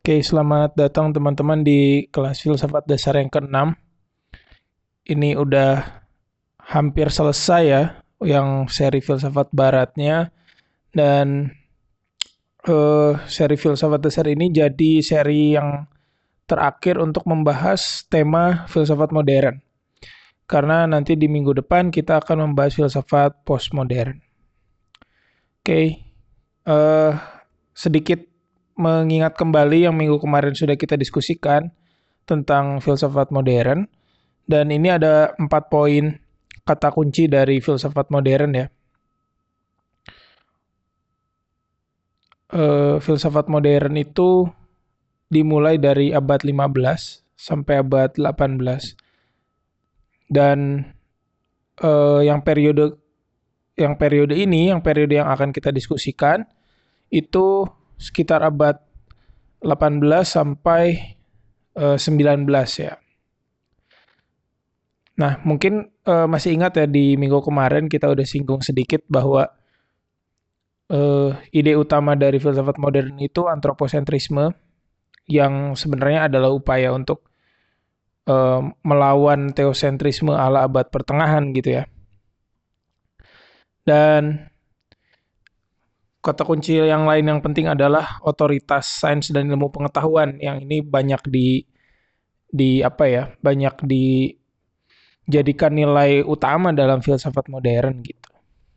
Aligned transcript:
Oke, 0.00 0.24
selamat 0.24 0.80
datang 0.80 1.12
teman-teman 1.12 1.60
di 1.60 2.08
kelas 2.08 2.40
filsafat 2.40 2.88
dasar 2.88 3.20
yang 3.20 3.28
ke-6. 3.28 3.76
Ini 5.12 5.36
udah 5.36 6.00
hampir 6.72 7.12
selesai 7.12 7.62
ya, 7.68 8.00
yang 8.24 8.64
seri 8.72 9.04
filsafat 9.04 9.52
baratnya. 9.52 10.32
Dan 10.88 11.52
uh, 12.64 13.12
seri 13.28 13.60
filsafat 13.60 14.00
dasar 14.00 14.24
ini 14.24 14.48
jadi 14.48 15.04
seri 15.04 15.52
yang 15.52 15.84
terakhir 16.48 16.96
untuk 16.96 17.28
membahas 17.28 18.08
tema 18.08 18.64
filsafat 18.72 19.12
modern. 19.12 19.60
Karena 20.48 20.88
nanti 20.88 21.12
di 21.12 21.28
minggu 21.28 21.60
depan 21.60 21.92
kita 21.92 22.24
akan 22.24 22.48
membahas 22.48 22.72
filsafat 22.72 23.44
postmodern. 23.44 24.16
Oke, 25.60 26.00
uh, 26.64 27.12
sedikit 27.76 28.29
mengingat 28.80 29.36
kembali 29.36 29.84
yang 29.84 29.92
minggu 29.92 30.16
kemarin 30.16 30.56
sudah 30.56 30.80
kita 30.80 30.96
diskusikan 30.96 31.68
tentang 32.24 32.80
filsafat 32.80 33.28
modern. 33.28 33.84
Dan 34.48 34.72
ini 34.72 34.88
ada 34.88 35.36
empat 35.36 35.68
poin 35.68 36.16
kata 36.64 36.88
kunci 36.90 37.28
dari 37.28 37.60
filsafat 37.60 38.08
modern 38.08 38.50
ya. 38.56 38.66
Uh, 42.50 42.98
filsafat 42.98 43.46
modern 43.46 43.94
itu 43.94 44.50
dimulai 45.30 45.78
dari 45.78 46.10
abad 46.10 46.42
15 46.42 47.22
sampai 47.38 47.74
abad 47.78 48.10
18. 48.16 48.96
Dan 50.26 50.88
uh, 51.84 52.24
yang 52.24 52.42
periode 52.42 52.98
yang 53.78 53.94
periode 53.94 54.34
ini, 54.34 54.74
yang 54.74 54.82
periode 54.82 55.14
yang 55.14 55.30
akan 55.30 55.54
kita 55.54 55.70
diskusikan 55.70 56.42
itu 57.10 57.66
sekitar 58.00 58.40
abad 58.40 58.80
18 59.60 60.00
sampai 60.24 61.14
uh, 61.76 61.94
eh, 61.94 61.98
19 62.00 62.48
ya. 62.80 62.96
Nah, 65.20 65.36
mungkin 65.44 65.92
uh, 66.08 66.24
masih 66.24 66.56
ingat 66.56 66.80
ya 66.80 66.86
di 66.88 67.20
minggu 67.20 67.44
kemarin 67.44 67.92
kita 67.92 68.08
udah 68.08 68.24
singgung 68.24 68.64
sedikit 68.64 69.04
bahwa 69.04 69.52
uh, 70.88 71.36
ide 71.52 71.76
utama 71.76 72.16
dari 72.16 72.40
filsafat 72.40 72.80
modern 72.80 73.20
itu 73.20 73.44
antroposentrisme 73.44 74.56
yang 75.28 75.76
sebenarnya 75.76 76.32
adalah 76.32 76.50
upaya 76.56 76.90
untuk 76.96 77.28
uh, 78.26 78.64
melawan 78.80 79.52
teosentrisme 79.52 80.32
ala 80.32 80.64
abad 80.64 80.88
pertengahan 80.88 81.52
gitu 81.52 81.80
ya. 81.80 81.84
Dan 83.84 84.49
kata 86.20 86.44
kunci 86.44 86.76
yang 86.76 87.08
lain 87.08 87.24
yang 87.24 87.40
penting 87.40 87.64
adalah 87.64 88.20
otoritas 88.20 88.84
sains 89.00 89.32
dan 89.32 89.48
ilmu 89.48 89.72
pengetahuan 89.72 90.36
yang 90.36 90.60
ini 90.60 90.84
banyak 90.84 91.24
di 91.24 91.64
di 92.50 92.84
apa 92.84 93.04
ya 93.08 93.24
banyak 93.40 93.74
dijadikan 93.88 95.72
nilai 95.72 96.20
utama 96.20 96.76
dalam 96.76 97.00
filsafat 97.00 97.48
modern 97.48 98.04
gitu. 98.04 98.30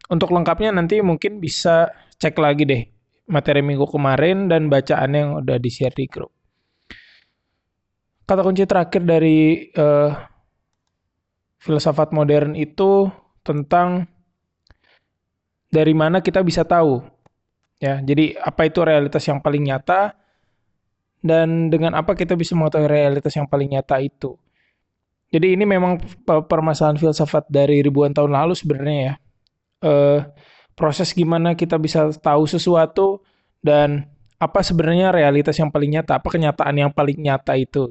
Untuk 0.08 0.32
lengkapnya 0.32 0.72
nanti 0.72 1.04
mungkin 1.04 1.44
bisa 1.44 1.92
cek 2.20 2.40
lagi 2.40 2.64
deh 2.64 2.84
materi 3.28 3.60
minggu 3.60 3.88
kemarin 3.92 4.48
dan 4.48 4.72
bacaan 4.72 5.12
yang 5.12 5.30
udah 5.44 5.60
di 5.60 5.70
share 5.72 5.96
di 5.96 6.08
grup. 6.08 6.32
Kata 8.24 8.40
kunci 8.40 8.64
terakhir 8.64 9.04
dari 9.04 9.68
uh, 9.76 10.16
filsafat 11.60 12.16
modern 12.16 12.56
itu 12.56 13.12
tentang 13.44 14.08
dari 15.68 15.92
mana 15.92 16.24
kita 16.24 16.40
bisa 16.40 16.64
tahu 16.64 17.13
Ya, 17.82 18.00
jadi 18.00 18.38
apa 18.40 18.70
itu 18.70 18.80
realitas 18.86 19.24
yang 19.28 19.44
paling 19.44 19.64
nyata 19.68 20.16
dan 21.24 21.72
dengan 21.72 21.96
apa 22.00 22.14
kita 22.14 22.36
bisa 22.36 22.54
mengetahui 22.54 22.88
realitas 22.88 23.34
yang 23.36 23.48
paling 23.48 23.72
nyata 23.76 24.00
itu. 24.00 24.40
Jadi 25.34 25.58
ini 25.58 25.66
memang 25.66 25.98
permasalahan 26.24 27.00
filsafat 27.00 27.50
dari 27.50 27.82
ribuan 27.82 28.14
tahun 28.14 28.38
lalu 28.38 28.54
sebenarnya 28.54 28.98
ya. 29.02 29.14
Uh, 29.84 30.20
proses 30.78 31.12
gimana 31.12 31.58
kita 31.58 31.76
bisa 31.76 32.08
tahu 32.14 32.48
sesuatu 32.48 33.20
dan 33.60 34.08
apa 34.38 34.64
sebenarnya 34.64 35.12
realitas 35.12 35.58
yang 35.58 35.74
paling 35.74 35.92
nyata, 35.92 36.22
apa 36.22 36.28
kenyataan 36.30 36.76
yang 36.78 36.92
paling 36.94 37.18
nyata 37.18 37.58
itu. 37.58 37.90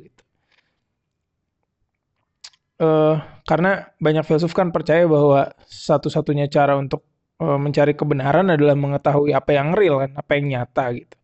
Uh, 2.79 3.19
karena 3.45 3.91
banyak 3.99 4.25
filsuf 4.25 4.55
kan 4.55 4.71
percaya 4.71 5.05
bahwa 5.05 5.51
satu-satunya 5.67 6.49
cara 6.49 6.79
untuk 6.79 7.03
Eh, 7.03 7.12
mencari 7.43 7.93
kebenaran 7.97 8.55
adalah 8.55 8.77
mengetahui 8.79 9.35
apa 9.35 9.51
yang 9.57 9.75
real 9.75 9.99
kan, 9.99 10.15
apa 10.15 10.31
yang 10.39 10.47
nyata 10.53 10.85
gitu. 10.95 11.17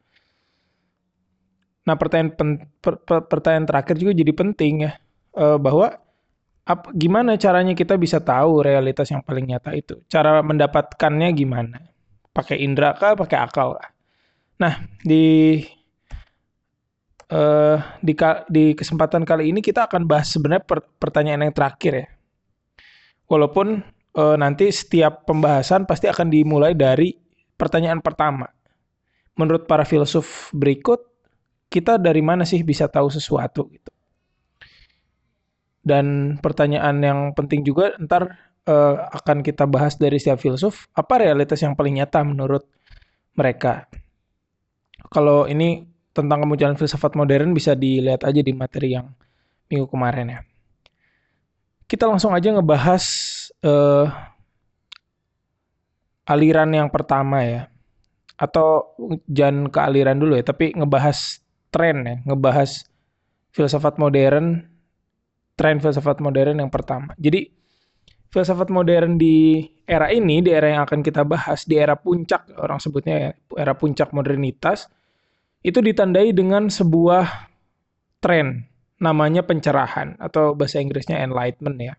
Nah 1.89 1.95
pertanyaan 1.97 2.31
pen, 2.37 2.51
per, 2.85 3.01
per, 3.01 3.25
pertanyaan 3.25 3.65
terakhir 3.65 3.97
juga 3.97 4.13
jadi 4.13 4.33
penting 4.37 4.75
ya 4.85 4.93
uh, 5.41 5.57
bahwa 5.57 5.97
ap, 6.69 6.93
gimana 6.93 7.41
caranya 7.41 7.73
kita 7.73 7.97
bisa 7.97 8.21
tahu 8.21 8.61
realitas 8.61 9.09
yang 9.09 9.25
paling 9.25 9.49
nyata 9.49 9.73
itu? 9.73 9.97
Cara 10.13 10.45
mendapatkannya 10.45 11.33
gimana? 11.33 11.81
Pakai 12.37 12.61
indera 12.61 12.93
kah? 12.93 13.17
Pakai 13.17 13.39
akal 13.41 13.81
kah? 13.81 13.91
Nah 14.61 14.85
di 15.01 15.65
uh, 17.33 17.81
di 18.05 18.13
di 18.53 18.65
kesempatan 18.77 19.25
kali 19.25 19.49
ini 19.49 19.65
kita 19.65 19.89
akan 19.89 20.05
bahas 20.05 20.29
sebenarnya 20.29 20.65
per, 20.69 20.85
pertanyaan 21.01 21.49
yang 21.49 21.57
terakhir 21.57 21.93
ya. 22.05 22.07
Walaupun 23.29 23.98
uh, 24.19 24.35
nanti 24.35 24.75
setiap 24.75 25.23
pembahasan 25.23 25.87
pasti 25.87 26.11
akan 26.11 26.27
dimulai 26.27 26.75
dari 26.75 27.15
pertanyaan 27.55 28.03
pertama. 28.03 28.51
Menurut 29.39 29.71
para 29.71 29.87
filsuf 29.87 30.51
berikut, 30.51 30.99
kita 31.71 31.95
dari 31.95 32.19
mana 32.19 32.43
sih 32.43 32.67
bisa 32.67 32.91
tahu 32.91 33.07
sesuatu 33.07 33.71
gitu. 33.71 33.91
Dan 35.79 36.37
pertanyaan 36.43 36.99
yang 37.01 37.21
penting 37.39 37.63
juga 37.63 37.95
ntar 38.03 38.35
uh, 38.67 39.09
akan 39.15 39.47
kita 39.47 39.65
bahas 39.71 39.95
dari 39.95 40.19
setiap 40.19 40.43
filsuf, 40.43 40.91
apa 40.93 41.23
realitas 41.23 41.63
yang 41.63 41.79
paling 41.79 42.03
nyata 42.03 42.21
menurut 42.27 42.67
mereka. 43.39 43.87
Kalau 45.09 45.47
ini 45.47 45.87
tentang 46.11 46.43
kemunculan 46.43 46.75
filsafat 46.75 47.15
modern 47.15 47.55
bisa 47.55 47.79
dilihat 47.79 48.27
aja 48.27 48.43
di 48.43 48.51
materi 48.51 48.99
yang 48.99 49.15
minggu 49.71 49.87
kemarin 49.87 50.27
ya. 50.35 50.41
Kita 51.89 52.05
langsung 52.05 52.37
aja 52.37 52.53
ngebahas 52.53 53.05
uh, 53.65 54.07
aliran 56.29 56.69
yang 56.69 56.93
pertama 56.93 57.41
ya. 57.41 57.63
Atau 58.37 58.95
jangan 59.27 59.73
ke 59.73 59.81
aliran 59.81 60.21
dulu 60.21 60.37
ya, 60.37 60.45
tapi 60.45 60.77
ngebahas 60.77 61.41
tren 61.73 61.97
ya, 62.05 62.17
ngebahas 62.29 62.87
filsafat 63.51 63.99
modern, 63.99 64.69
tren 65.59 65.81
filsafat 65.83 66.23
modern 66.23 66.61
yang 66.63 66.71
pertama. 66.71 67.17
Jadi 67.19 67.51
filsafat 68.31 68.69
modern 68.69 69.17
di 69.19 69.67
era 69.89 70.13
ini, 70.13 70.45
di 70.45 70.53
era 70.53 70.71
yang 70.71 70.85
akan 70.85 71.01
kita 71.01 71.25
bahas, 71.25 71.65
di 71.65 71.81
era 71.81 71.97
puncak 71.97 72.53
orang 72.61 72.79
sebutnya 72.79 73.17
ya, 73.17 73.31
era 73.57 73.73
puncak 73.75 74.13
modernitas, 74.15 74.87
itu 75.65 75.83
ditandai 75.83 76.31
dengan 76.37 76.71
sebuah 76.71 77.51
tren 78.23 78.69
namanya 78.99 79.47
pencerahan 79.47 80.19
atau 80.19 80.53
bahasa 80.59 80.83
Inggrisnya 80.83 81.23
enlightenment 81.23 81.79
ya 81.79 81.95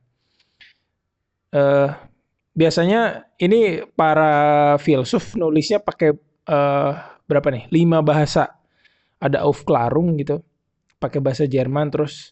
uh, 1.53 1.89
biasanya 2.53 3.31
ini 3.39 3.83
para 3.95 4.75
filsuf 4.81 5.33
nulisnya 5.38 5.81
pakai 5.81 6.13
uh, 6.49 6.91
berapa 7.29 7.47
nih? 7.53 7.69
Lima 7.69 8.01
bahasa. 8.01 8.57
Ada 9.19 9.43
Aufklärung 9.43 10.15
gitu, 10.15 10.39
pakai 10.95 11.19
bahasa 11.19 11.43
Jerman 11.43 11.91
terus 11.91 12.31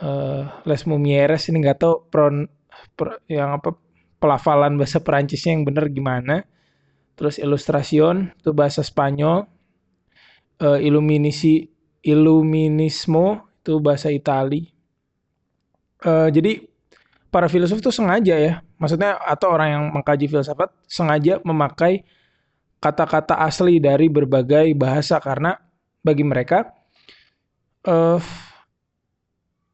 uh, 0.00 0.48
Les 0.64 0.80
Mumieres 0.88 1.44
ini 1.52 1.60
nggak 1.60 1.76
tahu 1.76 1.94
pron 2.08 2.48
per, 2.96 3.20
yang 3.28 3.60
apa 3.60 3.76
pelafalan 4.16 4.80
bahasa 4.80 5.04
Perancisnya 5.04 5.52
yang 5.52 5.68
benar 5.68 5.92
gimana. 5.92 6.48
Terus 7.20 7.36
Illustration 7.36 8.32
itu 8.32 8.56
bahasa 8.56 8.80
Spanyol. 8.80 9.44
Uh, 10.60 10.76
Illuminisi 10.80 11.68
Illuminismo 12.00 13.49
itu 13.60 13.76
bahasa 13.78 14.08
Itali. 14.08 14.72
Uh, 16.00 16.32
jadi 16.32 16.64
para 17.28 17.46
filsuf 17.46 17.78
itu 17.78 17.92
sengaja 17.92 18.34
ya, 18.40 18.52
maksudnya 18.80 19.20
atau 19.20 19.52
orang 19.52 19.68
yang 19.68 19.84
mengkaji 19.92 20.26
filsafat 20.32 20.72
sengaja 20.88 21.38
memakai 21.44 22.02
kata-kata 22.80 23.36
asli 23.36 23.76
dari 23.78 24.08
berbagai 24.08 24.72
bahasa 24.72 25.20
karena 25.20 25.60
bagi 26.00 26.24
mereka 26.24 26.72
uh, 27.84 28.16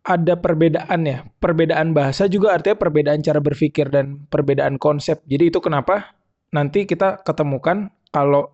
ada 0.06 0.34
perbedaan 0.38 1.00
ya. 1.06 1.18
Perbedaan 1.38 1.94
bahasa 1.94 2.26
juga 2.26 2.54
artinya 2.58 2.78
perbedaan 2.78 3.22
cara 3.22 3.38
berpikir 3.38 3.90
dan 3.90 4.26
perbedaan 4.26 4.78
konsep. 4.78 5.22
Jadi 5.26 5.54
itu 5.54 5.58
kenapa 5.62 6.14
nanti 6.50 6.86
kita 6.86 7.22
ketemukan 7.22 7.90
kalau 8.10 8.50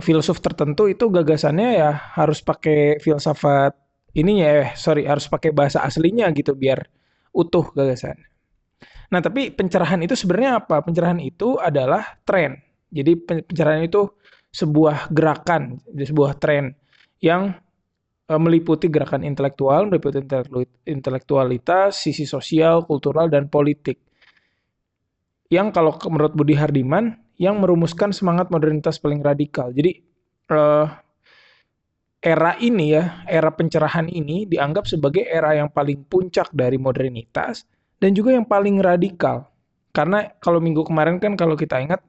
filsuf 0.00 0.40
tertentu 0.40 0.88
itu 0.88 1.12
gagasannya 1.12 1.76
ya 1.76 1.92
harus 2.16 2.40
pakai 2.40 3.02
filsafat 3.02 3.76
ininya 4.16 4.46
ya, 4.46 4.64
sorry 4.74 5.06
harus 5.06 5.26
pakai 5.30 5.54
bahasa 5.54 5.82
aslinya 5.84 6.30
gitu 6.34 6.54
biar 6.56 6.86
utuh 7.30 7.70
gagasan. 7.74 8.18
Nah, 9.10 9.18
tapi 9.18 9.50
pencerahan 9.50 9.98
itu 10.06 10.14
sebenarnya 10.14 10.62
apa? 10.62 10.82
Pencerahan 10.86 11.18
itu 11.18 11.58
adalah 11.58 12.18
tren. 12.22 12.62
Jadi 12.90 13.12
pencerahan 13.22 13.86
itu 13.86 14.06
sebuah 14.50 15.10
gerakan, 15.14 15.78
sebuah 15.94 16.38
tren 16.38 16.74
yang 17.22 17.54
uh, 18.30 18.40
meliputi 18.40 18.86
gerakan 18.86 19.22
intelektual, 19.26 19.86
meliputi 19.90 20.22
intelektualitas, 20.86 22.02
sisi 22.02 22.26
sosial, 22.26 22.86
kultural, 22.86 23.30
dan 23.30 23.46
politik. 23.50 23.98
Yang 25.50 25.74
kalau 25.74 25.92
menurut 26.06 26.34
Budi 26.38 26.54
Hardiman, 26.54 27.18
yang 27.40 27.58
merumuskan 27.58 28.14
semangat 28.14 28.52
modernitas 28.54 29.02
paling 29.02 29.24
radikal. 29.24 29.74
Jadi 29.74 29.98
uh, 30.54 30.86
era 32.20 32.52
ini 32.60 32.92
ya, 32.92 33.24
era 33.24 33.48
pencerahan 33.48 34.06
ini 34.12 34.44
dianggap 34.44 34.84
sebagai 34.84 35.24
era 35.24 35.56
yang 35.56 35.72
paling 35.72 36.04
puncak 36.04 36.52
dari 36.52 36.76
modernitas 36.76 37.64
dan 37.96 38.12
juga 38.12 38.36
yang 38.36 38.44
paling 38.44 38.76
radikal. 38.80 39.48
Karena 39.90 40.28
kalau 40.38 40.60
minggu 40.60 40.84
kemarin 40.86 41.18
kan 41.18 41.34
kalau 41.34 41.56
kita 41.56 41.80
ingat 41.80 42.04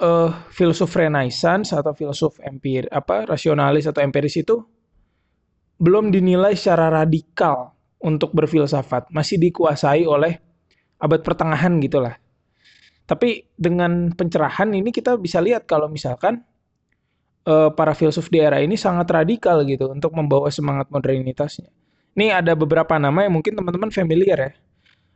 uh, 0.00 0.30
filsuf 0.54 0.94
Renaissance 0.94 1.74
atau 1.74 1.92
filsuf 1.92 2.40
empir 2.40 2.88
apa 2.88 3.28
rasionalis 3.28 3.90
atau 3.90 4.00
empiris 4.00 4.40
itu 4.40 4.62
belum 5.76 6.14
dinilai 6.14 6.54
secara 6.54 7.02
radikal 7.02 7.74
untuk 8.04 8.30
berfilsafat, 8.36 9.10
masih 9.10 9.42
dikuasai 9.42 10.06
oleh 10.06 10.38
abad 11.02 11.20
pertengahan 11.20 11.76
gitulah. 11.82 12.14
Tapi 13.04 13.52
dengan 13.52 14.14
pencerahan 14.14 14.72
ini 14.72 14.88
kita 14.88 15.18
bisa 15.20 15.42
lihat 15.42 15.68
kalau 15.68 15.90
misalkan 15.90 16.40
uh, 17.48 17.70
para 17.72 17.92
filsuf 17.92 18.28
di 18.32 18.40
era 18.40 18.60
ini 18.60 18.74
sangat 18.76 19.08
radikal 19.08 19.62
gitu 19.64 19.92
untuk 19.92 20.12
membawa 20.16 20.48
semangat 20.48 20.88
modernitasnya. 20.90 21.68
Ini 22.14 22.30
ada 22.30 22.54
beberapa 22.54 22.94
nama 22.96 23.26
yang 23.26 23.34
mungkin 23.34 23.58
teman-teman 23.58 23.90
familiar 23.90 24.38
ya. 24.38 24.52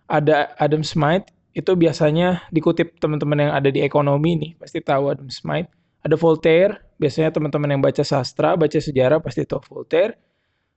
Ada 0.09 0.57
Adam 0.57 0.83
Smith, 0.83 1.29
itu 1.53 1.75
biasanya 1.75 2.47
dikutip 2.55 2.97
teman-teman 3.03 3.49
yang 3.49 3.53
ada 3.53 3.69
di 3.69 3.83
ekonomi 3.83 4.39
nih, 4.39 4.53
pasti 4.57 4.79
tahu 4.79 5.11
Adam 5.13 5.29
Smith. 5.29 5.69
Ada 5.99 6.15
Voltaire, 6.15 6.79
biasanya 6.97 7.35
teman-teman 7.35 7.75
yang 7.75 7.83
baca 7.83 8.07
sastra, 8.07 8.55
baca 8.55 8.79
sejarah 8.79 9.19
pasti 9.19 9.43
tahu 9.43 9.61
Voltaire. 9.67 10.15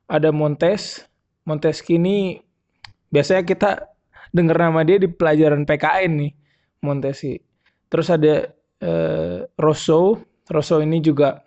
Ada 0.10 0.34
Montes, 0.34 1.06
Montesquieu 1.46 2.02
ini 2.02 2.42
biasanya 3.14 3.44
kita 3.46 3.70
dengar 4.34 4.58
nama 4.68 4.82
dia 4.84 4.98
di 4.98 5.08
pelajaran 5.08 5.64
PKN 5.64 6.12
nih, 6.18 6.32
Montesquieu. 6.84 7.40
Terus 7.92 8.08
ada 8.10 8.50
uh, 8.82 9.46
Rousseau, 9.60 10.20
Rousseau 10.50 10.82
ini 10.82 11.04
juga 11.04 11.44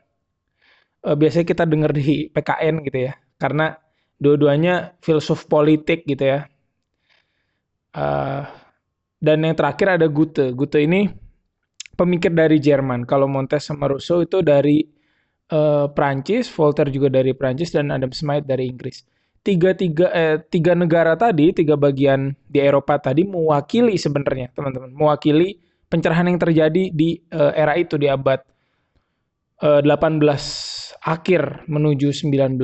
uh, 1.03 1.17
biasanya 1.17 1.47
kita 1.47 1.65
dengar 1.67 1.91
di 1.91 2.31
PKN 2.31 2.85
gitu 2.87 2.99
ya, 3.11 3.13
karena 3.41 3.75
dua-duanya 4.19 4.95
filsuf 5.03 5.51
politik 5.51 6.07
gitu 6.07 6.25
ya. 6.25 6.47
Uh, 7.95 8.47
dan 9.25 9.41
yang 9.41 9.57
terakhir 9.57 9.97
ada 9.97 10.07
Goethe. 10.11 10.53
Goethe 10.53 10.85
ini 10.85 11.09
pemikir 11.95 12.35
dari 12.35 12.59
Jerman. 12.59 13.07
Kalau 13.09 13.31
Montesquieu 13.31 13.73
sama 13.73 13.89
Rousseau 13.89 14.21
itu 14.21 14.43
dari 14.45 14.85
uh, 15.55 15.87
Prancis, 15.89 16.51
Voltaire 16.53 16.91
juga 16.91 17.09
dari 17.09 17.33
Prancis 17.33 17.73
dan 17.73 17.95
Adam 17.95 18.11
Smith 18.13 18.45
dari 18.45 18.69
Inggris. 18.69 19.07
Tiga 19.45 19.77
tiga 19.77 20.09
eh, 20.17 20.41
tiga 20.49 20.73
negara 20.73 21.21
tadi, 21.21 21.53
tiga 21.53 21.77
bagian 21.77 22.33
di 22.49 22.65
Eropa 22.65 22.97
tadi 22.97 23.29
mewakili 23.29 24.01
sebenarnya 24.01 24.49
teman-teman, 24.57 24.89
mewakili 24.97 25.61
pencerahan 25.93 26.33
yang 26.33 26.41
terjadi 26.41 26.89
di 26.89 27.21
uh, 27.29 27.53
era 27.53 27.77
itu 27.77 28.01
di 28.01 28.09
abad 28.09 28.41
18 29.63 29.95
eh, 29.95 30.41
akhir 31.05 31.69
menuju 31.71 32.11
19. 32.11 32.59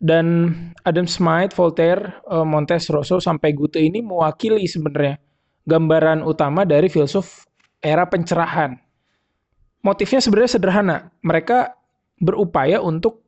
Dan 0.00 0.56
Adam 0.88 1.04
Smith, 1.04 1.52
Voltaire, 1.52 2.24
uh, 2.24 2.46
Montes, 2.46 2.88
Rousseau 2.88 3.20
sampai 3.20 3.52
Goethe 3.52 3.84
ini 3.84 4.00
mewakili 4.00 4.64
sebenarnya 4.64 5.20
gambaran 5.68 6.24
utama 6.24 6.64
dari 6.64 6.88
filsuf 6.88 7.44
era 7.84 8.08
pencerahan. 8.08 8.80
Motifnya 9.84 10.24
sebenarnya 10.24 10.56
sederhana. 10.56 10.96
Mereka 11.20 11.76
berupaya 12.20 12.80
untuk 12.80 13.24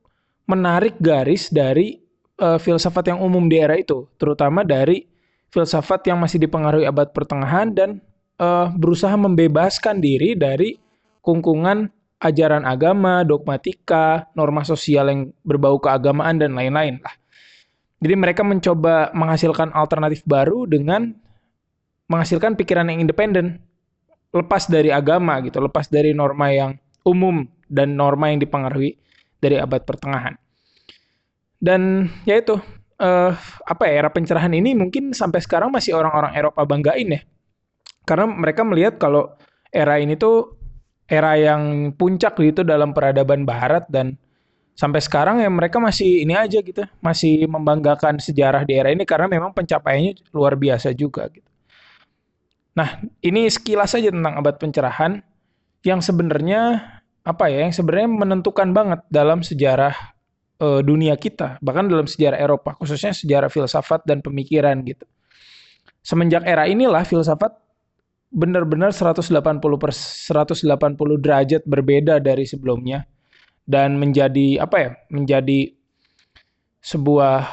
menarik 0.49 0.97
garis 0.97 1.53
dari 1.53 2.01
uh, 2.41 2.57
filsafat 2.57 3.13
yang 3.13 3.21
umum 3.21 3.49
di 3.53 3.61
era 3.61 3.77
itu, 3.77 4.09
terutama 4.17 4.65
dari 4.65 5.05
filsafat 5.53 6.09
yang 6.09 6.21
masih 6.21 6.41
dipengaruhi 6.41 6.89
abad 6.89 7.13
pertengahan 7.13 7.73
dan 7.73 8.01
uh, 8.41 8.73
berusaha 8.73 9.13
membebaskan 9.13 10.01
diri 10.01 10.33
dari 10.33 10.82
kungkungan 11.23 11.89
ajaran 12.23 12.63
agama, 12.63 13.27
dogmatika, 13.27 14.31
norma 14.39 14.63
sosial 14.63 15.11
yang 15.11 15.21
berbau 15.43 15.79
keagamaan 15.83 16.39
dan 16.39 16.55
lain-lain 16.55 17.03
lah. 17.03 17.15
Jadi 18.03 18.15
mereka 18.19 18.43
mencoba 18.43 19.15
menghasilkan 19.15 19.71
alternatif 19.75 20.27
baru 20.27 20.67
dengan 20.67 21.15
menghasilkan 22.11 22.59
pikiran 22.59 22.91
yang 22.91 23.03
independen, 23.03 23.63
lepas 24.35 24.67
dari 24.67 24.91
agama 24.91 25.39
gitu, 25.47 25.63
lepas 25.63 25.87
dari 25.87 26.11
norma 26.11 26.51
yang 26.51 26.75
umum 27.07 27.47
dan 27.71 27.95
norma 27.95 28.31
yang 28.31 28.43
dipengaruhi 28.43 28.99
dari 29.39 29.59
abad 29.59 29.83
pertengahan. 29.87 30.35
Dan 31.63 32.11
ya 32.27 32.43
itu 32.43 32.59
uh, 32.99 33.33
apa 33.67 33.83
ya 33.87 34.03
era 34.03 34.11
pencerahan 34.11 34.51
ini 34.51 34.75
mungkin 34.75 35.15
sampai 35.15 35.39
sekarang 35.39 35.71
masih 35.71 35.95
orang-orang 35.95 36.35
Eropa 36.35 36.67
banggain 36.67 37.19
ya. 37.19 37.21
Karena 38.03 38.27
mereka 38.27 38.67
melihat 38.67 38.99
kalau 38.99 39.31
era 39.71 40.03
ini 40.03 40.19
tuh 40.19 40.62
era 41.13 41.37
yang 41.37 41.93
puncak 41.93 42.41
gitu 42.41 42.65
dalam 42.65 42.97
peradaban 42.97 43.45
barat 43.45 43.85
dan 43.93 44.17
sampai 44.73 45.05
sekarang 45.05 45.45
ya 45.45 45.53
mereka 45.53 45.77
masih 45.77 46.25
ini 46.25 46.33
aja 46.33 46.65
gitu, 46.65 46.89
masih 47.05 47.45
membanggakan 47.45 48.17
sejarah 48.17 48.65
di 48.65 48.73
era 48.81 48.89
ini 48.89 49.05
karena 49.05 49.29
memang 49.29 49.53
pencapaiannya 49.53 50.33
luar 50.33 50.57
biasa 50.57 50.97
juga 50.97 51.29
gitu. 51.29 51.45
Nah, 52.73 53.05
ini 53.21 53.45
sekilas 53.53 53.93
saja 53.93 54.09
tentang 54.09 54.41
abad 54.41 54.57
pencerahan 54.57 55.21
yang 55.85 56.01
sebenarnya 56.01 56.81
apa 57.23 57.53
ya, 57.53 57.69
yang 57.69 57.75
sebenarnya 57.77 58.09
menentukan 58.09 58.73
banget 58.73 59.05
dalam 59.13 59.45
sejarah 59.45 59.93
uh, 60.65 60.81
dunia 60.81 61.15
kita, 61.21 61.61
bahkan 61.61 61.87
dalam 61.87 62.09
sejarah 62.09 62.41
Eropa, 62.41 62.73
khususnya 62.81 63.13
sejarah 63.13 63.53
filsafat 63.53 64.09
dan 64.09 64.25
pemikiran 64.25 64.81
gitu. 64.89 65.05
Semenjak 66.03 66.43
era 66.49 66.67
inilah 66.67 67.05
filsafat 67.07 67.62
benar-benar 68.33 68.97
180 68.97 69.29
per 69.77 69.93
180 69.93 70.65
derajat 71.21 71.63
berbeda 71.69 72.17
dari 72.17 72.49
sebelumnya 72.49 73.05
dan 73.69 74.01
menjadi 74.01 74.65
apa 74.65 74.77
ya? 74.81 74.91
menjadi 75.13 75.77
sebuah 76.83 77.47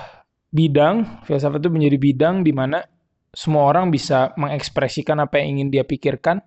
bidang, 0.50 1.22
filsafat 1.28 1.62
itu 1.62 1.70
menjadi 1.70 1.98
bidang 2.02 2.42
di 2.42 2.50
mana 2.56 2.82
semua 3.30 3.70
orang 3.70 3.94
bisa 3.94 4.34
mengekspresikan 4.40 5.22
apa 5.22 5.38
yang 5.38 5.60
ingin 5.60 5.68
dia 5.70 5.86
pikirkan 5.86 6.42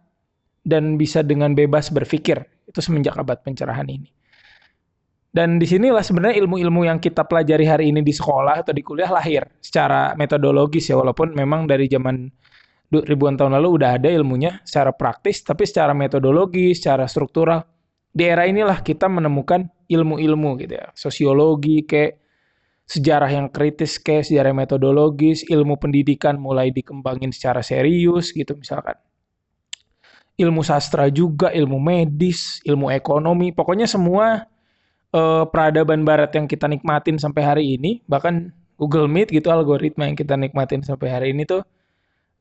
dan 0.67 0.99
bisa 0.99 1.23
dengan 1.23 1.55
bebas 1.55 1.94
berpikir. 1.94 2.43
Itu 2.67 2.82
semenjak 2.82 3.14
abad 3.14 3.38
pencerahan 3.46 3.87
ini. 3.87 4.11
Dan 5.32 5.56
di 5.56 5.64
sinilah 5.64 6.04
sebenarnya 6.04 6.37
ilmu-ilmu 6.45 6.85
yang 6.85 7.00
kita 7.00 7.25
pelajari 7.25 7.64
hari 7.64 7.85
ini 7.88 8.04
di 8.04 8.12
sekolah 8.12 8.66
atau 8.66 8.75
di 8.76 8.85
kuliah 8.85 9.09
lahir 9.09 9.49
secara 9.64 10.12
metodologis 10.12 10.92
ya, 10.92 10.99
walaupun 10.99 11.33
memang 11.33 11.64
dari 11.64 11.88
zaman 11.88 12.28
ribuan 13.00 13.40
tahun 13.40 13.56
lalu 13.56 13.80
udah 13.80 13.96
ada 13.96 14.12
ilmunya 14.12 14.61
secara 14.68 14.92
praktis, 14.92 15.40
tapi 15.40 15.64
secara 15.64 15.96
metodologi, 15.96 16.76
secara 16.76 17.08
struktural. 17.08 17.64
Di 18.12 18.28
era 18.28 18.44
inilah 18.44 18.84
kita 18.84 19.08
menemukan 19.08 19.64
ilmu-ilmu 19.88 20.61
gitu 20.61 20.76
ya. 20.76 20.92
Sosiologi, 20.92 21.88
kayak 21.88 22.20
sejarah 22.84 23.30
yang 23.32 23.49
kritis, 23.49 23.96
kayak 23.96 24.28
sejarah 24.28 24.52
metodologis, 24.52 25.49
ilmu 25.49 25.80
pendidikan 25.80 26.37
mulai 26.37 26.68
dikembangin 26.68 27.32
secara 27.32 27.64
serius 27.64 28.37
gitu 28.37 28.52
misalkan. 28.52 29.00
Ilmu 30.37 30.61
sastra 30.61 31.08
juga, 31.08 31.49
ilmu 31.52 31.80
medis, 31.80 32.61
ilmu 32.68 32.92
ekonomi, 32.92 33.56
pokoknya 33.56 33.88
semua 33.88 34.44
eh, 35.12 35.44
peradaban 35.49 36.04
barat 36.04 36.37
yang 36.37 36.44
kita 36.44 36.68
nikmatin 36.68 37.16
sampai 37.16 37.42
hari 37.44 37.64
ini, 37.80 38.04
bahkan 38.04 38.52
Google 38.76 39.08
Meet 39.08 39.32
gitu 39.32 39.49
algoritma 39.49 40.11
yang 40.11 40.18
kita 40.18 40.34
nikmatin 40.37 40.82
sampai 40.84 41.08
hari 41.08 41.26
ini 41.32 41.46
tuh 41.46 41.62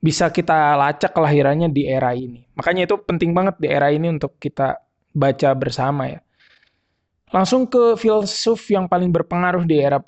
bisa 0.02 0.34
kita 0.34 0.74
lacak 0.76 1.14
kelahirannya 1.14 1.70
di 1.70 1.86
era 1.86 2.12
ini. 2.18 2.42
Makanya 2.58 2.90
itu 2.90 2.98
penting 2.98 3.38
banget 3.38 3.56
di 3.62 3.70
era 3.70 3.94
ini 3.94 4.10
untuk 4.10 4.42
kita 4.42 4.82
baca 5.14 5.50
bersama 5.54 6.10
ya. 6.10 6.20
Langsung 7.32 7.70
ke 7.70 7.96
filsuf 7.96 8.66
yang 8.74 8.90
paling 8.90 9.14
berpengaruh 9.14 9.64
di 9.64 9.80
era 9.80 10.02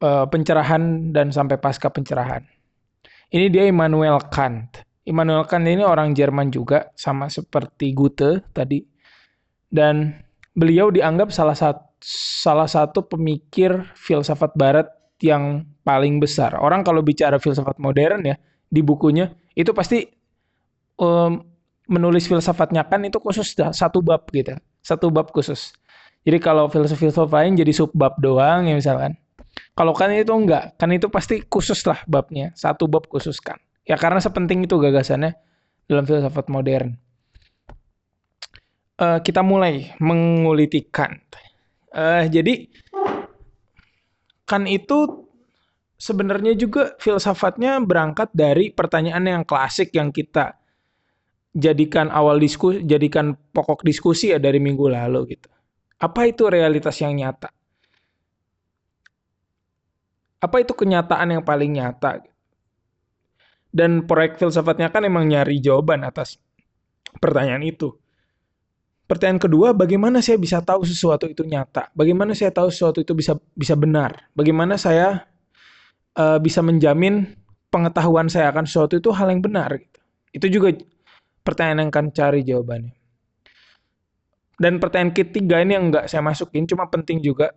uh, 0.00 0.24
pencerahan 0.30 1.12
dan 1.12 1.28
sampai 1.34 1.58
pasca 1.60 1.90
pencerahan. 1.90 2.46
Ini 3.28 3.50
dia 3.50 3.66
Immanuel 3.68 4.22
Kant. 4.30 4.80
Immanuel 5.04 5.44
Kant 5.44 5.66
ini 5.66 5.82
orang 5.82 6.14
Jerman 6.14 6.48
juga 6.48 6.88
sama 6.96 7.28
seperti 7.28 7.92
Goethe 7.92 8.46
tadi. 8.54 8.80
Dan 9.68 10.16
beliau 10.54 10.88
dianggap 10.88 11.34
salah 11.34 11.56
satu 11.56 11.92
salah 12.02 12.66
satu 12.66 13.06
pemikir 13.06 13.94
filsafat 13.94 14.52
barat 14.58 14.90
yang 15.22 15.62
paling 15.86 16.18
besar. 16.18 16.58
Orang 16.58 16.82
kalau 16.82 17.00
bicara 17.00 17.38
filsafat 17.38 17.78
modern 17.78 18.26
ya, 18.26 18.36
di 18.72 18.80
bukunya 18.80 19.28
itu 19.52 19.76
pasti 19.76 20.08
um, 20.96 21.44
menulis 21.92 22.24
filsafatnya 22.24 22.88
kan 22.88 23.04
itu 23.04 23.20
khusus 23.20 23.52
satu 23.52 24.00
bab 24.00 24.24
gitu 24.32 24.56
satu 24.80 25.12
bab 25.12 25.30
khusus. 25.30 25.76
Jadi 26.22 26.38
kalau 26.38 26.70
filsuf-filsuf 26.70 27.30
lain 27.30 27.58
jadi 27.58 27.70
sub 27.74 27.90
bab 27.94 28.18
doang 28.18 28.66
ya 28.66 28.74
misalkan. 28.74 29.18
Kalau 29.76 29.92
kan 29.92 30.08
itu 30.14 30.32
enggak 30.32 30.80
kan 30.80 30.88
itu 30.88 31.12
pasti 31.12 31.44
khusus 31.44 31.84
lah 31.84 32.00
babnya 32.08 32.56
satu 32.56 32.88
bab 32.88 33.04
khusus 33.04 33.36
kan 33.36 33.60
ya 33.84 34.00
karena 34.00 34.22
sepenting 34.22 34.64
itu 34.64 34.80
gagasannya 34.80 35.36
dalam 35.86 36.04
filsafat 36.08 36.48
modern. 36.48 36.96
Uh, 38.96 39.18
kita 39.20 39.42
mulai 39.42 39.92
menguliti 39.98 40.86
Kant. 40.88 41.20
Uh, 41.90 42.24
jadi 42.30 42.70
Kant 44.46 44.68
itu 44.70 45.21
sebenarnya 46.02 46.58
juga 46.58 46.98
filsafatnya 46.98 47.78
berangkat 47.78 48.34
dari 48.34 48.74
pertanyaan 48.74 49.22
yang 49.22 49.42
klasik 49.46 49.94
yang 49.94 50.10
kita 50.10 50.58
jadikan 51.54 52.10
awal 52.10 52.42
diskusi, 52.42 52.82
jadikan 52.82 53.38
pokok 53.54 53.86
diskusi 53.86 54.34
ya 54.34 54.42
dari 54.42 54.58
minggu 54.58 54.90
lalu 54.90 55.38
gitu. 55.38 55.46
Apa 56.02 56.26
itu 56.26 56.50
realitas 56.50 56.98
yang 56.98 57.14
nyata? 57.14 57.54
Apa 60.42 60.58
itu 60.58 60.74
kenyataan 60.74 61.38
yang 61.38 61.46
paling 61.46 61.70
nyata? 61.70 62.18
Dan 63.70 64.02
proyek 64.10 64.42
filsafatnya 64.42 64.90
kan 64.90 65.06
emang 65.06 65.30
nyari 65.30 65.62
jawaban 65.62 66.02
atas 66.02 66.34
pertanyaan 67.22 67.62
itu. 67.62 67.94
Pertanyaan 69.06 69.38
kedua, 69.38 69.70
bagaimana 69.70 70.18
saya 70.18 70.34
bisa 70.34 70.58
tahu 70.58 70.82
sesuatu 70.82 71.30
itu 71.30 71.46
nyata? 71.46 71.94
Bagaimana 71.94 72.34
saya 72.34 72.50
tahu 72.50 72.74
sesuatu 72.74 72.98
itu 72.98 73.14
bisa 73.14 73.38
bisa 73.54 73.78
benar? 73.78 74.26
Bagaimana 74.34 74.74
saya 74.74 75.31
uh, 76.16 76.38
bisa 76.40 76.60
menjamin 76.60 77.36
pengetahuan 77.72 78.28
saya 78.28 78.52
akan 78.52 78.68
sesuatu 78.68 79.00
itu 79.00 79.08
hal 79.12 79.32
yang 79.32 79.40
benar. 79.40 79.80
Gitu. 79.80 79.98
Itu 80.32 80.46
juga 80.48 80.68
pertanyaan 81.40 81.88
yang 81.88 81.90
akan 81.90 82.06
cari 82.12 82.40
jawabannya. 82.44 82.94
Dan 84.60 84.78
pertanyaan 84.78 85.12
ketiga 85.16 85.58
ini 85.58 85.74
yang 85.74 85.90
nggak 85.90 86.06
saya 86.06 86.22
masukin, 86.22 86.68
cuma 86.68 86.86
penting 86.86 87.18
juga. 87.18 87.50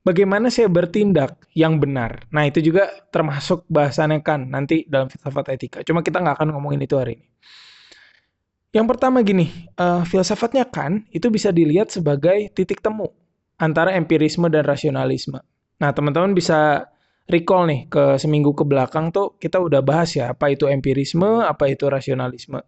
Bagaimana 0.00 0.48
saya 0.48 0.72
bertindak 0.72 1.44
yang 1.52 1.76
benar? 1.76 2.24
Nah 2.32 2.48
itu 2.48 2.64
juga 2.64 2.88
termasuk 3.12 3.68
bahasannya 3.68 4.24
kan 4.24 4.48
nanti 4.48 4.88
dalam 4.88 5.12
filsafat 5.12 5.52
etika. 5.52 5.78
Cuma 5.84 6.00
kita 6.00 6.24
nggak 6.24 6.40
akan 6.40 6.56
ngomongin 6.56 6.80
itu 6.80 6.96
hari 6.96 7.20
ini. 7.20 7.26
Yang 8.72 8.86
pertama 8.96 9.20
gini, 9.20 9.68
uh, 9.76 10.00
filsafatnya 10.08 10.64
kan 10.72 11.04
itu 11.12 11.28
bisa 11.28 11.52
dilihat 11.52 11.92
sebagai 11.92 12.48
titik 12.56 12.80
temu 12.80 13.12
antara 13.60 13.92
empirisme 13.92 14.48
dan 14.48 14.64
rasionalisme. 14.64 15.36
Nah 15.84 15.90
teman-teman 15.92 16.32
bisa 16.32 16.88
recall 17.30 17.70
nih 17.70 17.86
ke 17.86 18.18
seminggu 18.18 18.52
ke 18.52 18.66
belakang 18.66 19.14
tuh 19.14 19.38
kita 19.38 19.62
udah 19.62 19.80
bahas 19.80 20.12
ya 20.18 20.34
apa 20.34 20.50
itu 20.50 20.66
empirisme, 20.66 21.46
apa 21.46 21.70
itu 21.70 21.86
rasionalisme. 21.86 22.60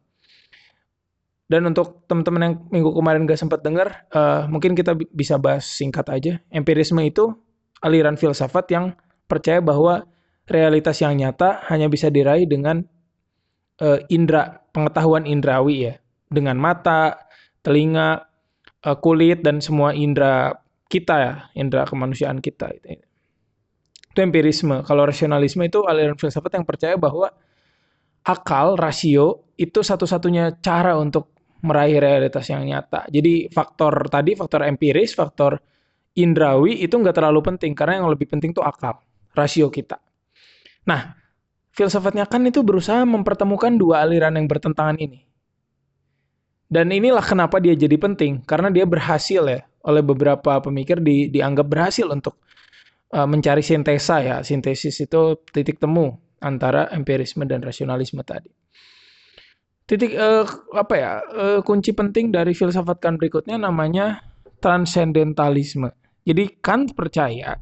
Dan 1.52 1.68
untuk 1.68 2.08
teman-teman 2.08 2.40
yang 2.40 2.54
minggu 2.72 2.96
kemarin 2.96 3.28
gak 3.28 3.36
sempat 3.36 3.60
dengar, 3.60 4.08
uh, 4.16 4.48
mungkin 4.48 4.72
kita 4.72 4.96
bisa 5.12 5.36
bahas 5.36 5.68
singkat 5.68 6.08
aja. 6.08 6.40
Empirisme 6.48 7.04
itu 7.04 7.28
aliran 7.84 8.16
filsafat 8.16 8.72
yang 8.72 8.96
percaya 9.28 9.60
bahwa 9.60 10.08
realitas 10.48 11.04
yang 11.04 11.12
nyata 11.12 11.60
hanya 11.68 11.92
bisa 11.92 12.08
diraih 12.08 12.48
dengan 12.48 12.80
uh, 13.84 14.00
indera, 14.08 14.64
pengetahuan 14.72 15.28
indrawi 15.28 15.92
ya. 15.92 15.94
Dengan 16.32 16.56
mata, 16.56 17.20
telinga, 17.60 18.32
uh, 18.88 18.96
kulit, 18.96 19.44
dan 19.44 19.60
semua 19.60 19.92
indera 19.92 20.56
kita 20.88 21.14
ya, 21.20 21.32
indera 21.52 21.84
kemanusiaan 21.84 22.40
kita. 22.40 22.72
Itu 24.12 24.20
empirisme. 24.20 24.84
Kalau 24.84 25.08
rasionalisme 25.08 25.64
itu 25.64 25.88
aliran 25.88 26.20
filsafat 26.20 26.60
yang 26.60 26.68
percaya 26.68 27.00
bahwa 27.00 27.32
akal, 28.22 28.76
rasio, 28.76 29.48
itu 29.56 29.80
satu-satunya 29.80 30.60
cara 30.60 31.00
untuk 31.00 31.32
meraih 31.64 31.96
realitas 31.96 32.44
yang 32.52 32.68
nyata. 32.68 33.08
Jadi 33.08 33.48
faktor 33.48 34.12
tadi, 34.12 34.36
faktor 34.36 34.68
empiris, 34.68 35.16
faktor 35.16 35.56
indrawi 36.12 36.84
itu 36.84 36.92
nggak 36.92 37.16
terlalu 37.16 37.40
penting. 37.40 37.72
Karena 37.72 38.04
yang 38.04 38.12
lebih 38.12 38.28
penting 38.28 38.52
itu 38.52 38.60
akal, 38.60 39.00
rasio 39.32 39.72
kita. 39.72 39.96
Nah, 40.84 41.16
filsafatnya 41.72 42.28
kan 42.28 42.44
itu 42.44 42.60
berusaha 42.60 43.08
mempertemukan 43.08 43.72
dua 43.80 44.04
aliran 44.04 44.36
yang 44.36 44.44
bertentangan 44.44 45.00
ini. 45.00 45.24
Dan 46.68 46.92
inilah 46.92 47.24
kenapa 47.24 47.60
dia 47.64 47.72
jadi 47.72 47.96
penting. 47.96 48.44
Karena 48.44 48.68
dia 48.68 48.84
berhasil 48.84 49.40
ya, 49.44 49.60
oleh 49.88 50.02
beberapa 50.04 50.60
pemikir 50.60 51.00
di, 51.00 51.32
dianggap 51.32 51.64
berhasil 51.68 52.08
untuk 52.08 52.40
uh, 53.12 53.28
mencari 53.28 53.60
sintesa 53.60 54.24
ya. 54.24 54.36
Sintesis 54.40 54.96
itu 55.04 55.38
titik 55.52 55.78
temu 55.78 56.16
antara 56.42 56.90
empirisme 56.90 57.46
dan 57.46 57.62
rasionalisme 57.62 58.24
tadi. 58.24 58.50
Titik 59.86 60.16
uh, 60.16 60.48
apa 60.74 60.94
ya? 60.96 61.12
Uh, 61.30 61.58
kunci 61.60 61.92
penting 61.92 62.32
dari 62.32 62.56
filsafat 62.56 62.98
Kant 62.98 63.20
berikutnya 63.20 63.60
namanya 63.60 64.24
transcendentalisme. 64.62 65.92
Jadi 66.22 66.58
Kant 66.62 66.94
percaya 66.94 67.58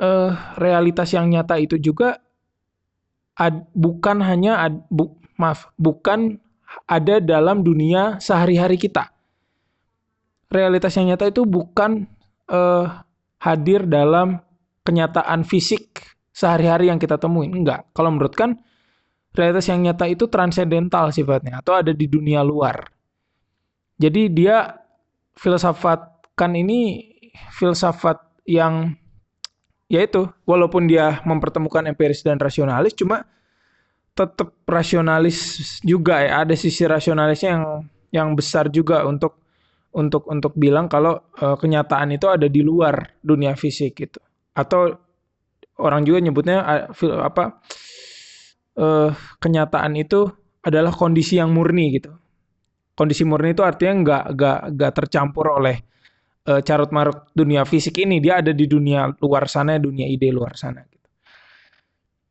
uh, 0.00 0.30
realitas 0.60 1.12
yang 1.16 1.32
nyata 1.32 1.56
itu 1.56 1.80
juga 1.80 2.20
ad, 3.36 3.68
bukan 3.72 4.20
hanya 4.24 4.60
ad, 4.60 4.84
bu, 4.92 5.16
maaf, 5.40 5.72
bukan 5.80 6.36
ada 6.84 7.18
dalam 7.20 7.64
dunia 7.64 8.20
sehari-hari 8.20 8.76
kita. 8.76 9.08
Realitas 10.52 10.94
yang 10.94 11.10
nyata 11.10 11.32
itu 11.32 11.42
bukan 11.48 12.06
uh, 12.52 13.05
hadir 13.46 13.86
dalam 13.86 14.42
kenyataan 14.82 15.46
fisik 15.46 16.02
sehari-hari 16.34 16.90
yang 16.90 16.98
kita 16.98 17.14
temuin. 17.14 17.54
Enggak. 17.54 17.86
Kalau 17.94 18.10
menurut 18.10 18.34
kan 18.34 18.58
realitas 19.38 19.70
yang 19.70 19.86
nyata 19.86 20.10
itu 20.10 20.26
transendental 20.26 21.14
sifatnya 21.14 21.62
atau 21.62 21.78
ada 21.78 21.94
di 21.94 22.10
dunia 22.10 22.42
luar. 22.42 22.90
Jadi 23.96 24.28
dia 24.34 24.74
filsafat 25.38 26.26
kan 26.34 26.52
ini 26.58 27.06
filsafat 27.54 28.18
yang 28.48 28.92
yaitu 29.86 30.26
walaupun 30.42 30.90
dia 30.90 31.22
mempertemukan 31.22 31.86
empiris 31.86 32.26
dan 32.26 32.42
rasionalis 32.42 32.92
cuma 32.98 33.22
tetap 34.16 34.50
rasionalis 34.66 35.78
juga 35.86 36.24
ya 36.24 36.42
ada 36.42 36.56
sisi 36.58 36.82
rasionalisnya 36.88 37.50
yang 37.54 37.64
yang 38.10 38.28
besar 38.34 38.66
juga 38.72 39.06
untuk 39.06 39.45
untuk 39.96 40.28
untuk 40.28 40.52
bilang 40.54 40.92
kalau 40.92 41.16
uh, 41.40 41.56
kenyataan 41.56 42.12
itu 42.12 42.28
ada 42.28 42.46
di 42.52 42.60
luar 42.60 43.16
dunia 43.24 43.56
fisik 43.56 43.96
gitu. 43.96 44.20
Atau 44.52 44.92
orang 45.80 46.04
juga 46.04 46.20
nyebutnya 46.20 46.88
apa 47.24 47.64
uh, 48.76 49.10
kenyataan 49.40 49.96
itu 49.96 50.28
adalah 50.60 50.92
kondisi 50.92 51.40
yang 51.40 51.48
murni 51.56 51.96
gitu. 51.96 52.12
Kondisi 52.92 53.24
murni 53.24 53.56
itu 53.56 53.64
artinya 53.64 53.94
nggak 54.04 54.24
nggak 54.36 54.58
nggak 54.76 54.92
tercampur 54.92 55.56
oleh 55.56 55.76
uh, 56.48 56.60
carut 56.60 56.92
marut 56.92 57.32
dunia 57.32 57.64
fisik 57.64 57.96
ini. 58.04 58.20
Dia 58.20 58.44
ada 58.44 58.52
di 58.52 58.68
dunia 58.68 59.08
luar 59.24 59.48
sana, 59.48 59.80
dunia 59.80 60.04
ide 60.04 60.28
luar 60.28 60.60
sana. 60.60 60.84
Gitu. 60.84 61.08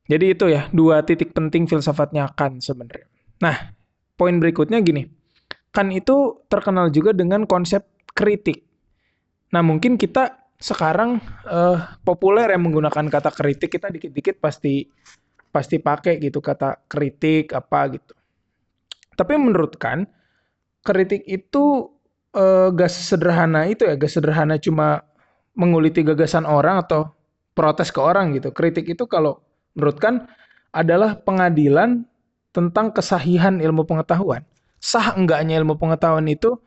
Jadi 0.06 0.26
itu 0.38 0.46
ya 0.54 0.70
dua 0.70 1.02
titik 1.02 1.34
penting 1.34 1.66
filsafatnya 1.66 2.30
kan 2.38 2.62
sebenarnya. 2.62 3.10
Nah 3.42 3.74
poin 4.14 4.38
berikutnya 4.38 4.80
gini 4.86 5.25
kan 5.76 5.92
itu 5.92 6.40
terkenal 6.48 6.88
juga 6.88 7.12
dengan 7.12 7.44
konsep 7.44 7.84
kritik. 8.16 8.64
Nah, 9.52 9.60
mungkin 9.60 10.00
kita 10.00 10.48
sekarang 10.56 11.20
uh, 11.52 12.00
populer 12.08 12.48
yang 12.56 12.64
menggunakan 12.64 13.12
kata 13.12 13.30
kritik 13.36 13.76
kita 13.76 13.92
dikit-dikit 13.92 14.40
pasti 14.40 14.88
pasti 15.52 15.84
pakai 15.84 16.16
gitu 16.24 16.40
kata 16.40 16.88
kritik 16.88 17.52
apa 17.52 17.92
gitu. 17.92 18.16
Tapi 19.20 19.36
menurut 19.36 19.76
kan 19.76 20.08
kritik 20.80 21.28
itu 21.28 21.92
uh, 22.32 22.72
gak 22.72 22.92
sederhana 22.92 23.68
itu 23.68 23.84
ya, 23.84 24.00
gak 24.00 24.12
sederhana 24.12 24.56
cuma 24.56 25.04
menguliti 25.60 26.08
gagasan 26.08 26.48
orang 26.48 26.88
atau 26.88 27.12
protes 27.52 27.92
ke 27.92 28.00
orang 28.00 28.32
gitu. 28.36 28.56
Kritik 28.56 28.88
itu 28.88 29.08
kalau 29.12 29.44
menurut 29.76 30.00
kan 30.00 30.28
adalah 30.72 31.20
pengadilan 31.20 32.08
tentang 32.56 32.96
kesahihan 32.96 33.60
ilmu 33.60 33.84
pengetahuan 33.84 34.44
sah 34.86 35.18
enggaknya 35.18 35.58
ilmu 35.58 35.82
pengetahuan 35.82 36.30
itu 36.30 36.62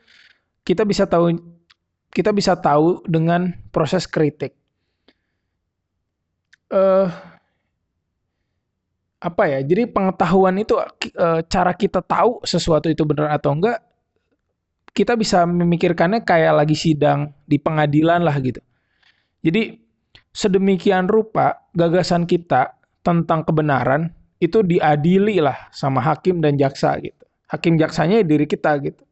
kita 0.67 0.83
bisa 0.83 1.07
tahu 1.07 1.39
kita 2.11 2.35
bisa 2.35 2.59
tahu 2.59 3.07
dengan 3.07 3.55
proses 3.71 4.11
kritik. 4.11 4.59
Uh, 6.67 7.07
apa 9.23 9.43
ya? 9.47 9.63
Jadi 9.63 9.87
pengetahuan 9.87 10.59
itu 10.59 10.75
uh, 10.75 11.41
cara 11.47 11.73
kita 11.79 12.03
tahu 12.03 12.43
sesuatu 12.43 12.91
itu 12.91 13.07
benar 13.07 13.39
atau 13.39 13.55
enggak 13.55 13.79
kita 14.91 15.15
bisa 15.15 15.47
memikirkannya 15.47 16.27
kayak 16.27 16.59
lagi 16.59 16.75
sidang 16.75 17.31
di 17.47 17.63
pengadilan 17.63 18.27
lah 18.27 18.35
gitu. 18.43 18.59
Jadi 19.47 19.79
sedemikian 20.35 21.07
rupa 21.07 21.71
gagasan 21.71 22.27
kita 22.27 22.75
tentang 23.07 23.47
kebenaran 23.47 24.11
itu 24.43 24.67
diadili 24.67 25.39
lah 25.39 25.71
sama 25.71 26.03
hakim 26.03 26.43
dan 26.43 26.59
jaksa 26.59 26.99
gitu 26.99 27.28
hakim 27.49 27.81
jaksanya 27.81 28.23
ya 28.23 28.25
diri 28.25 28.47
kita 28.47 28.77
gitu. 28.85 29.03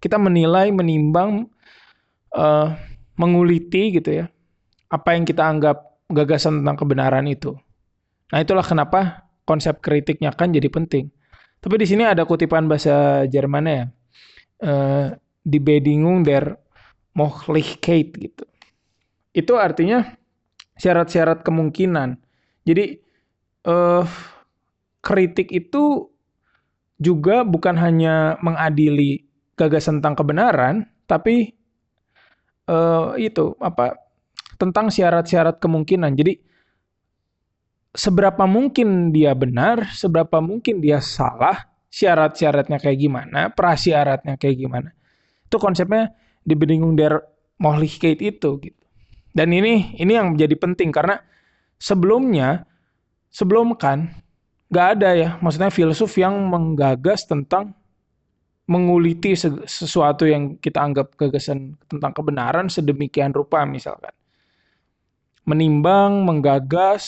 Kita 0.00 0.16
menilai, 0.16 0.72
menimbang, 0.72 1.44
uh, 2.32 2.72
menguliti 3.20 4.00
gitu 4.00 4.24
ya. 4.24 4.26
Apa 4.88 5.14
yang 5.14 5.28
kita 5.28 5.44
anggap 5.44 6.00
gagasan 6.08 6.64
tentang 6.64 6.76
kebenaran 6.80 7.28
itu. 7.28 7.54
Nah 8.32 8.38
itulah 8.40 8.64
kenapa 8.64 9.28
konsep 9.44 9.82
kritiknya 9.82 10.32
kan 10.32 10.54
jadi 10.54 10.70
penting. 10.70 11.10
Tapi 11.60 11.74
di 11.76 11.86
sini 11.86 12.08
ada 12.08 12.24
kutipan 12.24 12.64
bahasa 12.70 13.26
Jermannya 13.28 13.74
ya. 13.74 13.86
Uh, 14.60 15.06
die 15.44 15.60
Bedingung 15.60 16.24
der 16.24 16.56
Möglichkeit 17.16 18.12
gitu. 18.16 18.44
Itu 19.32 19.56
artinya 19.56 20.04
syarat-syarat 20.80 21.44
kemungkinan. 21.44 22.16
Jadi 22.64 22.98
uh, 23.66 24.04
kritik 25.00 25.48
itu 25.52 26.09
juga 27.00 27.42
bukan 27.42 27.80
hanya 27.80 28.36
mengadili 28.44 29.24
gagasan 29.56 29.98
tentang 29.98 30.20
kebenaran, 30.20 30.84
tapi 31.08 31.56
uh, 32.68 33.16
itu 33.16 33.56
apa 33.58 33.96
tentang 34.60 34.92
syarat-syarat 34.92 35.56
kemungkinan. 35.56 36.12
Jadi 36.12 36.36
seberapa 37.96 38.44
mungkin 38.44 39.10
dia 39.10 39.32
benar, 39.32 39.88
seberapa 39.96 40.44
mungkin 40.44 40.84
dia 40.84 41.00
salah, 41.00 41.72
syarat-syaratnya 41.88 42.76
kayak 42.76 42.98
gimana, 43.00 43.40
prasyaratnya 43.50 44.36
kayak 44.36 44.56
gimana. 44.60 44.92
Itu 45.48 45.56
konsepnya 45.56 46.12
di 46.44 46.54
Bedingung 46.54 46.94
der 46.94 47.18
Mohlichkeit 47.60 48.20
itu 48.20 48.60
gitu. 48.60 48.84
Dan 49.32 49.56
ini 49.56 49.96
ini 49.96 50.12
yang 50.16 50.36
menjadi 50.36 50.56
penting 50.60 50.92
karena 50.92 51.20
sebelumnya 51.80 52.68
sebelum 53.30 53.78
kan 53.78 54.10
nggak 54.70 54.86
ada 54.96 55.10
ya, 55.18 55.30
maksudnya 55.42 55.68
filsuf 55.74 56.14
yang 56.14 56.38
menggagas 56.46 57.26
tentang 57.26 57.74
menguliti 58.70 59.34
sesuatu 59.66 60.30
yang 60.30 60.54
kita 60.62 60.78
anggap 60.78 61.18
gagasan 61.18 61.74
tentang 61.90 62.14
kebenaran 62.14 62.70
sedemikian 62.70 63.34
rupa 63.34 63.66
misalkan. 63.66 64.14
Menimbang, 65.42 66.22
menggagas, 66.22 67.02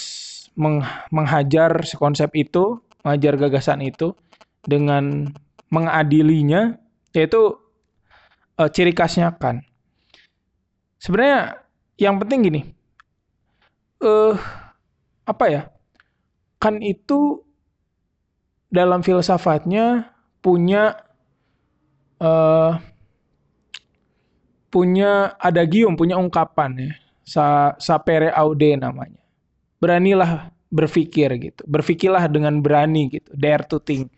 meng 0.59 0.83
menghajar 1.15 1.87
konsep 1.95 2.35
itu, 2.35 2.83
mengajar 3.07 3.39
gagasan 3.39 3.79
itu 3.87 4.11
dengan 4.67 5.31
mengadilinya, 5.71 6.75
yaitu 7.15 7.55
uh, 8.59 8.67
ciri 8.67 8.91
khasnya 8.91 9.31
kan. 9.39 9.63
Sebenarnya 10.99 11.63
yang 11.95 12.19
penting 12.19 12.43
gini, 12.43 12.61
uh, 14.03 14.35
apa 15.23 15.45
ya? 15.47 15.63
Kan 16.59 16.83
itu 16.83 17.47
dalam 18.73 19.05
filsafatnya 19.05 20.09
punya 20.41 20.97
uh, 22.17 22.81
punya 24.73 25.37
adagium, 25.37 25.95
punya 25.95 26.17
ungkapan 26.17 26.73
ya. 26.81 26.93
Sa, 27.23 27.47
sapere 27.79 28.33
aude 28.35 28.75
namanya. 28.75 29.21
Beranilah 29.79 30.51
berpikir 30.73 31.29
gitu. 31.39 31.63
Berpikirlah 31.69 32.27
dengan 32.27 32.59
berani 32.65 33.13
gitu. 33.13 33.29
Dare 33.37 33.63
to 33.69 33.79
think. 33.79 34.11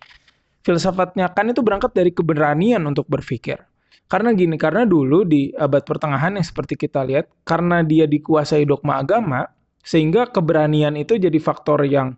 Filsafatnya 0.64 1.28
kan 1.34 1.50
itu 1.52 1.61
berangkat 1.61 1.92
dari 1.92 2.14
keberanian 2.14 2.80
untuk 2.87 3.04
berpikir. 3.11 3.61
Karena 4.08 4.32
gini, 4.32 4.56
karena 4.56 4.88
dulu 4.88 5.26
di 5.26 5.52
abad 5.52 5.84
pertengahan 5.84 6.38
yang 6.38 6.46
seperti 6.46 6.78
kita 6.78 7.04
lihat, 7.04 7.28
karena 7.44 7.84
dia 7.84 8.08
dikuasai 8.08 8.64
dogma 8.64 9.00
agama, 9.02 9.44
sehingga 9.84 10.30
keberanian 10.32 10.96
itu 10.96 11.20
jadi 11.20 11.37
faktor 11.40 11.84
yang 11.84 12.16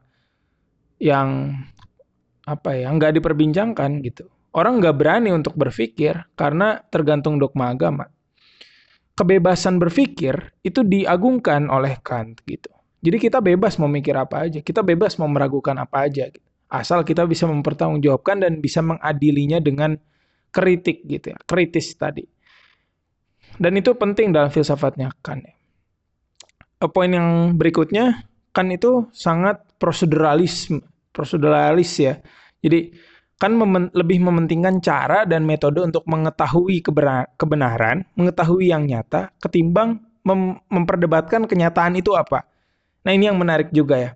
yang 1.03 1.59
apa 2.47 2.79
ya, 2.79 2.89
nggak 2.95 3.19
diperbincangkan 3.19 3.91
gitu. 4.07 4.31
Orang 4.55 4.81
nggak 4.81 4.97
berani 4.97 5.35
untuk 5.35 5.53
berpikir 5.59 6.17
karena 6.39 6.81
tergantung 6.89 7.37
dogma 7.37 7.75
agama. 7.75 8.09
Kebebasan 9.19 9.77
berpikir 9.83 10.55
itu 10.63 10.81
diagungkan 10.81 11.69
oleh 11.69 11.99
Kant 12.01 12.41
gitu. 12.47 12.71
Jadi 13.05 13.17
kita 13.21 13.45
bebas 13.45 13.77
mau 13.77 13.91
apa 13.93 14.37
aja, 14.49 14.61
kita 14.65 14.81
bebas 14.81 15.21
mau 15.21 15.29
meragukan 15.29 15.77
apa 15.77 16.09
aja, 16.09 16.27
gitu. 16.33 16.43
asal 16.67 17.07
kita 17.07 17.23
bisa 17.29 17.47
mempertanggungjawabkan 17.47 18.43
dan 18.43 18.59
bisa 18.59 18.83
mengadilinya 18.83 19.63
dengan 19.63 19.95
kritik 20.51 21.05
gitu 21.07 21.37
ya, 21.37 21.39
kritis 21.45 21.95
tadi. 21.95 22.25
Dan 23.57 23.77
itu 23.79 23.93
penting 23.97 24.33
dalam 24.33 24.53
filsafatnya 24.53 25.13
Kant. 25.21 25.45
Ya. 25.45 25.55
Poin 26.93 27.09
yang 27.09 27.57
berikutnya, 27.57 28.27
kan 28.53 28.69
itu 28.69 29.09
sangat 29.13 29.65
proseduralis, 29.81 30.69
proseduralis 31.13 31.93
ya. 31.97 32.21
Jadi 32.61 32.93
kan 33.37 33.53
memen 33.53 33.93
lebih 33.93 34.25
mementingkan 34.25 34.81
cara 34.81 35.29
dan 35.29 35.45
metode 35.45 35.85
untuk 35.85 36.09
mengetahui 36.09 36.81
kebenaran, 37.37 38.09
mengetahui 38.17 38.73
yang 38.73 38.89
nyata, 38.89 39.29
ketimbang 39.41 40.01
mem 40.25 40.57
memperdebatkan 40.73 41.45
kenyataan 41.45 42.01
itu 42.01 42.17
apa. 42.17 42.49
Nah 43.05 43.13
ini 43.13 43.29
yang 43.29 43.39
menarik 43.39 43.71
juga 43.71 43.97
ya. 44.01 44.11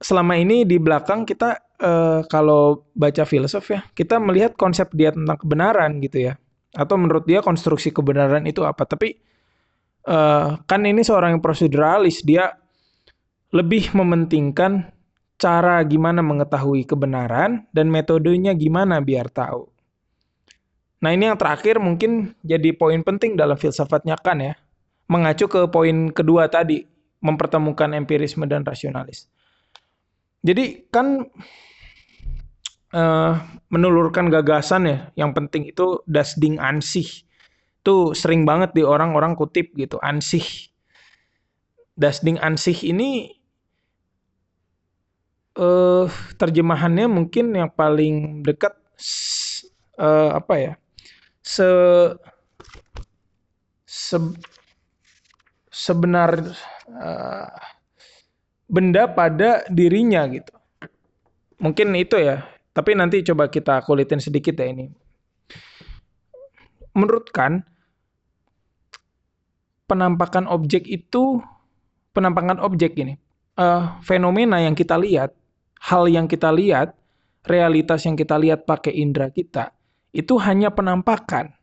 Selama 0.00 0.40
ini 0.40 0.64
di 0.64 0.80
belakang 0.80 1.28
kita 1.28 1.60
uh, 1.78 2.24
kalau 2.26 2.88
baca 2.96 3.28
filsuf 3.28 3.68
ya, 3.68 3.84
kita 3.92 4.16
melihat 4.16 4.56
konsep 4.56 4.88
dia 4.96 5.12
tentang 5.12 5.36
kebenaran 5.36 6.00
gitu 6.00 6.32
ya. 6.32 6.34
Atau 6.72 6.96
menurut 6.96 7.28
dia 7.28 7.44
konstruksi 7.44 7.92
kebenaran 7.92 8.48
itu 8.48 8.64
apa. 8.64 8.88
Tapi 8.88 9.20
uh, 10.08 10.56
kan 10.64 10.80
ini 10.88 11.04
seorang 11.04 11.36
yang 11.36 11.44
proseduralis, 11.44 12.24
dia 12.24 12.56
lebih 13.52 13.92
mementingkan 13.92 14.88
cara 15.40 15.80
gimana 15.88 16.20
mengetahui 16.20 16.84
kebenaran 16.84 17.64
dan 17.72 17.88
metodenya 17.88 18.52
gimana 18.52 19.00
biar 19.00 19.32
tahu. 19.32 19.72
Nah 21.00 21.16
ini 21.16 21.32
yang 21.32 21.40
terakhir 21.40 21.80
mungkin 21.80 22.36
jadi 22.44 22.76
poin 22.76 23.00
penting 23.00 23.40
dalam 23.40 23.56
filsafatnya 23.56 24.20
kan 24.20 24.36
ya. 24.36 24.54
Mengacu 25.08 25.48
ke 25.48 25.66
poin 25.72 26.12
kedua 26.12 26.46
tadi, 26.46 26.84
mempertemukan 27.24 27.96
empirisme 27.96 28.44
dan 28.46 28.62
rasionalis. 28.62 29.26
Jadi 30.44 30.86
kan 30.92 31.24
uh, 32.94 33.32
menelurkan 33.72 34.30
gagasan 34.30 34.86
ya, 34.86 34.98
yang 35.18 35.34
penting 35.34 35.66
itu 35.66 36.04
das 36.06 36.36
Ding 36.38 36.60
ansih. 36.62 37.08
Itu 37.80 38.12
sering 38.12 38.44
banget 38.44 38.76
di 38.76 38.84
orang-orang 38.84 39.34
kutip 39.34 39.72
gitu, 39.74 39.98
ansih. 40.04 40.44
Das 41.98 42.22
Ding 42.22 42.38
ansih 42.38 42.76
ini 42.86 43.39
uh, 45.60 46.08
terjemahannya 46.40 47.06
mungkin 47.06 47.52
yang 47.52 47.68
paling 47.68 48.40
dekat 48.40 48.72
uh, 50.00 50.32
apa 50.40 50.54
ya 50.56 50.72
se, 51.44 51.68
se 53.84 54.16
sebenar 55.68 56.40
uh, 56.88 57.52
benda 58.70 59.10
pada 59.10 59.64
dirinya 59.68 60.24
gitu. 60.28 60.52
Mungkin 61.60 61.92
itu 61.96 62.16
ya 62.16 62.48
tapi 62.72 62.96
nanti 62.96 63.20
coba 63.20 63.52
kita 63.52 63.84
kulitin 63.84 64.22
sedikit 64.22 64.56
ya 64.56 64.72
ini. 64.72 64.88
Menurut 66.96 67.28
kan 67.30 67.62
penampakan 69.86 70.46
objek 70.46 70.86
itu 70.86 71.42
penampakan 72.14 72.62
objek 72.62 72.94
ini 72.98 73.18
uh, 73.58 73.98
fenomena 74.02 74.62
yang 74.62 74.74
kita 74.74 74.94
lihat 74.98 75.34
hal 75.80 76.06
yang 76.08 76.28
kita 76.28 76.52
lihat, 76.52 76.92
realitas 77.48 78.04
yang 78.04 78.14
kita 78.14 78.36
lihat 78.36 78.68
pakai 78.68 78.92
indera 78.92 79.32
kita, 79.32 79.72
itu 80.12 80.36
hanya 80.36 80.68
penampakan 80.68 81.54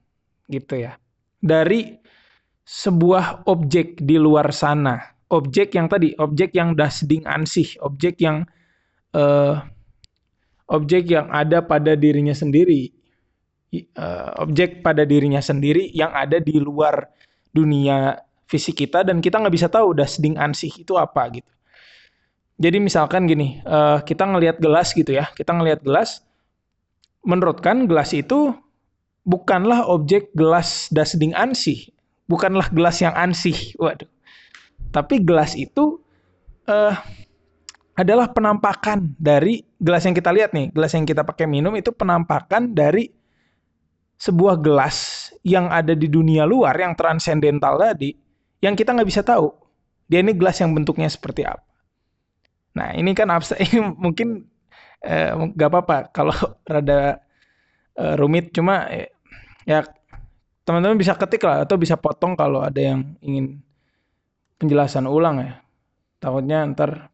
gitu 0.50 0.82
ya. 0.82 0.98
Dari 1.38 1.94
sebuah 2.68 3.48
objek 3.48 4.04
di 4.04 4.20
luar 4.20 4.52
sana. 4.52 5.00
Objek 5.28 5.76
yang 5.76 5.88
tadi, 5.92 6.16
objek 6.20 6.56
yang 6.56 6.76
dasding 6.76 7.24
ansih, 7.28 7.76
objek 7.84 8.20
yang 8.24 8.48
uh, 9.12 9.60
objek 10.72 11.12
yang 11.12 11.28
ada 11.32 11.64
pada 11.64 11.96
dirinya 11.96 12.36
sendiri. 12.36 12.92
Uh, 14.00 14.32
objek 14.48 14.80
pada 14.80 15.04
dirinya 15.04 15.44
sendiri 15.44 15.92
yang 15.92 16.16
ada 16.16 16.40
di 16.40 16.56
luar 16.56 17.12
dunia 17.52 18.16
fisik 18.48 18.88
kita 18.88 19.04
dan 19.04 19.20
kita 19.20 19.44
nggak 19.44 19.52
bisa 19.52 19.68
tahu 19.68 19.92
dasding 19.92 20.40
ansih 20.40 20.72
itu 20.72 20.96
apa 20.96 21.28
gitu. 21.36 21.52
Jadi 22.58 22.82
misalkan 22.82 23.30
gini, 23.30 23.62
uh, 23.70 24.02
kita 24.02 24.26
ngelihat 24.26 24.58
gelas 24.58 24.90
gitu 24.98 25.14
ya, 25.14 25.30
kita 25.38 25.54
ngelihat 25.54 25.86
gelas, 25.86 26.26
menurut 27.22 27.62
kan 27.62 27.86
gelas 27.86 28.18
itu 28.18 28.50
bukanlah 29.22 29.86
objek 29.86 30.34
gelas 30.34 30.90
dasding 30.90 31.38
ansih, 31.38 31.94
bukanlah 32.26 32.66
gelas 32.74 32.98
yang 32.98 33.14
ansih, 33.14 33.54
waduh. 33.78 34.10
Tapi 34.90 35.22
gelas 35.22 35.54
itu 35.54 36.02
uh, 36.66 36.98
adalah 37.94 38.32
penampakan 38.34 39.14
dari 39.22 39.62
gelas 39.78 40.10
yang 40.10 40.18
kita 40.18 40.34
lihat 40.34 40.56
nih, 40.56 40.74
gelas 40.74 40.98
yang 40.98 41.06
kita 41.06 41.22
pakai 41.22 41.46
minum 41.46 41.76
itu 41.78 41.94
penampakan 41.94 42.74
dari 42.74 43.14
sebuah 44.18 44.58
gelas 44.58 45.30
yang 45.46 45.70
ada 45.70 45.94
di 45.94 46.10
dunia 46.10 46.42
luar 46.50 46.74
yang 46.74 46.98
transendental 46.98 47.78
tadi, 47.78 48.18
yang 48.66 48.74
kita 48.74 48.98
nggak 48.98 49.10
bisa 49.14 49.22
tahu. 49.22 49.54
Dia 50.10 50.26
ini 50.26 50.34
gelas 50.34 50.58
yang 50.58 50.74
bentuknya 50.74 51.12
seperti 51.12 51.46
apa. 51.46 51.67
Nah 52.78 52.94
ini 52.94 53.18
kan 53.18 53.34
abstrak, 53.34 53.66
mungkin 54.04 54.46
nggak 55.02 55.68
eh, 55.68 55.72
apa-apa 55.74 56.14
kalau 56.14 56.38
rada 56.72 57.18
eh, 57.98 58.14
rumit, 58.18 58.54
cuma 58.54 58.86
eh, 58.94 59.10
ya 59.66 59.82
teman-teman 60.62 61.00
bisa 61.00 61.18
ketik 61.18 61.42
lah 61.48 61.64
atau 61.66 61.80
bisa 61.80 61.98
potong 61.98 62.38
kalau 62.38 62.62
ada 62.62 62.78
yang 62.78 63.18
ingin 63.24 63.58
penjelasan 64.62 65.10
ulang 65.10 65.42
ya. 65.42 65.54
Takutnya 66.22 66.66
ntar 66.74 67.10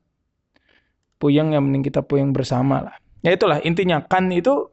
puyeng 1.19 1.55
yang 1.55 1.63
mending 1.63 1.87
kita 1.87 2.03
puyeng 2.03 2.35
bersama 2.35 2.83
lah. 2.83 2.95
Ya 3.23 3.31
itulah 3.31 3.63
intinya 3.63 4.03
kan 4.03 4.27
itu 4.33 4.67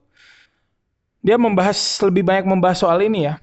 dia 1.21 1.37
membahas 1.37 1.77
lebih 2.03 2.25
banyak 2.25 2.49
membahas 2.49 2.83
soal 2.83 2.99
ini 3.05 3.29
ya. 3.29 3.39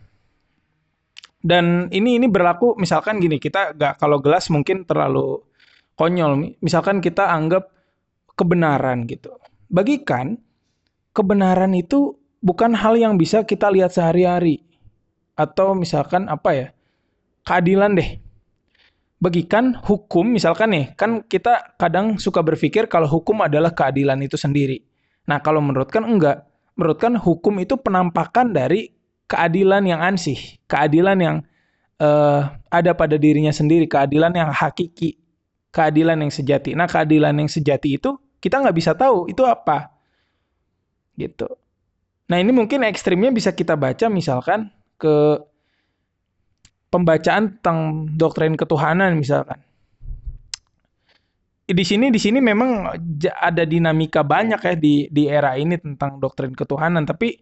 Dan 1.38 1.88
ini 1.94 2.18
ini 2.18 2.28
berlaku 2.28 2.76
misalkan 2.76 3.22
gini 3.22 3.38
kita 3.38 3.78
nggak 3.78 4.02
kalau 4.02 4.18
gelas 4.20 4.50
mungkin 4.50 4.84
terlalu 4.84 5.40
konyol. 5.98 6.56
Misalkan 6.62 7.02
kita 7.02 7.34
anggap 7.34 7.74
kebenaran 8.38 9.10
gitu. 9.10 9.34
Bagikan 9.68 10.38
kebenaran 11.12 11.74
itu 11.74 12.16
bukan 12.40 12.78
hal 12.78 12.96
yang 12.96 13.18
bisa 13.18 13.44
kita 13.44 13.68
lihat 13.74 13.92
sehari-hari. 13.92 14.64
Atau 15.34 15.74
misalkan 15.74 16.30
apa 16.30 16.50
ya, 16.54 16.68
keadilan 17.44 17.98
deh. 17.98 18.22
Bagikan 19.18 19.74
hukum, 19.74 20.38
misalkan 20.38 20.70
nih, 20.78 20.86
kan 20.94 21.26
kita 21.26 21.74
kadang 21.82 22.22
suka 22.22 22.46
berpikir 22.46 22.86
kalau 22.86 23.10
hukum 23.10 23.42
adalah 23.42 23.74
keadilan 23.74 24.22
itu 24.22 24.38
sendiri. 24.38 24.78
Nah, 25.26 25.42
kalau 25.42 25.60
menurut 25.60 25.90
kan 25.90 26.06
enggak. 26.06 26.46
Menurut 26.78 27.02
kan 27.02 27.18
hukum 27.18 27.58
itu 27.58 27.74
penampakan 27.82 28.54
dari 28.54 28.94
keadilan 29.26 29.84
yang 29.90 30.00
ansih, 30.06 30.38
keadilan 30.70 31.18
yang 31.18 31.38
uh, 31.98 32.54
ada 32.70 32.94
pada 32.94 33.18
dirinya 33.18 33.50
sendiri, 33.50 33.90
keadilan 33.90 34.30
yang 34.38 34.50
hakiki, 34.54 35.18
keadilan 35.72 36.18
yang 36.24 36.34
sejati. 36.34 36.74
Nah, 36.74 36.88
keadilan 36.90 37.36
yang 37.38 37.50
sejati 37.52 38.00
itu 38.00 38.16
kita 38.38 38.62
nggak 38.62 38.76
bisa 38.78 38.94
tahu 38.94 39.28
itu 39.30 39.44
apa, 39.44 39.92
gitu. 41.18 41.48
Nah, 42.28 42.38
ini 42.38 42.52
mungkin 42.52 42.84
ekstrimnya 42.84 43.32
bisa 43.32 43.56
kita 43.56 43.80
baca 43.80 44.12
misalkan 44.12 44.70
ke 45.00 45.40
pembacaan 46.88 47.60
tentang 47.60 48.08
doktrin 48.16 48.56
ketuhanan 48.56 49.20
misalkan 49.20 49.60
di 51.68 51.84
sini 51.84 52.08
di 52.08 52.16
sini 52.16 52.40
memang 52.40 52.96
ada 53.36 53.68
dinamika 53.68 54.24
banyak 54.24 54.62
ya 54.64 54.76
di 54.80 55.12
di 55.12 55.28
era 55.28 55.60
ini 55.60 55.76
tentang 55.76 56.16
doktrin 56.16 56.56
ketuhanan 56.56 57.04
tapi 57.04 57.36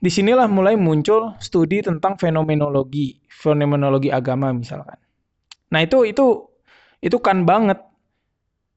di 0.00 0.10
sinilah 0.12 0.44
mulai 0.44 0.76
muncul 0.76 1.40
studi 1.40 1.80
tentang 1.80 2.20
fenomenologi 2.20 3.16
fenomenologi 3.32 4.12
agama 4.12 4.52
misalkan 4.52 5.00
nah 5.72 5.80
itu 5.80 6.04
itu 6.04 6.49
itu 7.00 7.18
kan 7.20 7.44
banget. 7.44 7.80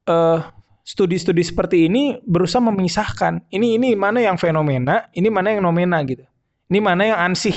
Uh, 0.04 0.44
studi-studi 0.84 1.40
seperti 1.40 1.88
ini 1.88 2.20
berusaha 2.22 2.60
memisahkan. 2.60 3.40
Ini 3.48 3.80
ini 3.80 3.96
mana 3.96 4.20
yang 4.20 4.36
fenomena 4.36 5.08
ini 5.16 5.32
mana 5.32 5.56
yang 5.56 5.64
nomena 5.64 6.04
gitu. 6.04 6.22
Ini 6.68 6.78
mana 6.84 7.02
yang 7.08 7.18
ansih. 7.32 7.56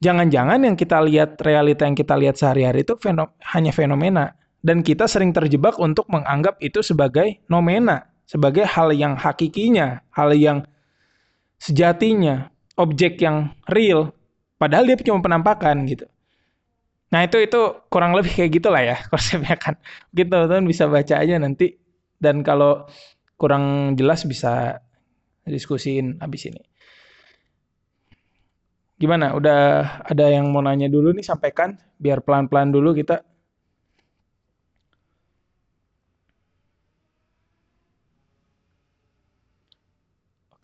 Jangan-jangan 0.00 0.60
yang 0.60 0.76
kita 0.76 1.00
lihat 1.04 1.40
realita 1.40 1.84
yang 1.84 1.96
kita 1.96 2.16
lihat 2.16 2.36
sehari-hari 2.40 2.84
itu 2.84 2.96
fenom 2.96 3.28
hanya 3.52 3.72
fenomena. 3.72 4.36
Dan 4.64 4.80
kita 4.80 5.04
sering 5.04 5.36
terjebak 5.36 5.76
untuk 5.76 6.08
menganggap 6.08 6.56
itu 6.64 6.80
sebagai 6.80 7.44
nomena, 7.52 8.08
sebagai 8.24 8.64
hal 8.64 8.96
yang 8.96 9.12
hakikinya, 9.12 10.00
hal 10.08 10.32
yang 10.32 10.64
sejatinya, 11.60 12.48
objek 12.80 13.20
yang 13.20 13.52
real, 13.68 14.16
padahal 14.56 14.88
dia 14.88 14.96
cuma 15.04 15.20
penampakan 15.20 15.84
gitu. 15.84 16.08
Nah 17.14 17.30
itu 17.30 17.38
itu 17.46 17.60
kurang 17.86 18.10
lebih 18.18 18.34
kayak 18.34 18.50
gitulah 18.58 18.82
ya 18.82 18.96
konsepnya 19.12 19.54
kan. 19.54 19.78
Gitu 20.10 20.34
teman 20.34 20.66
bisa 20.66 20.90
baca 20.90 21.14
aja 21.22 21.38
nanti 21.38 21.78
dan 22.18 22.42
kalau 22.42 22.90
kurang 23.38 23.94
jelas 23.94 24.26
bisa 24.26 24.82
diskusiin 25.46 26.18
habis 26.18 26.50
ini. 26.50 26.58
Gimana? 28.98 29.30
Udah 29.38 29.58
ada 30.02 30.26
yang 30.26 30.50
mau 30.50 30.58
nanya 30.58 30.90
dulu 30.90 31.14
nih 31.14 31.22
sampaikan 31.22 31.78
biar 32.02 32.18
pelan-pelan 32.26 32.74
dulu 32.74 32.90
kita 32.98 33.22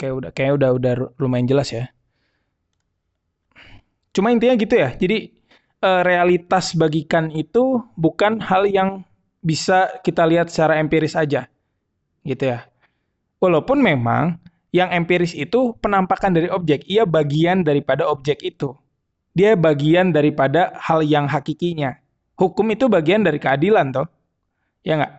Kayak 0.00 0.14
udah 0.16 0.30
kayak 0.32 0.52
udah 0.56 0.70
udah 0.80 0.92
lumayan 1.20 1.44
jelas 1.44 1.68
ya. 1.76 1.92
Cuma 4.16 4.32
intinya 4.32 4.56
gitu 4.56 4.80
ya. 4.80 4.96
Jadi 4.96 5.39
uh, 5.84 6.02
realitas 6.04 6.76
bagikan 6.76 7.32
itu 7.32 7.84
bukan 7.96 8.40
hal 8.40 8.68
yang 8.68 9.04
bisa 9.40 9.88
kita 10.04 10.28
lihat 10.28 10.52
secara 10.52 10.78
empiris 10.78 11.16
aja. 11.16 11.48
Gitu 12.24 12.52
ya. 12.52 12.68
Walaupun 13.40 13.80
memang 13.80 14.36
yang 14.70 14.92
empiris 14.92 15.32
itu 15.34 15.74
penampakan 15.80 16.36
dari 16.36 16.48
objek, 16.52 16.86
ia 16.86 17.08
bagian 17.08 17.64
daripada 17.64 18.06
objek 18.06 18.44
itu. 18.44 18.76
Dia 19.32 19.56
bagian 19.56 20.12
daripada 20.12 20.76
hal 20.76 21.00
yang 21.02 21.26
hakikinya. 21.26 21.96
Hukum 22.36 22.68
itu 22.72 22.86
bagian 22.86 23.24
dari 23.24 23.40
keadilan 23.40 23.92
toh. 23.92 24.08
Ya 24.84 25.00
enggak? 25.00 25.14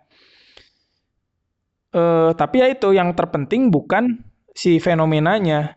Uh, 1.92 2.30
tapi 2.32 2.64
ya 2.64 2.72
itu 2.72 2.88
yang 2.96 3.12
terpenting 3.12 3.68
bukan 3.68 4.24
si 4.56 4.80
fenomenanya. 4.80 5.76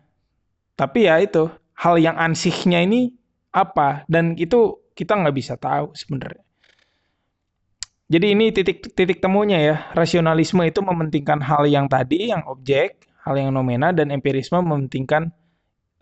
Tapi 0.76 1.08
ya 1.08 1.20
itu, 1.20 1.48
hal 1.76 1.96
yang 2.00 2.16
ansihnya 2.16 2.84
ini 2.84 3.16
apa? 3.56 4.04
Dan 4.04 4.36
itu 4.36 4.84
kita 4.92 5.16
nggak 5.16 5.36
bisa 5.36 5.56
tahu 5.56 5.96
sebenarnya. 5.96 6.44
Jadi 8.06 8.26
ini 8.36 8.52
titik 8.52 8.92
titik 8.92 9.18
temunya 9.18 9.58
ya. 9.58 9.76
Rasionalisme 9.96 10.62
itu 10.68 10.84
mementingkan 10.84 11.40
hal 11.40 11.64
yang 11.64 11.88
tadi, 11.88 12.28
yang 12.28 12.44
objek, 12.46 13.08
hal 13.24 13.34
yang 13.34 13.50
nomena, 13.50 13.90
dan 13.96 14.12
empirisme 14.12 14.60
mementingkan 14.60 15.32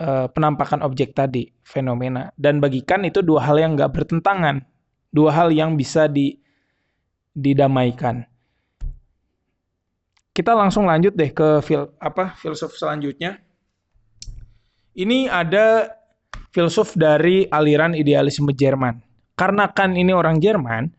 uh, 0.03 0.27
penampakan 0.29 0.83
objek 0.83 1.15
tadi, 1.15 1.49
fenomena. 1.65 2.35
Dan 2.37 2.59
bagikan 2.59 3.07
itu 3.07 3.23
dua 3.23 3.47
hal 3.47 3.57
yang 3.57 3.79
nggak 3.79 3.95
bertentangan, 3.95 4.67
dua 5.15 5.31
hal 5.33 5.49
yang 5.55 5.79
bisa 5.79 6.11
di, 6.11 6.37
didamaikan 7.33 8.29
kita 10.35 10.51
langsung 10.51 10.91
lanjut 10.91 11.15
deh 11.15 11.31
ke 11.31 11.63
fil 11.63 11.95
apa 12.03 12.35
filsuf 12.35 12.75
selanjutnya. 12.75 13.39
Ini 14.99 15.31
ada 15.31 15.95
filsuf 16.55 16.95
dari 16.95 17.51
aliran 17.51 17.99
idealisme 17.99 18.55
Jerman. 18.55 19.03
Karena 19.35 19.67
kan 19.75 19.99
ini 19.99 20.15
orang 20.15 20.39
Jerman, 20.39 20.95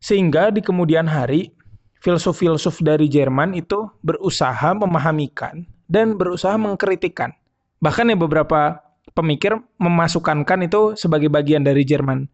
sehingga 0.00 0.48
di 0.48 0.64
kemudian 0.64 1.04
hari 1.04 1.52
filsuf-filsuf 2.00 2.80
dari 2.80 3.12
Jerman 3.12 3.52
itu 3.52 3.92
berusaha 4.00 4.72
memahamikan 4.72 5.68
dan 5.84 6.16
berusaha 6.16 6.56
mengkritikkan. 6.56 7.36
Bahkan 7.84 8.08
ya 8.08 8.16
beberapa 8.16 8.80
pemikir 9.12 9.60
memasukkan 9.76 10.48
itu 10.64 10.96
sebagai 10.96 11.28
bagian 11.28 11.60
dari 11.60 11.84
Jerman 11.84 12.24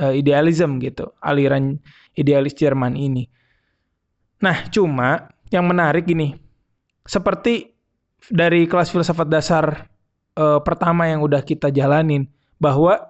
uh, 0.00 0.14
idealism 0.16 0.80
gitu, 0.80 1.12
aliran 1.20 1.76
idealis 2.16 2.56
Jerman 2.56 2.96
ini. 2.96 3.28
Nah, 4.40 4.64
cuma 4.72 5.28
yang 5.52 5.68
menarik 5.68 6.08
gini. 6.08 6.32
Seperti 7.04 7.68
dari 8.32 8.64
kelas 8.64 8.88
filsafat 8.88 9.28
dasar 9.28 9.93
uh, 10.38 10.60
pertama 10.62 11.08
yang 11.10 11.22
udah 11.22 11.42
kita 11.42 11.70
jalanin 11.70 12.30
bahwa 12.58 13.00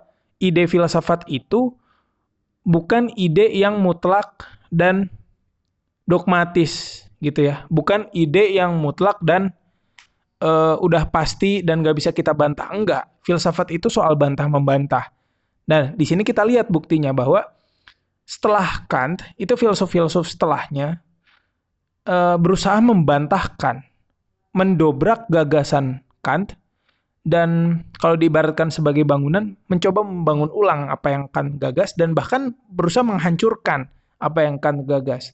ide 0.40 0.64
filsafat 0.68 1.24
itu 1.28 1.72
bukan 2.64 3.12
ide 3.16 3.52
yang 3.52 3.80
mutlak 3.80 4.48
dan 4.72 5.12
dogmatis 6.08 7.04
gitu 7.20 7.52
ya. 7.52 7.64
Bukan 7.72 8.08
ide 8.12 8.52
yang 8.52 8.76
mutlak 8.80 9.20
dan 9.24 9.52
uh, 10.44 10.76
udah 10.80 11.08
pasti 11.08 11.64
dan 11.64 11.84
gak 11.84 11.96
bisa 11.96 12.10
kita 12.12 12.32
bantah. 12.36 12.68
Enggak. 12.72 13.04
Filsafat 13.24 13.72
itu 13.72 13.88
soal 13.88 14.16
bantah 14.16 14.48
membantah. 14.48 15.08
Nah, 15.64 15.96
di 15.96 16.04
sini 16.04 16.20
kita 16.20 16.44
lihat 16.44 16.68
buktinya 16.68 17.16
bahwa 17.16 17.40
setelah 18.24 18.84
Kant, 18.88 19.20
itu 19.36 19.52
filsuf-filsuf 19.52 20.28
setelahnya 20.28 21.00
uh, 22.08 22.36
berusaha 22.40 22.76
membantahkan, 22.80 23.84
mendobrak 24.56 25.28
gagasan 25.28 26.04
Kant 26.24 26.56
dan 27.24 27.80
kalau 27.96 28.20
diibaratkan 28.20 28.68
sebagai 28.68 29.08
bangunan 29.08 29.56
mencoba 29.72 30.04
membangun 30.04 30.52
ulang 30.52 30.92
apa 30.92 31.08
yang 31.08 31.24
Kant 31.32 31.56
gagas 31.56 31.96
dan 31.96 32.12
bahkan 32.12 32.52
berusaha 32.68 33.00
menghancurkan 33.00 33.88
apa 34.20 34.44
yang 34.44 34.60
Kant 34.60 34.84
gagas. 34.84 35.32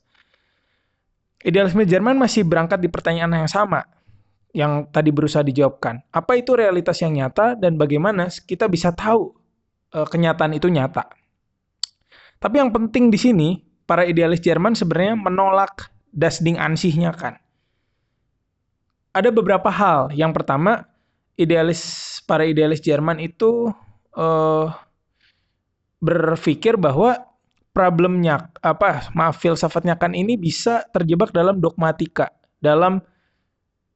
Idealisme 1.42 1.82
Jerman 1.82 2.14
masih 2.14 2.46
berangkat 2.46 2.78
di 2.78 2.86
pertanyaan 2.86 3.34
yang 3.34 3.50
sama 3.50 3.82
yang 4.54 4.86
tadi 4.90 5.10
berusaha 5.10 5.42
dijawabkan. 5.42 6.02
Apa 6.14 6.38
itu 6.38 6.54
realitas 6.54 6.98
yang 7.02 7.14
nyata 7.14 7.58
dan 7.58 7.74
bagaimana 7.74 8.30
kita 8.30 8.70
bisa 8.70 8.94
tahu 8.94 9.34
uh, 9.94 10.06
kenyataan 10.06 10.54
itu 10.54 10.70
nyata? 10.70 11.10
Tapi 12.38 12.54
yang 12.54 12.70
penting 12.70 13.10
di 13.10 13.18
sini 13.18 13.48
para 13.82 14.06
idealis 14.06 14.38
Jerman 14.38 14.78
sebenarnya 14.78 15.18
menolak 15.18 15.90
das 16.14 16.38
ding 16.38 16.54
ansihnya 16.54 17.10
kan. 17.14 17.34
Ada 19.10 19.34
beberapa 19.34 19.66
hal. 19.74 20.14
Yang 20.14 20.38
pertama, 20.38 20.86
idealis 21.40 21.80
para 22.28 22.44
idealis 22.44 22.84
Jerman 22.84 23.16
itu 23.16 23.72
uh, 24.14 24.68
berpikir 26.00 26.76
bahwa 26.76 27.16
problemnya 27.72 28.50
apa 28.60 29.08
maaf 29.16 29.40
filsafatnya 29.40 29.96
kan 29.96 30.12
ini 30.12 30.36
bisa 30.36 30.84
terjebak 30.92 31.32
dalam 31.32 31.62
dogmatika, 31.62 32.28
dalam 32.60 33.00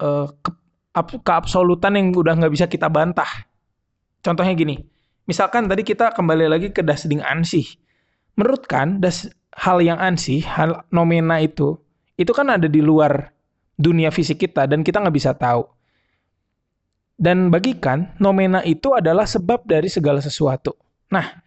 uh, 0.01 0.27
ke, 0.41 0.51
keabsolutan 1.21 1.99
yang 1.99 2.17
udah 2.17 2.35
nggak 2.39 2.55
bisa 2.55 2.67
kita 2.71 2.89
bantah. 2.89 3.29
Contohnya 4.25 4.57
gini, 4.57 4.81
misalkan 5.29 5.69
tadi 5.69 5.85
kita 5.85 6.17
kembali 6.17 6.49
lagi 6.49 6.69
ke 6.73 6.81
das 6.81 7.05
ding 7.05 7.21
ansih. 7.21 7.67
Menurut 8.41 8.65
kan 8.65 9.05
das 9.05 9.29
hal 9.55 9.85
yang 9.85 10.01
ansih, 10.01 10.43
hal 10.43 10.83
nomena 10.89 11.39
itu 11.43 11.77
itu 12.15 12.31
kan 12.31 12.47
ada 12.47 12.71
di 12.71 12.79
luar 12.79 13.35
dunia 13.75 14.15
fisik 14.15 14.47
kita 14.47 14.71
dan 14.71 14.87
kita 14.87 15.03
nggak 15.03 15.17
bisa 15.17 15.35
tahu. 15.35 15.67
Dan 17.15 17.49
bagikan 17.49 18.11
nomena 18.19 18.61
itu 18.67 18.91
adalah 18.91 19.23
sebab 19.23 19.63
dari 19.63 19.87
segala 19.87 20.19
sesuatu. 20.19 20.75
Nah, 21.15 21.45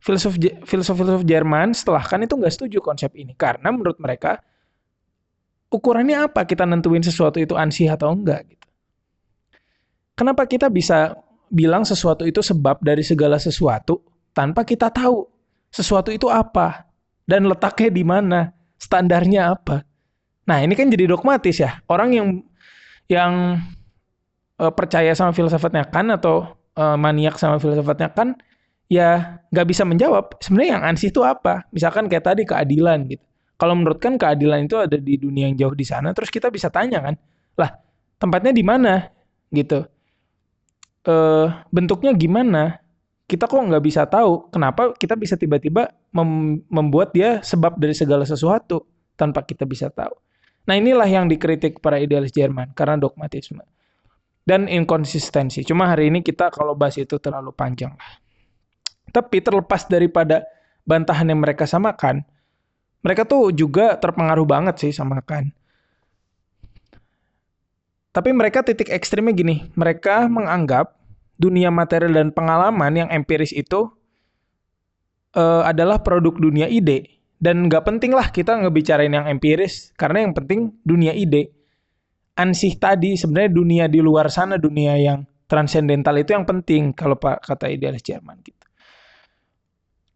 filsuf 0.00 0.36
filsuf 0.64 0.96
Jerman 1.24 1.76
setelah 1.76 2.04
kan 2.04 2.20
itu 2.24 2.36
nggak 2.36 2.52
setuju 2.52 2.80
konsep 2.80 3.12
ini 3.16 3.32
karena 3.36 3.72
menurut 3.72 3.96
mereka 3.96 4.40
ukurannya 5.72 6.28
apa 6.28 6.44
kita 6.44 6.68
nentuin 6.68 7.00
sesuatu 7.00 7.40
itu 7.40 7.56
ansih 7.56 7.88
atau 7.88 8.12
enggak 8.12 8.48
gitu. 8.48 8.68
Kenapa 10.14 10.46
kita 10.46 10.70
bisa 10.70 11.16
bilang 11.50 11.82
sesuatu 11.82 12.24
itu 12.24 12.40
sebab 12.40 12.80
dari 12.80 13.02
segala 13.02 13.36
sesuatu 13.36 14.00
tanpa 14.32 14.62
kita 14.62 14.88
tahu 14.88 15.26
sesuatu 15.74 16.14
itu 16.14 16.30
apa 16.30 16.86
dan 17.26 17.48
letaknya 17.48 17.90
di 17.90 18.04
mana, 18.06 18.40
standarnya 18.78 19.56
apa. 19.56 19.82
Nah, 20.44 20.60
ini 20.60 20.76
kan 20.76 20.92
jadi 20.92 21.08
dogmatis 21.08 21.56
ya. 21.56 21.80
Orang 21.88 22.12
yang 22.12 22.28
yang 23.08 23.58
uh, 24.60 24.72
percaya 24.72 25.14
sama 25.16 25.34
filsafatnya 25.34 25.86
kan 25.88 26.10
atau 26.14 26.54
uh, 26.78 26.96
maniak 26.98 27.38
sama 27.40 27.58
filsafatnya 27.58 28.10
kan 28.12 28.38
ya 28.86 29.40
nggak 29.50 29.66
bisa 29.66 29.82
menjawab 29.82 30.36
sebenarnya 30.38 30.78
yang 30.78 30.84
ansih 30.84 31.08
itu 31.10 31.20
apa. 31.24 31.66
Misalkan 31.74 32.06
kayak 32.06 32.24
tadi 32.34 32.42
keadilan 32.46 33.08
gitu. 33.10 33.24
Kalau 33.54 33.74
menurut 33.78 34.02
kan 34.02 34.18
keadilan 34.18 34.66
itu 34.66 34.76
ada 34.78 34.98
di 34.98 35.14
dunia 35.14 35.46
yang 35.50 35.56
jauh 35.56 35.74
di 35.78 35.86
sana 35.86 36.10
terus 36.10 36.28
kita 36.28 36.50
bisa 36.50 36.68
tanya 36.74 36.98
kan 37.00 37.14
lah 37.58 37.70
tempatnya 38.18 38.52
di 38.54 38.64
mana? 38.66 39.08
Gitu. 39.50 39.86
Uh, 41.04 41.52
bentuknya 41.70 42.12
gimana? 42.16 42.80
Kita 43.24 43.48
kok 43.48 43.56
nggak 43.56 43.84
bisa 43.84 44.04
tahu 44.04 44.52
kenapa 44.52 44.92
kita 45.00 45.16
bisa 45.16 45.34
tiba-tiba 45.40 45.88
mem 46.12 46.60
membuat 46.68 47.16
dia 47.16 47.40
sebab 47.40 47.80
dari 47.80 47.96
segala 47.96 48.28
sesuatu 48.28 48.84
tanpa 49.16 49.40
kita 49.40 49.64
bisa 49.64 49.88
tahu. 49.88 50.12
Nah 50.68 50.76
inilah 50.76 51.08
yang 51.08 51.24
dikritik 51.28 51.80
para 51.80 51.96
idealis 51.96 52.32
Jerman 52.36 52.76
karena 52.76 53.00
dogmatisme 53.00 53.64
dan 54.44 54.68
inkonsistensi. 54.68 55.64
Cuma 55.64 55.88
hari 55.88 56.12
ini 56.12 56.20
kita 56.20 56.52
kalau 56.52 56.76
bahas 56.76 57.00
itu 57.00 57.16
terlalu 57.16 57.50
panjang 57.56 57.96
lah. 57.96 58.12
Tapi 59.08 59.40
terlepas 59.40 59.88
daripada 59.88 60.44
bantahan 60.84 61.32
yang 61.32 61.40
mereka 61.40 61.64
samakan, 61.64 62.24
mereka 63.00 63.24
tuh 63.24 63.52
juga 63.52 63.96
terpengaruh 63.96 64.44
banget 64.44 64.76
sih 64.80 64.92
sama 64.92 65.20
kan. 65.24 65.48
Tapi 68.14 68.30
mereka 68.30 68.62
titik 68.62 68.94
ekstrimnya 68.94 69.34
gini, 69.34 69.56
mereka 69.74 70.30
menganggap 70.30 70.94
dunia 71.34 71.72
material 71.74 72.14
dan 72.14 72.28
pengalaman 72.30 72.94
yang 72.94 73.08
empiris 73.10 73.50
itu 73.50 73.90
uh, 75.34 75.66
adalah 75.66 75.98
produk 75.98 76.36
dunia 76.38 76.70
ide. 76.70 77.10
Dan 77.34 77.66
nggak 77.66 77.84
penting 77.84 78.14
lah 78.14 78.30
kita 78.30 78.54
ngebicarain 78.54 79.10
yang 79.10 79.26
empiris, 79.26 79.90
karena 79.98 80.22
yang 80.24 80.32
penting 80.32 80.78
dunia 80.86 81.10
ide 81.10 81.63
ansih 82.34 82.74
tadi 82.78 83.14
sebenarnya 83.14 83.50
dunia 83.50 83.84
di 83.86 84.02
luar 84.02 84.26
sana 84.26 84.58
dunia 84.58 84.98
yang 84.98 85.22
transendental 85.46 86.14
itu 86.18 86.34
yang 86.34 86.42
penting 86.42 86.90
kalau 86.90 87.14
pak 87.14 87.42
kata 87.46 87.70
idealis 87.70 88.02
Jerman 88.02 88.42
gitu. 88.42 88.64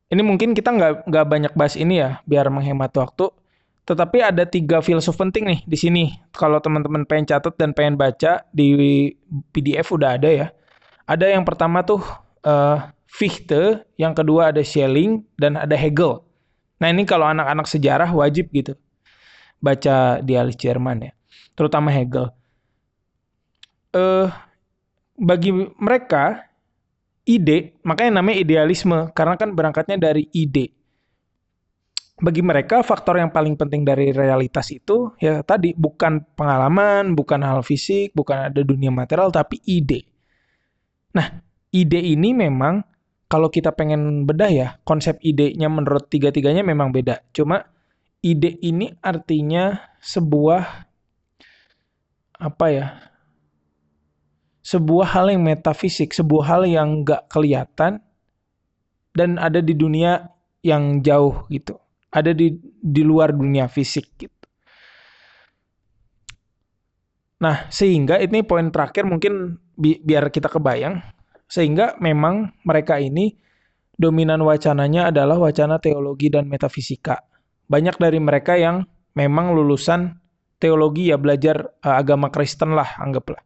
Ini 0.09 0.23
mungkin 0.25 0.57
kita 0.57 0.73
nggak 0.73 0.93
nggak 1.07 1.27
banyak 1.29 1.53
bahas 1.53 1.77
ini 1.77 2.01
ya 2.01 2.19
biar 2.25 2.49
menghemat 2.49 2.91
waktu. 2.97 3.29
Tetapi 3.85 4.21
ada 4.21 4.45
tiga 4.45 4.85
filsuf 4.85 5.17
penting 5.17 5.49
nih 5.49 5.61
di 5.65 5.77
sini. 5.77 6.05
Kalau 6.33 6.61
teman-teman 6.61 7.09
pengen 7.09 7.29
catat 7.29 7.57
dan 7.57 7.73
pengen 7.73 7.97
baca 7.97 8.45
di 8.53 9.09
PDF 9.53 9.89
udah 9.93 10.17
ada 10.21 10.29
ya. 10.29 10.47
Ada 11.09 11.33
yang 11.33 11.45
pertama 11.45 11.81
tuh 11.85 12.05
uh, 12.45 12.89
Fichte, 13.09 13.89
yang 13.97 14.13
kedua 14.13 14.53
ada 14.53 14.61
Schelling 14.61 15.25
dan 15.41 15.57
ada 15.57 15.73
Hegel. 15.73 16.21
Nah 16.85 16.89
ini 16.93 17.09
kalau 17.09 17.25
anak-anak 17.25 17.65
sejarah 17.65 18.13
wajib 18.13 18.53
gitu 18.53 18.77
baca 19.59 20.23
dialis 20.23 20.55
Jerman 20.55 21.11
ya 21.11 21.13
terutama 21.59 21.91
Hegel. 21.91 22.31
Uh, 23.91 24.31
bagi 25.19 25.51
mereka 25.83 26.47
ide, 27.27 27.75
makanya 27.83 28.23
namanya 28.23 28.39
idealisme 28.39 29.11
karena 29.11 29.35
kan 29.35 29.51
berangkatnya 29.51 29.99
dari 29.99 30.31
ide. 30.31 30.71
Bagi 32.19 32.43
mereka 32.43 32.83
faktor 32.83 33.19
yang 33.19 33.31
paling 33.35 33.59
penting 33.59 33.83
dari 33.83 34.11
realitas 34.11 34.71
itu 34.71 35.15
ya 35.19 35.43
tadi 35.43 35.75
bukan 35.75 36.35
pengalaman, 36.39 37.19
bukan 37.19 37.43
hal 37.43 37.67
fisik, 37.67 38.15
bukan 38.15 38.55
ada 38.55 38.63
dunia 38.63 38.95
material 38.95 39.35
tapi 39.35 39.59
ide. 39.67 40.07
Nah, 41.15 41.43
ide 41.75 41.99
ini 41.99 42.35
memang 42.35 42.83
kalau 43.29 43.53
kita 43.53 43.77
pengen 43.77 44.25
bedah 44.25 44.51
ya, 44.51 44.69
konsep 44.89 45.21
idenya 45.21 45.69
menurut 45.69 46.09
tiga-tiganya 46.09 46.65
memang 46.65 46.91
beda. 46.91 47.29
Cuma 47.31 47.61
ide 48.25 48.57
ini 48.65 48.89
artinya 49.05 49.77
sebuah 50.01 50.88
apa 52.39 52.67
ya 52.71 52.87
sebuah 54.63 55.09
hal 55.17 55.27
yang 55.33 55.43
metafisik, 55.43 56.13
sebuah 56.13 56.45
hal 56.45 56.63
yang 56.69 57.03
nggak 57.03 57.33
kelihatan 57.33 58.05
dan 59.17 59.31
ada 59.41 59.65
di 59.65 59.73
dunia 59.73 60.29
yang 60.61 61.01
jauh 61.01 61.49
gitu, 61.49 61.81
ada 62.13 62.37
di 62.37 62.53
di 62.79 63.03
luar 63.03 63.33
dunia 63.33 63.67
fisik 63.67 64.07
gitu. 64.21 64.37
Nah, 67.39 67.71
sehingga 67.71 68.19
ini 68.19 68.43
poin 68.43 68.69
terakhir 68.69 69.07
mungkin 69.07 69.57
bi 69.79 69.97
biar 70.03 70.29
kita 70.29 70.51
kebayang, 70.51 71.01
sehingga 71.47 71.95
memang 72.03 72.51
mereka 72.67 72.99
ini 72.99 73.39
dominan 73.95 74.43
wacananya 74.45 75.09
adalah 75.09 75.39
wacana 75.41 75.81
teologi 75.81 76.29
dan 76.29 76.51
metafisika. 76.51 77.25
Banyak 77.71 77.97
dari 77.97 78.21
mereka 78.21 78.59
yang 78.59 78.85
memang 79.15 79.55
lulusan 79.55 80.19
teologi 80.59 81.11
ya 81.11 81.17
belajar 81.17 81.71
uh, 81.83 81.97
agama 81.99 82.29
Kristen 82.29 82.75
lah 82.75 82.99
anggaplah. 82.99 83.41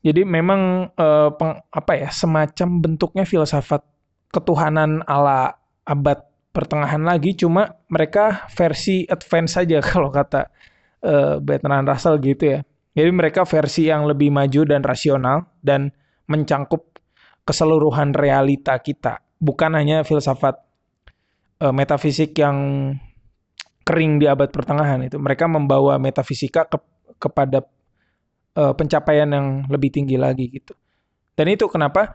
Jadi 0.00 0.24
memang 0.24 0.88
uh, 0.96 1.28
peng, 1.36 1.60
apa 1.68 1.92
ya 1.92 2.08
semacam 2.08 2.68
bentuknya 2.80 3.28
filsafat 3.28 3.84
ketuhanan 4.32 5.04
ala 5.04 5.60
abad 5.84 6.24
pertengahan 6.50 7.04
lagi 7.04 7.36
cuma 7.36 7.76
mereka 7.92 8.48
versi 8.56 9.04
advance 9.04 9.60
saja 9.60 9.78
kalau 9.92 10.08
kata 10.08 10.48
uh, 11.04 11.36
Bertrand 11.38 11.84
Russell 11.84 12.16
gitu 12.24 12.58
ya. 12.58 12.60
Jadi 12.90 13.10
mereka 13.14 13.46
versi 13.46 13.86
yang 13.86 14.08
lebih 14.08 14.34
maju 14.34 14.66
dan 14.66 14.82
rasional 14.82 15.46
dan 15.62 15.94
mencangkup 16.26 16.98
keseluruhan 17.46 18.14
realita 18.14 18.78
kita, 18.82 19.22
bukan 19.38 19.78
hanya 19.78 20.02
filsafat 20.02 20.58
uh, 21.62 21.70
metafisik 21.70 22.34
yang 22.34 22.56
kering 23.90 24.22
di 24.22 24.30
abad 24.30 24.46
pertengahan 24.54 25.02
itu. 25.02 25.18
Mereka 25.18 25.50
membawa 25.50 25.98
metafisika 25.98 26.70
ke, 26.70 26.78
kepada 27.18 27.66
uh, 28.54 28.70
pencapaian 28.78 29.26
yang 29.26 29.66
lebih 29.66 29.90
tinggi 29.90 30.14
lagi 30.14 30.46
gitu. 30.46 30.78
Dan 31.34 31.50
itu 31.50 31.66
kenapa 31.66 32.14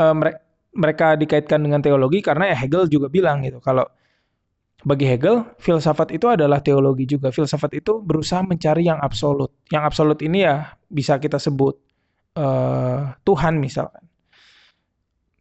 uh, 0.00 0.16
mere 0.16 0.40
mereka 0.72 1.20
dikaitkan 1.20 1.60
dengan 1.60 1.84
teologi 1.84 2.24
karena 2.24 2.48
ya 2.48 2.56
Hegel 2.56 2.88
juga 2.88 3.12
bilang 3.12 3.44
gitu 3.44 3.60
kalau 3.60 3.84
bagi 4.88 5.04
Hegel 5.04 5.52
filsafat 5.60 6.16
itu 6.16 6.32
adalah 6.32 6.64
teologi 6.64 7.04
juga. 7.04 7.28
Filsafat 7.28 7.76
itu 7.76 8.00
berusaha 8.00 8.40
mencari 8.40 8.88
yang 8.88 8.96
absolut. 8.96 9.52
Yang 9.68 9.82
absolut 9.84 10.18
ini 10.24 10.48
ya 10.48 10.72
bisa 10.88 11.20
kita 11.20 11.36
sebut 11.36 11.76
uh, 12.40 13.12
Tuhan 13.20 13.60
misalkan. 13.60 14.00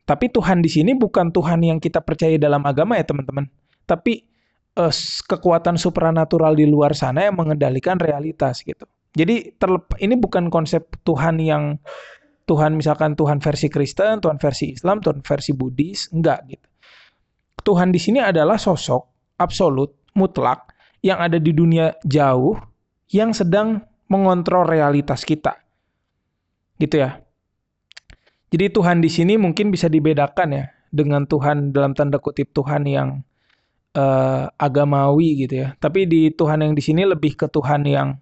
Tapi 0.03 0.27
Tuhan 0.27 0.59
di 0.59 0.67
sini 0.67 0.91
bukan 0.91 1.31
Tuhan 1.31 1.63
yang 1.63 1.79
kita 1.79 2.03
percaya 2.03 2.35
dalam 2.35 2.61
agama 2.67 2.99
ya 2.99 3.07
teman-teman. 3.07 3.47
Tapi 3.87 4.30
uh, 4.77 4.93
kekuatan 5.27 5.75
supranatural 5.75 6.55
di 6.55 6.67
luar 6.67 6.95
sana 6.95 7.27
yang 7.27 7.35
mengendalikan 7.39 7.97
realitas 7.99 8.63
gitu. 8.63 8.87
Jadi 9.11 9.59
ini 9.99 10.15
bukan 10.15 10.47
konsep 10.47 10.87
Tuhan 11.03 11.35
yang 11.43 11.75
Tuhan 12.47 12.79
misalkan 12.79 13.15
Tuhan 13.15 13.43
versi 13.43 13.67
Kristen, 13.67 14.23
Tuhan 14.23 14.39
versi 14.39 14.75
Islam, 14.75 15.03
Tuhan 15.03 15.19
versi 15.23 15.51
Buddhis, 15.51 16.11
enggak 16.15 16.39
gitu. 16.47 16.67
Tuhan 17.61 17.93
di 17.93 17.99
sini 18.01 18.19
adalah 18.23 18.57
sosok 18.57 19.35
absolut, 19.37 19.93
mutlak 20.17 20.73
yang 21.05 21.21
ada 21.21 21.37
di 21.37 21.53
dunia 21.53 21.93
jauh 22.01 22.57
yang 23.13 23.35
sedang 23.35 23.83
mengontrol 24.09 24.65
realitas 24.65 25.23
kita. 25.27 25.59
Gitu 26.79 26.99
ya. 27.03 27.21
Jadi 28.51 28.67
Tuhan 28.67 28.99
di 28.99 29.07
sini 29.07 29.39
mungkin 29.39 29.71
bisa 29.71 29.87
dibedakan 29.87 30.49
ya 30.51 30.65
dengan 30.91 31.23
Tuhan 31.23 31.71
dalam 31.71 31.95
tanda 31.95 32.19
kutip 32.19 32.51
Tuhan 32.51 32.83
yang 32.83 33.23
uh, 33.95 34.47
agamawi 34.55 35.47
gitu 35.47 35.67
ya. 35.67 35.75
Tapi 35.79 36.07
di 36.07 36.31
Tuhan 36.31 36.63
yang 36.63 36.73
di 36.75 36.83
sini 36.83 37.03
lebih 37.03 37.35
ke 37.35 37.47
Tuhan 37.51 37.87
yang 37.87 38.15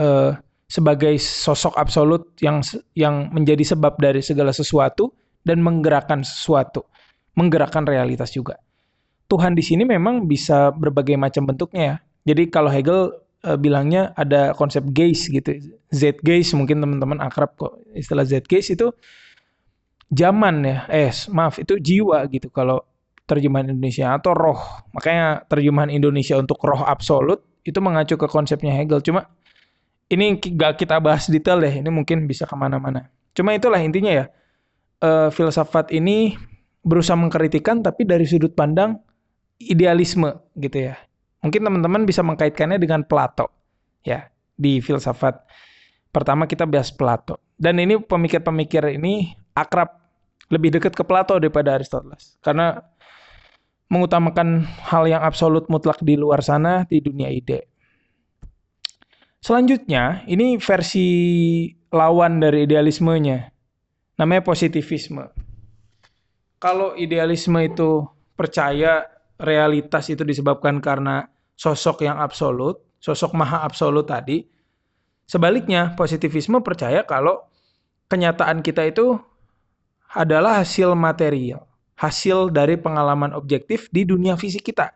uh, 0.00 0.32
sebagai 0.66 1.14
sosok 1.20 1.78
absolut 1.78 2.34
yang 2.42 2.58
yang 2.98 3.30
menjadi 3.30 3.76
sebab 3.76 4.02
dari 4.02 4.18
segala 4.18 4.50
sesuatu 4.50 5.14
dan 5.46 5.62
menggerakkan 5.62 6.26
sesuatu, 6.26 6.90
menggerakkan 7.38 7.86
realitas 7.86 8.34
juga. 8.34 8.58
Tuhan 9.26 9.54
di 9.58 9.62
sini 9.62 9.82
memang 9.82 10.26
bisa 10.26 10.70
berbagai 10.74 11.18
macam 11.18 11.46
bentuknya 11.46 11.82
ya. 11.82 11.96
Jadi 12.34 12.50
kalau 12.50 12.70
Hegel 12.70 13.14
uh, 13.46 13.58
bilangnya 13.58 14.10
ada 14.18 14.54
konsep 14.54 14.82
gaze 14.90 15.30
gitu. 15.30 15.54
Z 15.94 16.18
gaze 16.22 16.50
mungkin 16.58 16.82
teman-teman 16.82 17.22
akrab 17.22 17.54
kok 17.54 17.78
istilah 17.94 18.26
Z 18.26 18.46
gaze 18.50 18.74
itu 18.74 18.90
zaman 20.10 20.66
ya. 20.66 20.78
Eh 20.90 21.14
maaf 21.30 21.62
itu 21.62 21.78
jiwa 21.78 22.26
gitu. 22.30 22.50
Kalau 22.50 22.82
terjemahan 23.26 23.70
Indonesia 23.70 24.14
atau 24.14 24.32
roh. 24.32 24.60
Makanya 24.94 25.46
terjemahan 25.50 25.90
Indonesia 25.90 26.38
untuk 26.38 26.62
roh 26.62 26.82
absolut 26.86 27.42
itu 27.66 27.78
mengacu 27.82 28.14
ke 28.14 28.26
konsepnya 28.30 28.72
Hegel. 28.72 29.02
Cuma 29.02 29.26
ini 30.06 30.38
gak 30.38 30.78
kita 30.78 31.02
bahas 31.02 31.26
detail 31.26 31.58
deh. 31.58 31.82
Ini 31.82 31.90
mungkin 31.90 32.30
bisa 32.30 32.46
ke 32.46 32.54
mana-mana. 32.54 33.10
Cuma 33.34 33.52
itulah 33.52 33.82
intinya 33.82 34.14
ya. 34.14 34.26
Uh, 34.96 35.28
filsafat 35.28 35.92
ini 35.92 36.40
berusaha 36.80 37.12
mengkritikan 37.20 37.84
tapi 37.84 38.08
dari 38.08 38.24
sudut 38.24 38.56
pandang 38.56 38.96
idealisme 39.60 40.40
gitu 40.56 40.88
ya. 40.88 40.96
Mungkin 41.44 41.60
teman-teman 41.60 42.08
bisa 42.08 42.24
mengkaitkannya 42.24 42.80
dengan 42.80 43.04
Plato 43.04 43.52
ya 44.00 44.24
di 44.56 44.80
filsafat 44.80 45.44
Pertama 46.16 46.48
kita 46.48 46.64
bahas 46.64 46.88
Plato. 46.88 47.36
Dan 47.60 47.76
ini 47.76 48.00
pemikir-pemikir 48.00 48.96
ini 48.96 49.36
akrab 49.52 50.00
lebih 50.48 50.72
dekat 50.72 50.96
ke 50.96 51.04
Plato 51.04 51.36
daripada 51.36 51.76
Aristoteles. 51.76 52.40
Karena 52.40 52.80
mengutamakan 53.86 54.66
hal 54.86 55.06
yang 55.06 55.22
absolut 55.22 55.70
mutlak 55.70 56.02
di 56.02 56.18
luar 56.18 56.42
sana 56.42 56.86
di 56.90 56.98
dunia 56.98 57.30
ide. 57.30 57.70
Selanjutnya, 59.38 60.26
ini 60.26 60.58
versi 60.58 61.08
lawan 61.94 62.42
dari 62.42 62.66
idealismenya. 62.66 63.46
Namanya 64.18 64.42
positivisme. 64.42 65.22
Kalau 66.58 66.98
idealisme 66.98 67.60
itu 67.62 68.02
percaya 68.34 69.06
realitas 69.38 70.08
itu 70.10 70.24
disebabkan 70.26 70.82
karena 70.82 71.28
sosok 71.54 72.02
yang 72.02 72.18
absolut, 72.18 72.82
sosok 72.98 73.36
maha 73.38 73.62
absolut 73.62 74.08
tadi. 74.08 74.42
Sebaliknya, 75.28 75.94
positivisme 75.94 76.58
percaya 76.64 77.06
kalau 77.06 77.46
kenyataan 78.10 78.62
kita 78.66 78.88
itu 78.88 79.18
adalah 80.10 80.64
hasil 80.64 80.96
material, 80.96 81.65
hasil 81.96 82.52
dari 82.52 82.76
pengalaman 82.76 83.32
objektif 83.32 83.88
di 83.88 84.04
dunia 84.04 84.36
fisik 84.36 84.68
kita. 84.68 84.92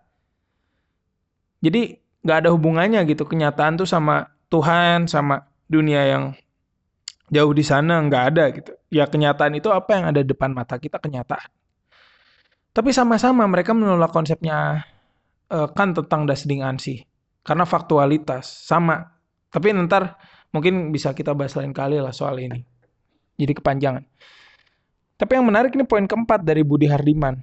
Jadi 1.61 1.97
nggak 2.21 2.39
ada 2.45 2.51
hubungannya 2.53 3.01
gitu 3.09 3.25
kenyataan 3.25 3.81
tuh 3.81 3.89
sama 3.89 4.29
Tuhan, 4.53 5.09
sama 5.09 5.49
dunia 5.65 6.05
yang 6.05 6.25
jauh 7.33 7.53
di 7.57 7.65
sana 7.65 8.05
nggak 8.05 8.25
ada 8.35 8.45
gitu. 8.53 8.73
Ya 8.93 9.09
kenyataan 9.09 9.57
itu 9.57 9.73
apa 9.73 9.97
yang 9.97 10.05
ada 10.13 10.21
depan 10.21 10.53
mata 10.53 10.77
kita 10.77 11.01
kenyataan. 11.01 11.49
Tapi 12.71 12.91
sama-sama 12.95 13.49
mereka 13.51 13.75
menolak 13.75 14.15
konsepnya 14.15 14.87
uh, 15.51 15.69
kan 15.73 15.91
tentang 15.91 16.29
dasding 16.29 16.63
ansi 16.63 17.03
karena 17.43 17.65
faktualitas 17.65 18.47
sama. 18.47 19.17
Tapi 19.51 19.75
ntar 19.75 20.21
mungkin 20.55 20.95
bisa 20.95 21.11
kita 21.11 21.35
bahas 21.35 21.57
lain 21.59 21.75
kali 21.75 21.99
lah 21.99 22.15
soal 22.15 22.39
ini. 22.39 22.63
Jadi 23.41 23.53
kepanjangan. 23.57 24.05
Tapi 25.21 25.37
yang 25.37 25.45
menarik 25.45 25.77
ini 25.77 25.85
poin 25.85 26.09
keempat 26.09 26.41
dari 26.41 26.65
Budi 26.65 26.89
Hardiman. 26.89 27.37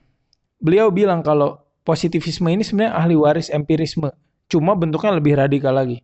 Beliau 0.58 0.90
bilang 0.90 1.22
kalau 1.22 1.62
positivisme 1.86 2.50
ini 2.50 2.66
sebenarnya 2.66 2.98
ahli 2.98 3.14
waris 3.14 3.54
empirisme. 3.54 4.10
Cuma 4.50 4.74
bentuknya 4.74 5.14
lebih 5.14 5.38
radikal 5.38 5.78
lagi. 5.78 6.02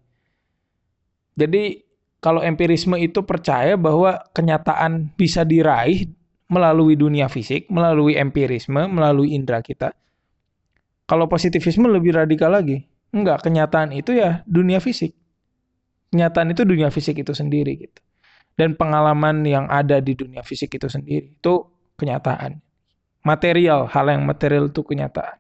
Jadi 1.33 1.81
kalau 2.21 2.45
empirisme 2.45 2.93
itu 3.01 3.25
percaya 3.25 3.73
bahwa 3.73 4.21
kenyataan 4.37 5.17
bisa 5.17 5.41
diraih 5.41 6.05
melalui 6.45 6.93
dunia 6.93 7.25
fisik, 7.25 7.65
melalui 7.73 8.21
empirisme, 8.21 8.85
melalui 8.85 9.33
indera 9.33 9.65
kita. 9.65 9.97
Kalau 11.09 11.25
positivisme 11.25 11.89
lebih 11.89 12.13
radikal 12.13 12.53
lagi. 12.53 12.85
Enggak, 13.09 13.45
kenyataan 13.49 13.97
itu 13.97 14.13
ya 14.13 14.45
dunia 14.45 14.77
fisik. 14.77 15.17
Kenyataan 16.13 16.53
itu 16.53 16.61
dunia 16.65 16.93
fisik 16.93 17.17
itu 17.17 17.33
sendiri 17.33 17.89
gitu. 17.89 17.99
Dan 18.53 18.77
pengalaman 18.77 19.41
yang 19.45 19.65
ada 19.65 19.97
di 19.97 20.13
dunia 20.13 20.45
fisik 20.45 20.77
itu 20.77 20.85
sendiri 20.85 21.33
itu 21.33 21.53
kenyataan. 21.97 22.61
Material, 23.23 23.89
hal 23.89 24.05
yang 24.13 24.23
material 24.27 24.69
itu 24.69 24.81
kenyataan. 24.85 25.37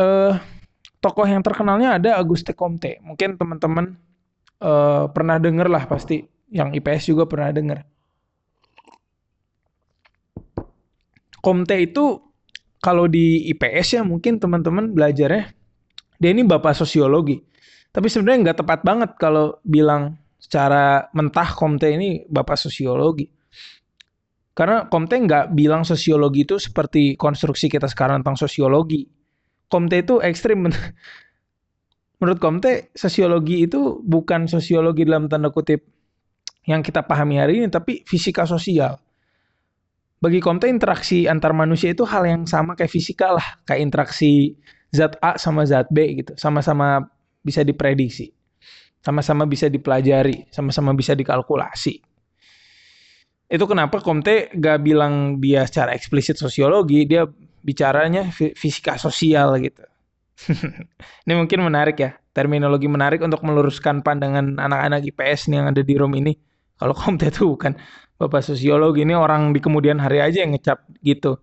Uh, 0.00 0.40
tokoh 1.02 1.26
yang 1.28 1.44
terkenalnya 1.44 2.00
ada 2.00 2.16
Auguste 2.16 2.56
Comte. 2.56 2.96
Mungkin 3.04 3.36
teman-teman 3.36 3.98
uh, 4.62 5.10
pernah 5.10 5.36
dengar 5.36 5.68
lah 5.68 5.84
pasti 5.84 6.24
yang 6.48 6.72
IPS 6.72 7.12
juga 7.12 7.26
pernah 7.26 7.50
dengar. 7.50 7.84
Comte 11.42 11.74
itu 11.74 12.22
kalau 12.78 13.10
di 13.10 13.50
IPS 13.50 13.98
ya 13.98 14.02
mungkin 14.06 14.38
teman-teman 14.38 14.94
belajarnya 14.94 15.50
dia 16.22 16.30
ini 16.30 16.46
bapak 16.46 16.78
sosiologi. 16.78 17.42
Tapi 17.90 18.06
sebenarnya 18.06 18.38
nggak 18.50 18.58
tepat 18.62 18.80
banget 18.86 19.10
kalau 19.18 19.58
bilang 19.66 20.21
secara 20.42 21.06
mentah 21.14 21.54
Comte 21.54 21.86
ini 21.86 22.26
bapak 22.26 22.58
sosiologi. 22.58 23.30
Karena 24.52 24.90
Comte 24.90 25.14
nggak 25.14 25.54
bilang 25.54 25.86
sosiologi 25.86 26.42
itu 26.42 26.58
seperti 26.58 27.14
konstruksi 27.14 27.70
kita 27.70 27.86
sekarang 27.86 28.26
tentang 28.26 28.34
sosiologi. 28.34 29.06
Comte 29.70 30.02
itu 30.02 30.18
ekstrim 30.18 30.66
menurut 32.20 32.38
Comte 32.42 32.90
sosiologi 32.92 33.70
itu 33.70 34.02
bukan 34.02 34.50
sosiologi 34.50 35.06
dalam 35.06 35.30
tanda 35.30 35.54
kutip 35.54 35.86
yang 36.66 36.82
kita 36.82 37.06
pahami 37.06 37.38
hari 37.38 37.62
ini 37.62 37.70
tapi 37.70 38.02
fisika 38.02 38.42
sosial. 38.42 38.98
Bagi 40.22 40.38
Comte 40.38 40.66
interaksi 40.66 41.26
antar 41.26 41.54
manusia 41.54 41.94
itu 41.94 42.02
hal 42.06 42.26
yang 42.26 42.42
sama 42.46 42.74
kayak 42.78 42.90
fisika 42.90 43.34
lah, 43.34 43.46
kayak 43.66 43.82
interaksi 43.82 44.54
zat 44.94 45.18
A 45.18 45.34
sama 45.34 45.66
zat 45.66 45.90
B 45.90 46.22
gitu, 46.22 46.38
sama-sama 46.38 47.10
bisa 47.42 47.66
diprediksi, 47.66 48.30
sama-sama 49.02 49.44
bisa 49.44 49.66
dipelajari, 49.66 50.46
sama-sama 50.54 50.94
bisa 50.94 51.12
dikalkulasi. 51.18 51.98
Itu 53.52 53.68
kenapa 53.68 54.00
Comte 54.00 54.48
gak 54.54 54.80
bilang 54.80 55.42
dia 55.42 55.66
secara 55.68 55.92
eksplisit 55.92 56.40
sosiologi, 56.40 57.04
dia 57.04 57.28
bicaranya 57.60 58.32
fisika 58.32 58.96
sosial 58.96 59.60
gitu. 59.60 59.84
ini 61.28 61.32
mungkin 61.36 61.60
menarik 61.60 62.00
ya, 62.00 62.16
terminologi 62.32 62.88
menarik 62.88 63.20
untuk 63.20 63.44
meluruskan 63.44 64.00
pandangan 64.00 64.56
anak-anak 64.56 65.04
IPS 65.04 65.52
nih 65.52 65.56
yang 65.60 65.68
ada 65.68 65.82
di 65.84 65.94
room 65.98 66.16
ini. 66.16 66.32
Kalau 66.80 66.96
Comte 66.96 67.28
itu 67.28 67.46
bukan 67.46 67.76
bapak 68.16 68.42
sosiologi 68.42 69.04
ini 69.04 69.14
orang 69.14 69.52
di 69.52 69.60
kemudian 69.60 70.00
hari 70.00 70.22
aja 70.24 70.42
yang 70.42 70.56
ngecap 70.56 70.82
gitu. 71.04 71.38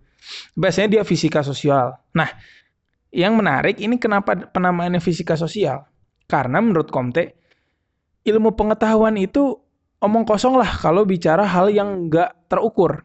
Biasanya 0.58 1.00
dia 1.00 1.04
fisika 1.08 1.46
sosial. 1.46 1.96
Nah, 2.16 2.28
yang 3.14 3.40
menarik 3.40 3.80
ini 3.80 3.96
kenapa 4.02 4.36
penamaannya 4.36 5.00
fisika 5.00 5.40
sosial? 5.40 5.86
Karena 6.28 6.60
menurut 6.60 6.92
Comte, 6.92 7.39
ilmu 8.26 8.56
pengetahuan 8.56 9.16
itu 9.16 9.60
omong 10.00 10.24
kosong 10.24 10.56
lah 10.60 10.68
kalau 10.80 11.04
bicara 11.04 11.44
hal 11.44 11.72
yang 11.72 12.08
nggak 12.08 12.50
terukur. 12.52 13.04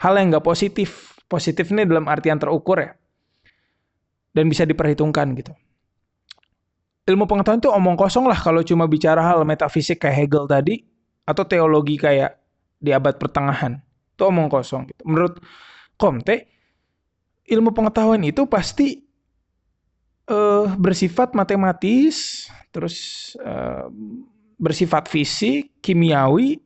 Hal 0.00 0.18
yang 0.18 0.34
nggak 0.34 0.44
positif. 0.44 1.16
Positif 1.26 1.72
ini 1.72 1.88
dalam 1.88 2.04
artian 2.12 2.36
terukur 2.36 2.76
ya 2.76 2.92
dan 4.32 4.48
bisa 4.48 4.64
diperhitungkan 4.64 5.36
gitu. 5.36 5.52
Ilmu 7.02 7.28
pengetahuan 7.28 7.60
itu 7.60 7.70
omong 7.70 7.96
kosong 7.98 8.24
lah 8.26 8.38
kalau 8.38 8.64
cuma 8.64 8.88
bicara 8.88 9.20
hal 9.20 9.44
metafisik 9.44 10.02
kayak 10.02 10.26
Hegel 10.26 10.44
tadi 10.48 10.80
atau 11.28 11.44
teologi 11.46 12.00
kayak 12.00 12.40
di 12.80 12.90
abad 12.90 13.16
pertengahan. 13.20 13.78
Itu 14.16 14.28
omong 14.28 14.48
kosong 14.48 14.88
gitu. 14.90 15.02
Menurut 15.06 15.38
Comte, 15.98 16.50
ilmu 17.46 17.70
pengetahuan 17.74 18.22
itu 18.26 18.48
pasti 18.48 19.02
uh, 20.32 20.64
bersifat 20.80 21.36
matematis, 21.36 22.48
terus 22.72 22.96
uh, 23.44 23.92
bersifat 24.56 25.06
fisik, 25.06 25.68
kimiawi, 25.84 26.56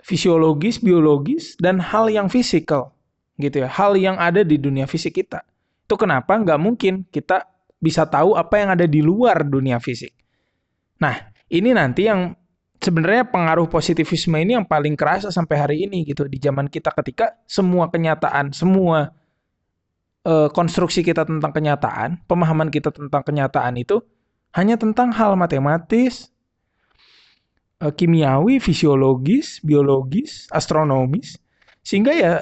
fisiologis, 0.00 0.80
biologis, 0.80 1.52
dan 1.60 1.76
hal 1.76 2.08
yang 2.08 2.32
fisikal 2.32 2.96
gitu 3.36 3.62
ya, 3.62 3.68
hal 3.70 3.94
yang 3.94 4.16
ada 4.16 4.40
di 4.42 4.56
dunia 4.56 4.88
fisik 4.88 5.20
kita. 5.20 5.44
Itu 5.84 5.94
kenapa 6.00 6.34
nggak 6.34 6.58
mungkin 6.58 7.06
kita 7.12 7.46
bisa 7.78 8.08
tahu 8.08 8.34
apa 8.34 8.58
yang 8.58 8.74
ada 8.74 8.86
di 8.88 8.98
luar 8.98 9.46
dunia 9.46 9.78
fisik. 9.78 10.10
Nah, 10.98 11.14
ini 11.46 11.70
nanti 11.70 12.10
yang 12.10 12.34
sebenarnya 12.82 13.30
pengaruh 13.30 13.70
positivisme 13.70 14.34
ini 14.38 14.58
yang 14.58 14.66
paling 14.66 14.98
kerasa 14.98 15.30
sampai 15.30 15.56
hari 15.58 15.76
ini 15.86 16.02
gitu 16.02 16.26
di 16.26 16.42
zaman 16.42 16.66
kita 16.66 16.90
ketika 16.98 17.38
semua 17.46 17.86
kenyataan, 17.86 18.50
semua 18.50 19.14
uh, 20.24 20.48
konstruksi 20.50 21.04
kita 21.06 21.22
tentang 21.28 21.52
kenyataan, 21.52 22.24
pemahaman 22.26 22.72
kita 22.72 22.90
tentang 22.90 23.22
kenyataan 23.22 23.78
itu 23.78 24.02
hanya 24.56 24.80
tentang 24.80 25.12
hal 25.12 25.36
matematis, 25.36 26.32
uh, 27.84 27.92
kimiawi, 27.92 28.58
fisiologis, 28.58 29.60
biologis, 29.62 30.48
astronomis, 30.50 31.36
sehingga 31.84 32.12
ya 32.16 32.32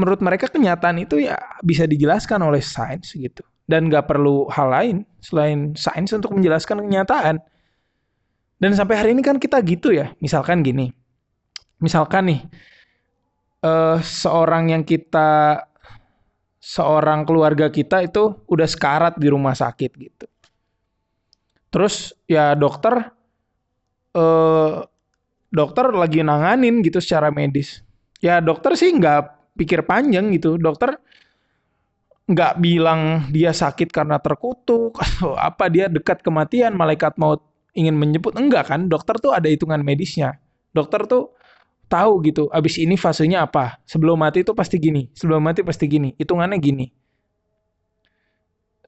menurut 0.00 0.24
mereka 0.24 0.48
kenyataan 0.48 1.04
itu 1.04 1.20
ya 1.20 1.36
bisa 1.60 1.84
dijelaskan 1.84 2.40
oleh 2.40 2.64
sains 2.64 3.12
gitu. 3.12 3.44
Dan 3.70 3.86
nggak 3.86 4.10
perlu 4.10 4.50
hal 4.50 4.68
lain 4.72 4.96
selain 5.22 5.78
sains 5.78 6.10
untuk 6.10 6.34
menjelaskan 6.34 6.82
kenyataan. 6.82 7.38
Dan 8.60 8.74
sampai 8.74 8.98
hari 8.98 9.10
ini 9.14 9.22
kan 9.22 9.38
kita 9.38 9.62
gitu 9.62 9.94
ya. 9.94 10.10
Misalkan 10.18 10.66
gini. 10.66 10.90
Misalkan 11.78 12.28
nih 12.28 12.40
uh, 13.62 14.02
seorang 14.02 14.74
yang 14.74 14.82
kita 14.82 15.69
seorang 16.60 17.24
keluarga 17.24 17.72
kita 17.72 18.04
itu 18.04 18.36
udah 18.44 18.68
sekarat 18.68 19.16
di 19.16 19.32
rumah 19.32 19.56
sakit 19.56 19.90
gitu. 19.96 20.26
Terus 21.72 22.12
ya 22.28 22.52
dokter 22.52 23.08
uh, 24.12 24.84
dokter 25.48 25.86
lagi 25.96 26.20
nanganin 26.20 26.84
gitu 26.84 27.00
secara 27.00 27.32
medis. 27.32 27.80
Ya 28.20 28.44
dokter 28.44 28.76
sih 28.76 28.92
nggak 28.92 29.56
pikir 29.56 29.88
panjang 29.88 30.28
gitu. 30.36 30.60
Dokter 30.60 31.00
nggak 32.30 32.62
bilang 32.62 33.32
dia 33.32 33.50
sakit 33.50 33.90
karena 33.90 34.20
terkutuk 34.20 35.00
atau 35.02 35.34
apa 35.34 35.66
dia 35.66 35.88
dekat 35.90 36.22
kematian 36.22 36.76
malaikat 36.76 37.16
maut 37.18 37.42
ingin 37.74 37.98
menyebut 37.98 38.36
enggak 38.38 38.70
kan 38.70 38.86
dokter 38.86 39.16
tuh 39.16 39.32
ada 39.32 39.48
hitungan 39.48 39.80
medisnya. 39.80 40.36
Dokter 40.70 41.08
tuh 41.08 41.34
tahu 41.90 42.22
gitu 42.22 42.46
abis 42.54 42.78
ini 42.78 42.94
fasenya 42.94 43.42
apa 43.42 43.82
sebelum 43.82 44.14
mati 44.14 44.46
itu 44.46 44.54
pasti 44.54 44.78
gini 44.78 45.10
sebelum 45.10 45.42
mati 45.42 45.66
pasti 45.66 45.90
gini 45.90 46.14
hitungannya 46.14 46.56
gini 46.62 46.86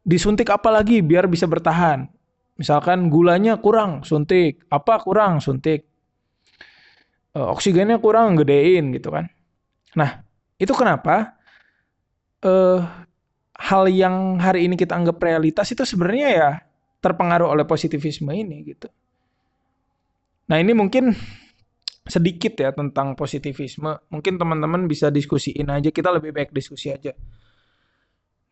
disuntik 0.06 0.54
apa 0.54 0.70
lagi 0.70 1.02
biar 1.02 1.26
bisa 1.26 1.50
bertahan 1.50 2.06
Misalkan 2.60 3.08
gulanya 3.08 3.56
kurang, 3.56 4.04
suntik. 4.04 4.62
Apa 4.68 5.00
kurang, 5.00 5.40
suntik. 5.40 5.88
Uh, 7.32 7.48
oksigennya 7.48 7.96
kurang, 7.96 8.36
gedein 8.36 8.92
gitu 8.92 9.08
kan. 9.08 9.32
Nah, 9.96 10.20
itu 10.60 10.70
kenapa 10.76 11.32
uh, 12.44 12.84
hal 13.56 13.88
yang 13.88 14.36
hari 14.36 14.68
ini 14.68 14.76
kita 14.76 14.92
anggap 14.92 15.16
realitas 15.18 15.72
itu 15.72 15.82
sebenarnya 15.88 16.28
ya 16.28 16.50
terpengaruh 17.00 17.48
oleh 17.48 17.64
positivisme 17.64 18.28
ini 18.36 18.76
gitu. 18.76 18.88
Nah, 20.52 20.60
ini 20.60 20.76
mungkin 20.76 21.16
sedikit 22.06 22.58
ya 22.58 22.70
tentang 22.74 23.14
positivisme. 23.14 24.02
Mungkin 24.10 24.34
teman-teman 24.38 24.90
bisa 24.90 25.08
diskusiin 25.08 25.70
aja, 25.70 25.90
kita 25.94 26.10
lebih 26.10 26.34
baik 26.34 26.50
diskusi 26.50 26.90
aja. 26.90 27.14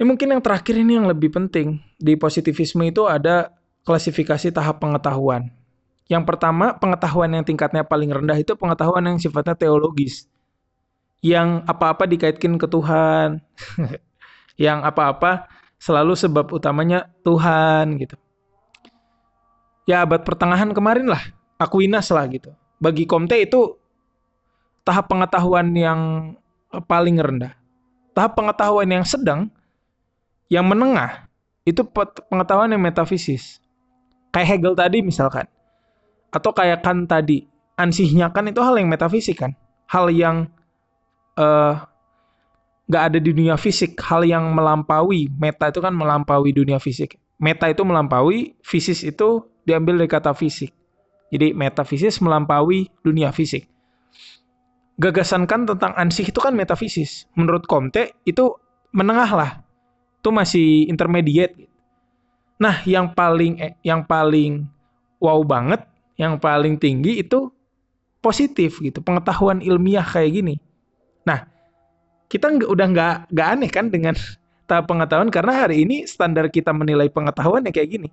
Ini 0.01 0.05
mungkin 0.07 0.33
yang 0.33 0.43
terakhir 0.43 0.75
ini 0.79 0.97
yang 0.97 1.07
lebih 1.11 1.35
penting. 1.35 1.83
Di 1.99 2.17
positivisme 2.17 2.87
itu 2.89 3.05
ada 3.05 3.53
klasifikasi 3.85 4.55
tahap 4.55 4.81
pengetahuan. 4.81 5.51
Yang 6.09 6.25
pertama, 6.27 6.75
pengetahuan 6.75 7.31
yang 7.31 7.45
tingkatnya 7.47 7.87
paling 7.87 8.11
rendah 8.11 8.39
itu 8.39 8.57
pengetahuan 8.57 9.05
yang 9.07 9.19
sifatnya 9.21 9.55
teologis. 9.55 10.27
Yang 11.21 11.67
apa-apa 11.69 12.09
dikaitkan 12.09 12.57
ke 12.57 12.67
Tuhan. 12.67 13.45
yang 14.57 14.81
apa-apa 14.83 15.51
selalu 15.77 16.17
sebab 16.17 16.49
utamanya 16.55 17.13
Tuhan 17.23 18.01
gitu. 18.01 18.17
Ya 19.85 20.07
abad 20.07 20.23
pertengahan 20.23 20.71
kemarin 20.71 21.09
lah, 21.11 21.23
Aquinas 21.59 22.09
lah 22.15 22.25
gitu 22.31 22.55
bagi 22.81 23.05
Komte 23.05 23.37
itu 23.37 23.77
tahap 24.83 25.13
pengetahuan 25.13 25.71
yang 25.77 26.01
paling 26.89 27.21
rendah. 27.21 27.53
Tahap 28.17 28.35
pengetahuan 28.35 28.91
yang 28.91 29.05
sedang, 29.07 29.53
yang 30.51 30.67
menengah, 30.67 31.31
itu 31.69 31.85
pengetahuan 32.33 32.73
yang 32.73 32.83
metafisis. 32.83 33.61
Kayak 34.33 34.49
Hegel 34.57 34.75
tadi 34.75 34.99
misalkan. 35.05 35.47
Atau 36.33 36.51
kayak 36.57 36.83
Kant 36.83 37.07
tadi. 37.07 37.47
Ansihnya 37.77 38.33
kan 38.33 38.49
itu 38.49 38.61
hal 38.65 38.77
yang 38.77 38.89
metafisik 38.91 39.41
kan. 39.41 39.53
Hal 39.91 40.13
yang 40.13 40.51
uh, 41.37 41.75
gak 42.87 43.03
ada 43.13 43.19
di 43.19 43.31
dunia 43.35 43.59
fisik. 43.59 43.99
Hal 43.99 44.23
yang 44.27 44.53
melampaui. 44.55 45.31
Meta 45.35 45.71
itu 45.71 45.83
kan 45.83 45.95
melampaui 45.95 46.55
dunia 46.55 46.79
fisik. 46.79 47.19
Meta 47.41 47.73
itu 47.73 47.81
melampaui, 47.89 48.53
fisis 48.61 49.01
itu 49.01 49.49
diambil 49.65 49.97
dari 49.97 50.11
kata 50.13 50.37
fisik. 50.37 50.77
Jadi 51.31 51.55
metafisis 51.55 52.19
melampaui 52.19 52.91
dunia 53.07 53.31
fisik. 53.31 53.71
Gagasan 55.01 55.47
kan 55.47 55.65
tentang 55.65 55.95
ansih 55.97 56.29
itu 56.29 56.37
kan 56.43 56.53
metafisis. 56.53 57.31
Menurut 57.39 57.65
Comte 57.65 58.19
itu 58.27 58.53
menengah 58.91 59.31
lah. 59.33 59.51
Itu 60.21 60.35
masih 60.35 60.91
intermediate. 60.91 61.57
Nah, 62.61 62.85
yang 62.85 63.17
paling 63.17 63.57
eh, 63.63 63.73
yang 63.81 64.05
paling 64.05 64.69
wow 65.23 65.41
banget, 65.41 65.81
yang 66.21 66.37
paling 66.37 66.77
tinggi 66.77 67.25
itu 67.25 67.49
positif 68.21 68.85
gitu, 68.85 69.01
pengetahuan 69.01 69.65
ilmiah 69.65 70.05
kayak 70.05 70.37
gini. 70.37 70.55
Nah, 71.25 71.49
kita 72.29 72.53
udah 72.61 72.87
nggak 72.93 73.15
nggak 73.33 73.49
aneh 73.49 73.71
kan 73.73 73.89
dengan 73.89 74.13
tahap 74.69 74.85
pengetahuan 74.87 75.33
karena 75.33 75.65
hari 75.65 75.89
ini 75.89 76.05
standar 76.05 76.53
kita 76.53 76.77
menilai 76.77 77.09
pengetahuan 77.09 77.65
ya 77.65 77.73
kayak 77.73 77.91
gini 77.97 78.11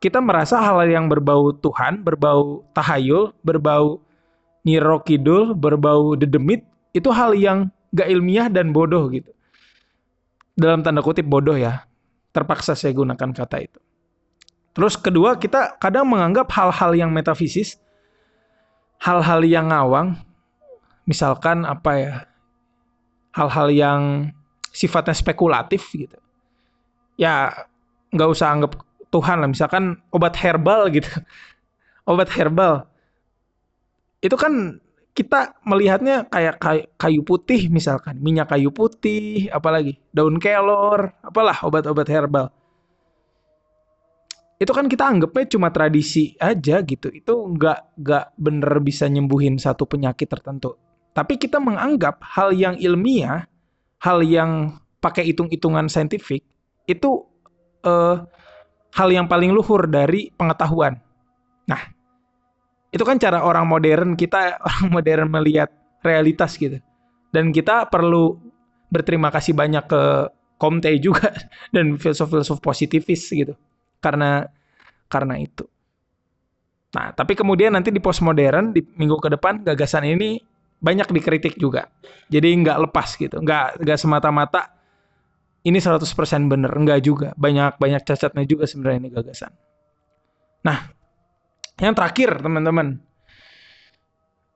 kita 0.00 0.18
merasa 0.18 0.56
hal 0.64 0.80
yang 0.88 1.12
berbau 1.12 1.52
Tuhan, 1.52 2.00
berbau 2.00 2.64
tahayul, 2.72 3.36
berbau 3.44 4.00
nyirokidul, 4.64 5.52
berbau 5.52 6.16
dedemit, 6.16 6.64
itu 6.96 7.12
hal 7.12 7.36
yang 7.36 7.68
gak 7.92 8.08
ilmiah 8.08 8.48
dan 8.48 8.72
bodoh 8.72 9.12
gitu. 9.12 9.28
Dalam 10.56 10.80
tanda 10.80 11.04
kutip 11.04 11.28
bodoh 11.28 11.54
ya. 11.54 11.84
Terpaksa 12.32 12.72
saya 12.78 12.96
gunakan 12.96 13.34
kata 13.34 13.58
itu. 13.60 13.80
Terus 14.72 14.94
kedua, 14.94 15.36
kita 15.36 15.76
kadang 15.82 16.06
menganggap 16.06 16.46
hal-hal 16.54 16.94
yang 16.94 17.10
metafisis, 17.10 17.76
hal-hal 19.02 19.42
yang 19.42 19.68
ngawang, 19.68 20.14
misalkan 21.10 21.66
apa 21.66 21.92
ya, 21.98 22.14
hal-hal 23.34 23.68
yang 23.74 24.00
sifatnya 24.70 25.10
spekulatif 25.10 25.90
gitu. 25.90 26.14
Ya, 27.18 27.66
nggak 28.14 28.30
usah 28.30 28.54
anggap 28.54 28.78
Tuhan 29.10 29.42
lah. 29.42 29.48
Misalkan 29.50 29.98
obat 30.14 30.34
herbal 30.38 30.90
gitu. 30.94 31.10
Obat 32.10 32.32
herbal. 32.32 32.88
Itu 34.18 34.34
kan 34.34 34.82
kita 35.14 35.54
melihatnya 35.62 36.26
kayak 36.26 36.58
kayu 36.98 37.22
putih 37.22 37.70
misalkan. 37.70 38.18
Minyak 38.18 38.50
kayu 38.50 38.74
putih 38.74 39.46
apalagi. 39.52 40.00
Daun 40.10 40.40
kelor 40.42 41.14
apalah 41.22 41.58
obat-obat 41.62 42.08
herbal. 42.10 42.46
Itu 44.60 44.76
kan 44.76 44.90
kita 44.90 45.06
anggapnya 45.06 45.44
cuma 45.54 45.70
tradisi 45.70 46.34
aja 46.40 46.82
gitu. 46.82 47.08
Itu 47.14 47.46
nggak 47.54 48.00
nggak 48.00 48.24
bener 48.36 48.72
bisa 48.82 49.06
nyembuhin 49.06 49.60
satu 49.60 49.86
penyakit 49.86 50.26
tertentu. 50.26 50.74
Tapi 51.14 51.38
kita 51.38 51.62
menganggap 51.62 52.22
hal 52.22 52.54
yang 52.54 52.74
ilmiah 52.78 53.46
hal 54.00 54.24
yang 54.24 54.80
pakai 55.00 55.32
hitung-hitungan 55.32 55.88
saintifik 55.88 56.44
itu 56.88 57.24
uh, 57.84 58.24
hal 58.94 59.08
yang 59.10 59.26
paling 59.30 59.54
luhur 59.54 59.86
dari 59.86 60.30
pengetahuan. 60.34 60.98
Nah, 61.70 61.80
itu 62.90 63.02
kan 63.06 63.16
cara 63.22 63.46
orang 63.46 63.66
modern 63.66 64.18
kita 64.18 64.56
orang 64.68 64.86
modern 64.90 65.26
melihat 65.30 65.70
realitas 66.02 66.58
gitu. 66.58 66.78
Dan 67.30 67.54
kita 67.54 67.86
perlu 67.86 68.34
berterima 68.90 69.30
kasih 69.30 69.54
banyak 69.54 69.86
ke 69.86 70.02
Comte 70.58 70.90
juga 70.98 71.30
dan 71.74 71.94
filsuf-filsuf 71.96 72.58
positivis 72.58 73.30
gitu. 73.30 73.54
Karena 74.02 74.44
karena 75.10 75.38
itu. 75.38 75.66
Nah, 76.90 77.14
tapi 77.14 77.38
kemudian 77.38 77.70
nanti 77.70 77.94
di 77.94 78.02
postmodern 78.02 78.74
di 78.74 78.82
minggu 78.82 79.22
ke 79.22 79.30
depan 79.30 79.62
gagasan 79.62 80.10
ini 80.10 80.42
banyak 80.82 81.06
dikritik 81.14 81.54
juga. 81.54 81.86
Jadi 82.26 82.50
nggak 82.50 82.90
lepas 82.90 83.14
gitu, 83.14 83.38
nggak 83.38 83.84
nggak 83.84 83.98
semata-mata 84.00 84.79
ini 85.60 85.76
100% 85.76 86.00
benar, 86.48 86.72
enggak 86.72 87.04
juga. 87.04 87.28
Banyak 87.36 87.76
banyak 87.76 88.02
cacatnya 88.04 88.44
juga 88.48 88.64
sebenarnya 88.64 88.98
ini 89.04 89.10
gagasan. 89.12 89.52
Nah, 90.64 90.88
yang 91.80 91.92
terakhir 91.96 92.40
teman-teman. 92.40 93.00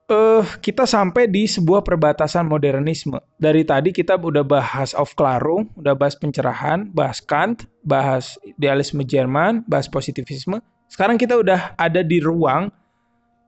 Uh, 0.05 0.45
kita 0.61 0.85
sampai 0.85 1.25
di 1.25 1.49
sebuah 1.49 1.81
perbatasan 1.81 2.45
modernisme. 2.45 3.17
Dari 3.41 3.65
tadi 3.65 3.89
kita 3.89 4.21
udah 4.21 4.45
bahas 4.45 4.93
of 4.93 5.09
Klarung, 5.17 5.73
udah 5.81 5.97
bahas 5.97 6.13
pencerahan, 6.13 6.93
bahas 6.93 7.17
Kant, 7.25 7.65
bahas 7.81 8.37
idealisme 8.45 9.01
Jerman, 9.01 9.65
bahas 9.65 9.89
positivisme. 9.89 10.61
Sekarang 10.85 11.17
kita 11.17 11.41
udah 11.41 11.73
ada 11.73 12.05
di 12.05 12.21
ruang 12.21 12.69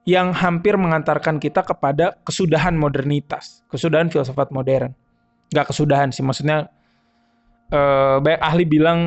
yang 0.02 0.34
hampir 0.34 0.74
mengantarkan 0.74 1.38
kita 1.38 1.62
kepada 1.62 2.18
kesudahan 2.26 2.74
modernitas, 2.74 3.62
kesudahan 3.70 4.10
filsafat 4.10 4.50
modern. 4.50 4.90
Gak 5.54 5.70
kesudahan 5.70 6.10
sih, 6.10 6.26
maksudnya 6.26 6.66
uh, 7.72 8.20
banyak 8.20 8.42
ahli 8.42 8.64
bilang 8.68 9.00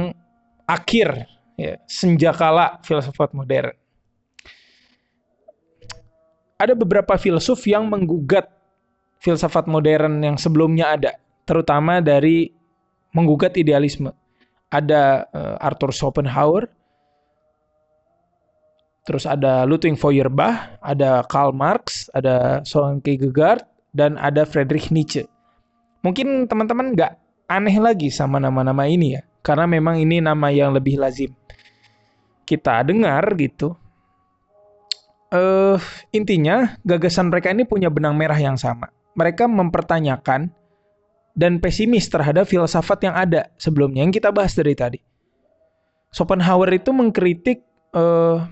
akhir 0.66 1.28
ya, 1.60 1.78
senjakala 1.86 2.80
filsafat 2.82 3.36
modern. 3.36 3.76
Ada 6.62 6.78
beberapa 6.78 7.18
filsuf 7.18 7.66
yang 7.66 7.90
menggugat 7.90 8.46
filsafat 9.22 9.66
modern 9.66 10.22
yang 10.22 10.38
sebelumnya 10.38 10.94
ada, 10.94 11.12
terutama 11.46 12.02
dari 12.02 12.54
menggugat 13.14 13.58
idealisme. 13.58 14.14
Ada 14.72 15.28
uh, 15.36 15.56
Arthur 15.60 15.92
Schopenhauer, 15.92 16.70
terus 19.04 19.26
ada 19.28 19.66
Ludwig 19.68 20.00
Feuerbach, 20.00 20.80
ada 20.80 21.26
Karl 21.28 21.52
Marx, 21.52 22.08
ada 22.14 22.64
Soren 22.64 23.02
Kierkegaard, 23.04 23.66
dan 23.92 24.16
ada 24.22 24.48
Friedrich 24.48 24.94
Nietzsche. 24.94 25.28
Mungkin 26.06 26.48
teman-teman 26.48 26.96
nggak 26.96 27.14
aneh 27.58 27.76
lagi 27.82 28.08
sama 28.08 28.40
nama-nama 28.40 28.88
ini 28.88 29.20
ya. 29.20 29.22
Karena 29.42 29.66
memang 29.66 29.98
ini 29.98 30.22
nama 30.22 30.54
yang 30.54 30.72
lebih 30.72 31.02
lazim. 31.02 31.34
Kita 32.46 32.86
dengar 32.86 33.26
gitu. 33.36 33.76
Uh, 35.32 35.80
intinya 36.12 36.76
gagasan 36.84 37.32
mereka 37.32 37.56
ini 37.56 37.64
punya 37.64 37.88
benang 37.88 38.20
merah 38.20 38.36
yang 38.36 38.60
sama. 38.60 38.92
Mereka 39.16 39.48
mempertanyakan 39.48 40.52
dan 41.32 41.64
pesimis 41.64 42.12
terhadap 42.12 42.44
filsafat 42.48 43.08
yang 43.08 43.16
ada 43.16 43.48
sebelumnya 43.56 44.04
yang 44.04 44.12
kita 44.12 44.30
bahas 44.32 44.52
dari 44.52 44.76
tadi. 44.76 45.00
Schopenhauer 46.12 46.76
itu 46.76 46.92
mengkritik 46.92 47.64
uh, 47.96 48.44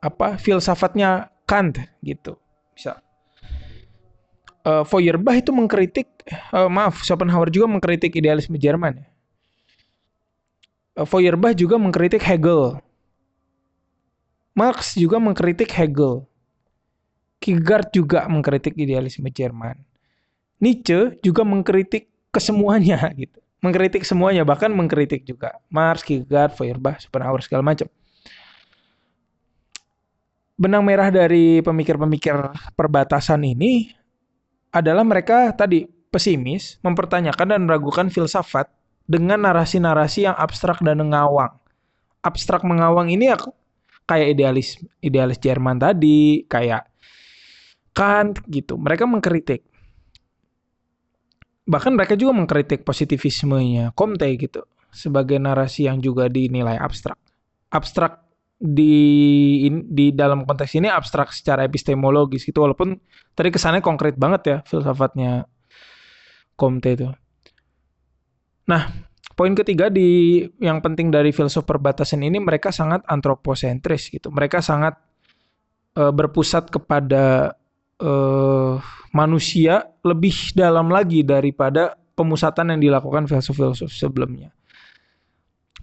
apa 0.00 0.40
filsafatnya 0.40 1.28
Kant 1.44 1.76
gitu. 2.00 2.40
Bisa 2.72 3.04
uh, 4.64 4.82
Feuerbach 4.82 5.36
itu 5.38 5.52
mengkritik, 5.52 6.08
uh, 6.50 6.66
maaf, 6.66 7.04
Schopenhauer 7.04 7.52
juga 7.52 7.68
mengkritik 7.70 8.16
idealisme 8.16 8.56
Jerman. 8.56 9.04
Uh, 10.96 11.06
Feuerbach 11.06 11.54
juga 11.54 11.76
mengkritik 11.76 12.24
Hegel. 12.24 12.80
Marx 14.56 14.96
juga 14.96 15.20
mengkritik 15.20 15.70
Hegel. 15.70 16.24
Kierkegaard 17.42 17.92
juga 17.92 18.24
mengkritik 18.30 18.72
idealisme 18.78 19.28
Jerman. 19.28 19.76
Nietzsche 20.62 21.20
juga 21.20 21.44
mengkritik 21.44 22.08
kesemuanya 22.32 23.04
gitu. 23.20 23.38
Mengkritik 23.60 24.04
semuanya, 24.04 24.44
bahkan 24.44 24.68
mengkritik 24.68 25.24
juga 25.24 25.56
Marx, 25.72 26.04
Kierkegaard, 26.04 26.52
Feuerbach, 26.56 27.00
Schopenhauer 27.00 27.40
segala 27.44 27.64
macam. 27.64 27.88
benang 30.54 30.86
merah 30.86 31.10
dari 31.10 31.58
pemikir-pemikir 31.66 32.38
perbatasan 32.78 33.42
ini 33.42 33.90
adalah 34.74 35.06
mereka 35.06 35.54
tadi 35.54 35.86
pesimis, 36.10 36.82
mempertanyakan 36.82 37.46
dan 37.54 37.60
meragukan 37.62 38.10
filsafat 38.10 38.66
dengan 39.06 39.46
narasi-narasi 39.46 40.26
yang 40.26 40.34
abstrak 40.34 40.82
dan 40.82 40.98
mengawang. 40.98 41.54
Abstrak 42.26 42.66
mengawang 42.66 43.06
ini 43.14 43.30
ya 43.30 43.38
kayak 44.10 44.34
idealis 44.34 44.82
idealis 44.98 45.38
Jerman 45.38 45.78
tadi, 45.78 46.42
kayak 46.50 46.90
Kant 47.94 48.42
gitu. 48.50 48.74
Mereka 48.74 49.06
mengkritik. 49.06 49.62
Bahkan 51.64 51.94
mereka 51.94 52.18
juga 52.18 52.34
mengkritik 52.34 52.82
positivismenya 52.82 53.94
Comte 53.94 54.26
gitu 54.34 54.66
sebagai 54.90 55.38
narasi 55.38 55.86
yang 55.86 56.02
juga 56.02 56.26
dinilai 56.26 56.74
abstrak. 56.74 57.16
Abstrak 57.70 58.23
di 58.64 58.96
in, 59.68 59.84
di 59.92 60.16
dalam 60.16 60.48
konteks 60.48 60.80
ini 60.80 60.88
abstrak 60.88 61.36
secara 61.36 61.68
epistemologis 61.68 62.48
gitu 62.48 62.64
walaupun 62.64 62.96
tadi 63.36 63.52
kesannya 63.52 63.84
konkret 63.84 64.16
banget 64.16 64.42
ya 64.48 64.56
filsafatnya 64.64 65.44
Comte 66.56 66.94
itu. 66.96 67.10
Nah, 68.64 68.88
poin 69.36 69.52
ketiga 69.52 69.90
di 69.90 70.40
yang 70.62 70.80
penting 70.80 71.10
dari 71.12 71.34
filsuf 71.34 71.66
perbatasan 71.68 72.24
ini 72.24 72.40
mereka 72.40 72.70
sangat 72.72 73.04
antroposentris 73.04 74.08
gitu. 74.08 74.30
Mereka 74.30 74.62
sangat 74.64 74.96
uh, 75.98 76.14
berpusat 76.14 76.70
kepada 76.70 77.58
uh, 78.00 78.78
manusia 79.12 79.92
lebih 80.06 80.54
dalam 80.54 80.88
lagi 80.88 81.26
daripada 81.26 81.98
pemusatan 82.14 82.72
yang 82.72 82.80
dilakukan 82.80 83.26
filsuf-filsuf 83.26 83.90
sebelumnya. 83.90 84.54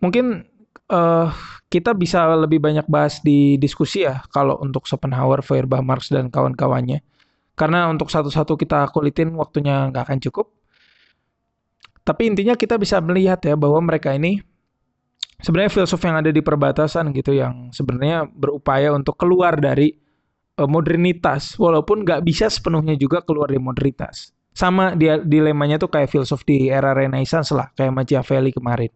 Mungkin 0.02 0.51
uh, 0.92 1.32
kita 1.72 1.96
bisa 1.96 2.28
lebih 2.36 2.60
banyak 2.60 2.84
bahas 2.92 3.24
di 3.24 3.56
diskusi 3.56 4.04
ya 4.04 4.20
kalau 4.36 4.60
untuk 4.60 4.84
Schopenhauer, 4.86 5.40
Feuerbach, 5.40 5.80
Marx 5.80 6.12
dan 6.12 6.28
kawan-kawannya. 6.28 7.00
Karena 7.56 7.88
untuk 7.88 8.12
satu-satu 8.12 8.60
kita 8.60 8.92
kulitin 8.92 9.32
waktunya 9.40 9.88
nggak 9.88 10.12
akan 10.12 10.20
cukup. 10.20 10.52
Tapi 12.04 12.34
intinya 12.34 12.60
kita 12.60 12.76
bisa 12.76 13.00
melihat 13.00 13.40
ya 13.46 13.56
bahwa 13.56 13.80
mereka 13.80 14.12
ini 14.12 14.44
sebenarnya 15.40 15.72
filsuf 15.72 16.02
yang 16.04 16.20
ada 16.20 16.34
di 16.34 16.42
perbatasan 16.44 17.14
gitu 17.16 17.38
yang 17.38 17.72
sebenarnya 17.72 18.28
berupaya 18.28 18.92
untuk 18.92 19.16
keluar 19.16 19.56
dari 19.56 19.96
uh, 20.60 20.68
modernitas 20.68 21.56
walaupun 21.56 22.04
nggak 22.04 22.26
bisa 22.26 22.52
sepenuhnya 22.52 23.00
juga 23.00 23.24
keluar 23.24 23.48
dari 23.48 23.62
modernitas. 23.64 24.34
Sama 24.52 24.92
dia 25.00 25.16
dilemanya 25.16 25.80
tuh 25.80 25.88
kayak 25.88 26.12
filsuf 26.12 26.44
di 26.44 26.68
era 26.68 26.92
Renaissance 26.92 27.56
lah, 27.56 27.72
kayak 27.72 27.96
Machiavelli 27.96 28.52
kemarin. 28.52 28.92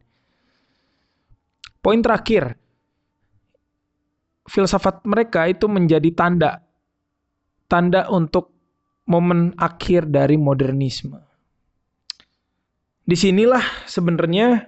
Poin 1.85 2.01
terakhir, 2.01 2.57
filsafat 4.49 5.05
mereka 5.05 5.45
itu 5.45 5.69
menjadi 5.69 6.09
tanda 6.17 6.65
tanda 7.69 8.09
untuk 8.09 8.53
momen 9.05 9.53
akhir 9.53 10.09
dari 10.09 10.33
modernisme. 10.33 11.21
Di 13.05 13.13
sinilah 13.13 13.85
sebenarnya 13.85 14.65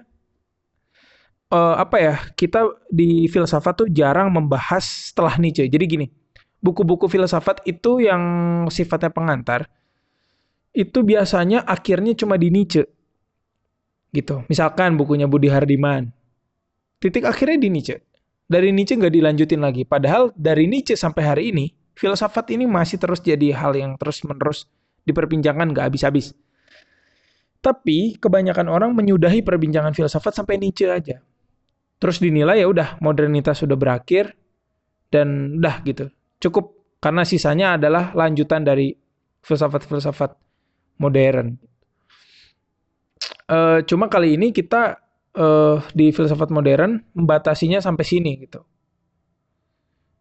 uh, 1.50 1.74
apa 1.74 1.96
ya 1.98 2.14
kita 2.38 2.86
di 2.86 3.26
filsafat 3.26 3.86
tuh 3.86 3.88
jarang 3.90 4.30
membahas 4.30 5.10
setelah 5.10 5.34
Nietzsche. 5.42 5.66
Jadi 5.66 5.84
gini, 5.90 6.06
buku-buku 6.62 7.10
filsafat 7.10 7.66
itu 7.66 7.98
yang 7.98 8.22
sifatnya 8.70 9.10
pengantar 9.10 9.66
itu 10.70 11.02
biasanya 11.02 11.66
akhirnya 11.66 12.14
cuma 12.14 12.38
di 12.38 12.54
Nietzsche. 12.54 12.86
Gitu. 14.14 14.46
Misalkan 14.46 14.94
bukunya 14.94 15.26
Budi 15.26 15.50
Hardiman. 15.50 16.17
Titik 16.98 17.24
akhirnya 17.24 17.58
di 17.62 17.70
Nietzsche 17.70 18.08
dari 18.48 18.72
Nietzsche 18.72 18.96
nggak 18.96 19.12
dilanjutin 19.12 19.60
lagi. 19.60 19.84
Padahal 19.84 20.32
dari 20.32 20.64
Nietzsche 20.66 20.96
sampai 20.96 21.22
hari 21.22 21.44
ini, 21.52 21.68
filsafat 21.94 22.48
ini 22.56 22.64
masih 22.64 22.96
terus 22.96 23.20
jadi 23.20 23.52
hal 23.52 23.76
yang 23.76 23.94
terus-menerus 24.00 24.66
diperbincangkan 25.04 25.76
nggak 25.76 25.84
habis-habis. 25.92 26.32
Tapi 27.60 28.16
kebanyakan 28.16 28.72
orang 28.72 28.90
menyudahi 28.96 29.44
perbincangan 29.44 29.92
filsafat 29.92 30.32
sampai 30.32 30.56
Nietzsche 30.56 30.88
aja. 30.88 31.20
Terus 32.00 32.16
dinilai 32.24 32.64
ya 32.64 32.66
udah 32.66 32.96
modernitas 33.04 33.60
sudah 33.60 33.76
berakhir 33.76 34.32
dan 35.12 35.60
udah 35.60 35.84
gitu. 35.84 36.08
Cukup 36.40 36.72
karena 37.04 37.22
sisanya 37.28 37.76
adalah 37.76 38.16
lanjutan 38.16 38.64
dari 38.64 38.96
filsafat-filsafat 39.44 40.34
modern. 41.02 41.58
Uh, 43.48 43.80
cuma 43.88 44.06
kali 44.12 44.36
ini 44.36 44.52
kita 44.52 45.07
uh, 45.36 45.82
di 45.92 46.14
filsafat 46.14 46.48
modern 46.48 47.02
membatasinya 47.12 47.82
sampai 47.82 48.04
sini 48.06 48.32
gitu. 48.40 48.64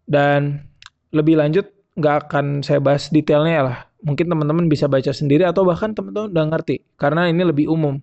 Dan 0.08 0.64
lebih 1.12 1.40
lanjut 1.40 1.68
nggak 1.96 2.16
akan 2.28 2.46
saya 2.64 2.84
bahas 2.84 3.08
detailnya 3.12 3.62
lah. 3.64 3.78
Mungkin 4.04 4.30
teman-teman 4.30 4.68
bisa 4.68 4.86
baca 4.86 5.10
sendiri 5.12 5.44
atau 5.48 5.64
bahkan 5.68 5.92
teman-teman 5.96 6.32
udah 6.32 6.46
ngerti 6.54 6.84
karena 6.96 7.28
ini 7.28 7.44
lebih 7.44 7.68
umum 7.72 8.00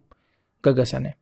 gagasannya. 0.65 1.17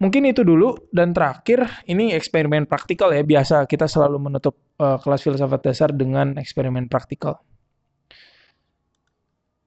Mungkin 0.00 0.32
itu 0.32 0.40
dulu 0.40 0.88
dan 0.88 1.12
terakhir 1.12 1.84
ini 1.84 2.16
eksperimen 2.16 2.64
praktikal 2.64 3.12
ya 3.12 3.20
biasa 3.20 3.68
kita 3.68 3.84
selalu 3.84 4.16
menutup 4.16 4.56
uh, 4.80 4.96
kelas 4.96 5.20
filsafat 5.20 5.60
dasar 5.60 5.92
dengan 5.92 6.40
eksperimen 6.40 6.88
praktikal. 6.88 7.44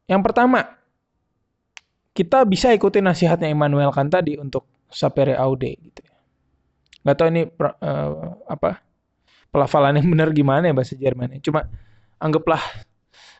Yang 0.09 0.21
pertama, 0.25 0.82
kita 2.13 2.45
bisa 2.45 2.69
ikuti 2.69 3.01
nasihatnya 3.01 3.49
Immanuel 3.49 3.89
Kant 3.89 4.13
tadi 4.13 4.37
untuk 4.37 4.85
sapere 4.93 5.33
aude 5.33 5.73
gitu 5.81 6.01
ya. 6.05 6.15
Gak 7.03 7.15
tau 7.17 7.27
ini 7.27 7.43
uh, 7.49 8.37
apa 8.45 8.79
pelafalannya 9.49 10.05
benar 10.13 10.29
gimana 10.31 10.69
ya 10.69 10.73
bahasa 10.77 10.93
Jermannya. 10.93 11.41
Cuma 11.41 11.65
anggaplah 12.21 12.61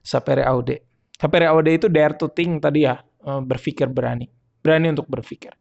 sapere 0.02 0.42
aude. 0.44 0.82
Sapere 1.14 1.48
aude 1.48 1.72
itu 1.72 1.88
dare 1.88 2.18
to 2.18 2.28
think 2.34 2.60
tadi 2.60 2.90
ya, 2.90 2.98
uh, 3.00 3.40
berpikir 3.40 3.88
berani. 3.88 4.28
Berani 4.60 4.90
untuk 4.92 5.06
berpikir. 5.08 5.54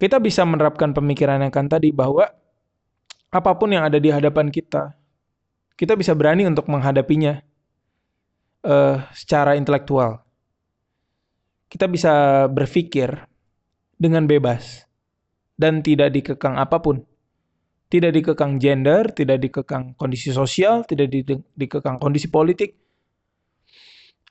Kita 0.00 0.16
bisa 0.20 0.44
menerapkan 0.44 0.92
pemikiran 0.92 1.44
yang 1.44 1.52
kan 1.52 1.68
tadi 1.68 1.92
bahwa 1.92 2.24
apa 3.30 3.50
pun 3.56 3.68
yang 3.72 3.84
ada 3.84 4.00
di 4.00 4.08
hadapan 4.08 4.48
kita, 4.48 4.96
kita 5.76 5.96
bisa 5.96 6.16
berani 6.16 6.48
untuk 6.48 6.68
menghadapinya 6.72 7.40
uh, 8.64 8.96
secara 9.12 9.60
intelektual 9.60 10.24
kita 11.70 11.86
bisa 11.86 12.44
berpikir 12.50 13.14
dengan 13.94 14.26
bebas 14.26 14.90
dan 15.54 15.86
tidak 15.86 16.10
dikekang 16.10 16.58
apa 16.58 16.82
pun. 16.82 17.06
Tidak 17.90 18.10
dikekang 18.14 18.58
gender, 18.62 19.10
tidak 19.10 19.42
dikekang 19.42 19.98
kondisi 19.98 20.30
sosial, 20.30 20.86
tidak 20.86 21.10
dikekang 21.58 21.98
kondisi 21.98 22.30
politik. 22.30 22.74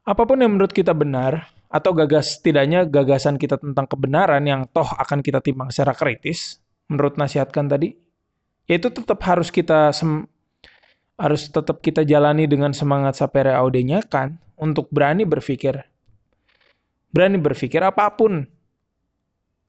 Apa 0.07 0.23
pun 0.23 0.39
yang 0.39 0.55
menurut 0.55 0.71
kita 0.71 0.95
benar 0.95 1.51
atau 1.67 1.91
gagas 1.91 2.39
tidaknya 2.39 2.87
gagasan 2.87 3.35
kita 3.35 3.59
tentang 3.59 3.83
kebenaran 3.83 4.41
yang 4.47 4.63
toh 4.71 4.87
akan 4.87 5.19
kita 5.19 5.43
timbang 5.43 5.69
secara 5.75 5.91
kritis 5.91 6.63
menurut 6.87 7.19
nasihatkan 7.19 7.67
tadi, 7.67 7.93
yaitu 8.65 8.89
tetap 8.95 9.19
harus 9.27 9.51
kita 9.51 9.91
harus 11.19 11.41
tetap 11.51 11.83
kita 11.83 12.07
jalani 12.07 12.47
dengan 12.47 12.71
semangat 12.71 13.19
sapere 13.19 13.51
audenya 13.51 13.99
kan 14.07 14.39
untuk 14.55 14.87
berani 14.87 15.27
berpikir 15.27 15.83
berani 17.09 17.37
berpikir 17.41 17.81
apa 17.81 18.09
pun 18.13 18.45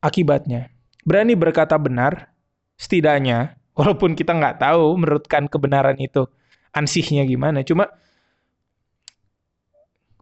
akibatnya. 0.01 0.73
Berani 1.05 1.33
berkata 1.37 1.77
benar, 1.81 2.33
setidaknya, 2.77 3.57
walaupun 3.77 4.17
kita 4.17 4.37
nggak 4.37 4.61
tahu 4.61 4.97
menurutkan 5.01 5.49
kebenaran 5.49 5.97
itu 6.01 6.29
ansihnya 6.73 7.25
gimana, 7.25 7.65
cuma 7.65 7.89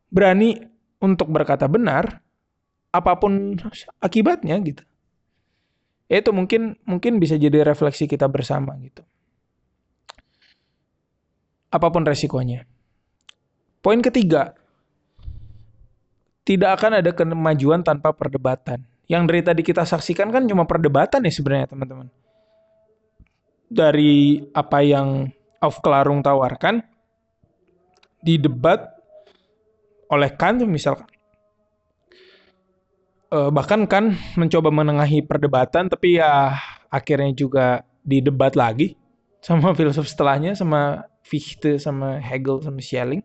berani 0.08 0.64
untuk 0.98 1.28
berkata 1.30 1.68
benar, 1.70 2.22
apa 2.90 3.12
pun 3.20 3.54
akibatnya 4.02 4.58
gitu. 4.64 4.82
Itu 6.08 6.32
mungkin 6.32 6.80
mungkin 6.88 7.20
bisa 7.20 7.36
jadi 7.36 7.62
refleksi 7.62 8.08
kita 8.08 8.24
bersama 8.26 8.74
gitu. 8.80 9.04
Apa 11.68 11.92
pun 11.92 12.00
resikonya. 12.08 12.64
Poin 13.84 14.00
ketiga, 14.00 14.56
tidak 16.48 16.80
akan 16.80 17.04
ada 17.04 17.12
kemajuan 17.12 17.84
tanpa 17.84 18.16
perdebatan. 18.16 18.80
Yang 19.04 19.22
dari 19.28 19.42
tadi 19.44 19.60
kita 19.60 19.84
saksikan 19.84 20.32
kan 20.32 20.48
cuma 20.48 20.64
perdebatan 20.64 21.20
ya 21.20 21.32
sebenarnya 21.32 21.68
teman-teman. 21.76 22.08
Dari 23.68 24.40
apa 24.56 24.80
yang 24.80 25.28
Auf 25.60 25.84
Klarung 25.84 26.24
tawarkan 26.24 26.80
di 28.24 28.40
debat 28.40 28.80
oleh 30.08 30.32
Kant 30.32 30.64
misalkan. 30.64 31.04
Uh, 33.28 33.52
bahkan 33.52 33.84
kan 33.84 34.16
mencoba 34.40 34.72
menengahi 34.72 35.20
perdebatan 35.20 35.92
tapi 35.92 36.16
ya 36.16 36.56
akhirnya 36.88 37.28
juga 37.36 37.84
didebat 38.00 38.56
lagi 38.56 38.96
sama 39.44 39.72
filsuf 39.76 40.08
setelahnya 40.08 40.56
sama 40.56 41.04
Fichte 41.20 41.76
sama 41.76 42.16
Hegel 42.24 42.64
sama 42.64 42.80
Schelling 42.80 43.20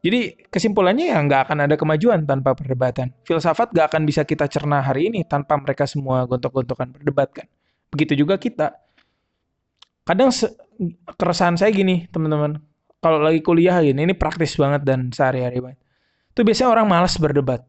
jadi 0.00 0.32
kesimpulannya 0.48 1.12
ya 1.12 1.18
nggak 1.20 1.40
akan 1.48 1.58
ada 1.68 1.76
kemajuan 1.76 2.24
tanpa 2.24 2.56
perdebatan. 2.56 3.12
Filsafat 3.28 3.76
nggak 3.76 3.86
akan 3.92 4.02
bisa 4.08 4.24
kita 4.24 4.48
cerna 4.48 4.80
hari 4.80 5.12
ini 5.12 5.28
tanpa 5.28 5.60
mereka 5.60 5.84
semua 5.84 6.24
gontok-gontokan 6.24 6.88
berdebat 6.96 7.28
kan. 7.32 7.46
Begitu 7.92 8.24
juga 8.24 8.40
kita. 8.40 8.76
kadang 10.00 10.32
keresahan 11.14 11.54
saya 11.60 11.70
gini 11.70 12.08
teman-teman 12.10 12.58
kalau 13.04 13.20
lagi 13.20 13.40
kuliah 13.44 13.80
gini 13.80 14.08
ini 14.08 14.14
praktis 14.16 14.56
banget 14.56 14.84
dan 14.84 15.12
sehari-hari 15.12 15.60
banget 15.60 15.78
itu 16.32 16.40
biasanya 16.40 16.68
orang 16.72 16.86
malas 16.88 17.14
berdebat 17.20 17.62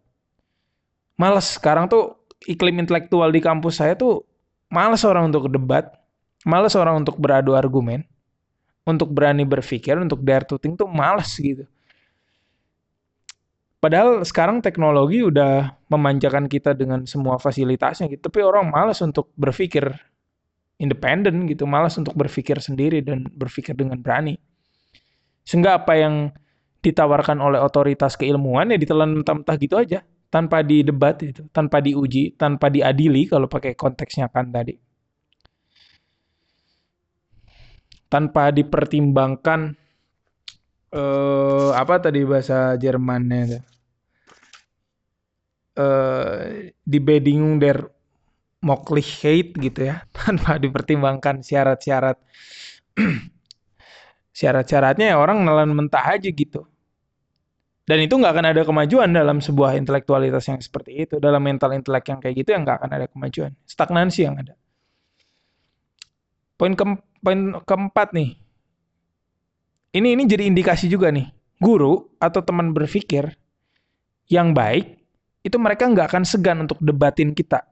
malas 1.19 1.59
sekarang 1.59 1.91
tuh 1.91 2.17
iklim 2.47 2.79
intelektual 2.79 3.29
di 3.29 3.43
kampus 3.43 3.83
saya 3.83 3.93
tuh 3.93 4.23
malas 4.71 5.03
orang 5.03 5.27
untuk 5.31 5.51
debat 5.51 5.91
malas 6.47 6.73
orang 6.73 7.03
untuk 7.03 7.19
beradu 7.19 7.53
argumen 7.53 8.07
untuk 8.87 9.11
berani 9.11 9.45
berpikir 9.45 9.99
untuk 9.99 10.23
dare 10.23 10.47
to 10.47 10.55
think 10.57 10.79
tuh 10.79 10.87
malas 10.87 11.35
gitu 11.35 11.67
Padahal 13.81 14.21
sekarang 14.21 14.61
teknologi 14.61 15.25
udah 15.25 15.73
memanjakan 15.89 16.45
kita 16.45 16.77
dengan 16.77 17.09
semua 17.09 17.41
fasilitasnya 17.41 18.13
gitu, 18.13 18.29
tapi 18.29 18.45
orang 18.45 18.69
malas 18.69 19.01
untuk 19.01 19.33
berpikir 19.33 19.89
independen 20.77 21.49
gitu, 21.49 21.65
malas 21.65 21.97
untuk 21.97 22.13
berpikir 22.13 22.61
sendiri 22.61 23.01
dan 23.01 23.25
berpikir 23.25 23.73
dengan 23.73 23.97
berani. 23.97 24.37
Sehingga 25.41 25.81
apa 25.81 25.97
yang 25.97 26.29
ditawarkan 26.85 27.41
oleh 27.41 27.57
otoritas 27.57 28.13
keilmuan 28.21 28.69
ya 28.69 28.77
ditelan 28.77 29.17
mentah-mentah 29.17 29.57
gitu 29.57 29.81
aja, 29.81 30.05
tanpa 30.29 30.61
didebat 30.61 31.17
itu, 31.25 31.49
tanpa 31.49 31.81
diuji, 31.81 32.37
tanpa 32.37 32.69
diadili 32.69 33.25
kalau 33.25 33.49
pakai 33.49 33.73
konteksnya 33.73 34.29
kan 34.29 34.53
tadi. 34.53 34.77
Tanpa 38.05 38.53
dipertimbangkan 38.53 39.73
eh, 40.93 41.69
apa 41.73 41.95
tadi 41.97 42.21
bahasa 42.29 42.77
Jermannya 42.77 43.70
Eh, 45.81 46.75
di 46.77 46.99
Bedingung 47.01 47.57
der 47.57 47.81
Möglichkeit 48.61 49.57
gitu 49.57 49.89
ya 49.89 50.05
tanpa 50.15 50.61
dipertimbangkan 50.61 51.41
syarat-syarat. 51.41 52.17
Syarat-syaratnya 54.31 55.11
ya 55.11 55.17
orang 55.19 55.43
nelan 55.43 55.73
mentah 55.75 56.15
aja 56.15 56.29
gitu. 56.29 56.63
Dan 57.83 58.05
itu 58.05 58.15
nggak 58.15 58.31
akan 58.31 58.47
ada 58.53 58.61
kemajuan 58.63 59.09
dalam 59.11 59.43
sebuah 59.43 59.75
intelektualitas 59.75 60.47
yang 60.47 60.61
seperti 60.61 61.03
itu 61.03 61.15
dalam 61.19 61.43
mental 61.43 61.73
intelek 61.75 62.13
yang 62.13 62.19
kayak 62.23 62.35
gitu 62.39 62.55
yang 62.55 62.63
nggak 62.63 62.77
akan 62.79 62.91
ada 62.95 63.07
kemajuan. 63.11 63.51
Stagnansi 63.67 64.21
yang 64.23 64.37
ada. 64.39 64.53
Poin 66.55 66.77
ke 66.77 66.85
poin 67.19 67.39
keempat 67.65 68.13
nih. 68.13 68.37
Ini 69.91 70.07
ini 70.15 70.23
jadi 70.29 70.47
indikasi 70.47 70.87
juga 70.87 71.11
nih. 71.11 71.27
Guru 71.59 72.15
atau 72.21 72.39
teman 72.45 72.71
berpikir 72.71 73.35
yang 74.31 74.55
baik 74.55 75.00
itu 75.41 75.57
mereka 75.57 75.89
nggak 75.89 76.07
akan 76.13 76.23
segan 76.25 76.63
untuk 76.65 76.77
debatin 76.81 77.33
kita 77.33 77.65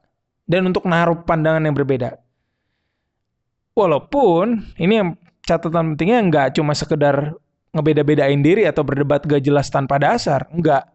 dan 0.49 0.65
untuk 0.65 0.85
naruh 0.89 1.21
pandangan 1.21 1.61
yang 1.61 1.77
berbeda. 1.77 2.17
Walaupun 3.77 4.75
ini 4.81 4.93
yang 4.99 5.09
catatan 5.45 5.93
pentingnya 5.93 6.19
nggak 6.29 6.47
cuma 6.57 6.73
sekedar 6.73 7.37
ngebeda-bedain 7.69 8.41
diri 8.41 8.65
atau 8.65 8.81
berdebat 8.81 9.25
gak 9.29 9.45
jelas 9.45 9.69
tanpa 9.69 10.01
dasar, 10.01 10.49
enggak. 10.49 10.89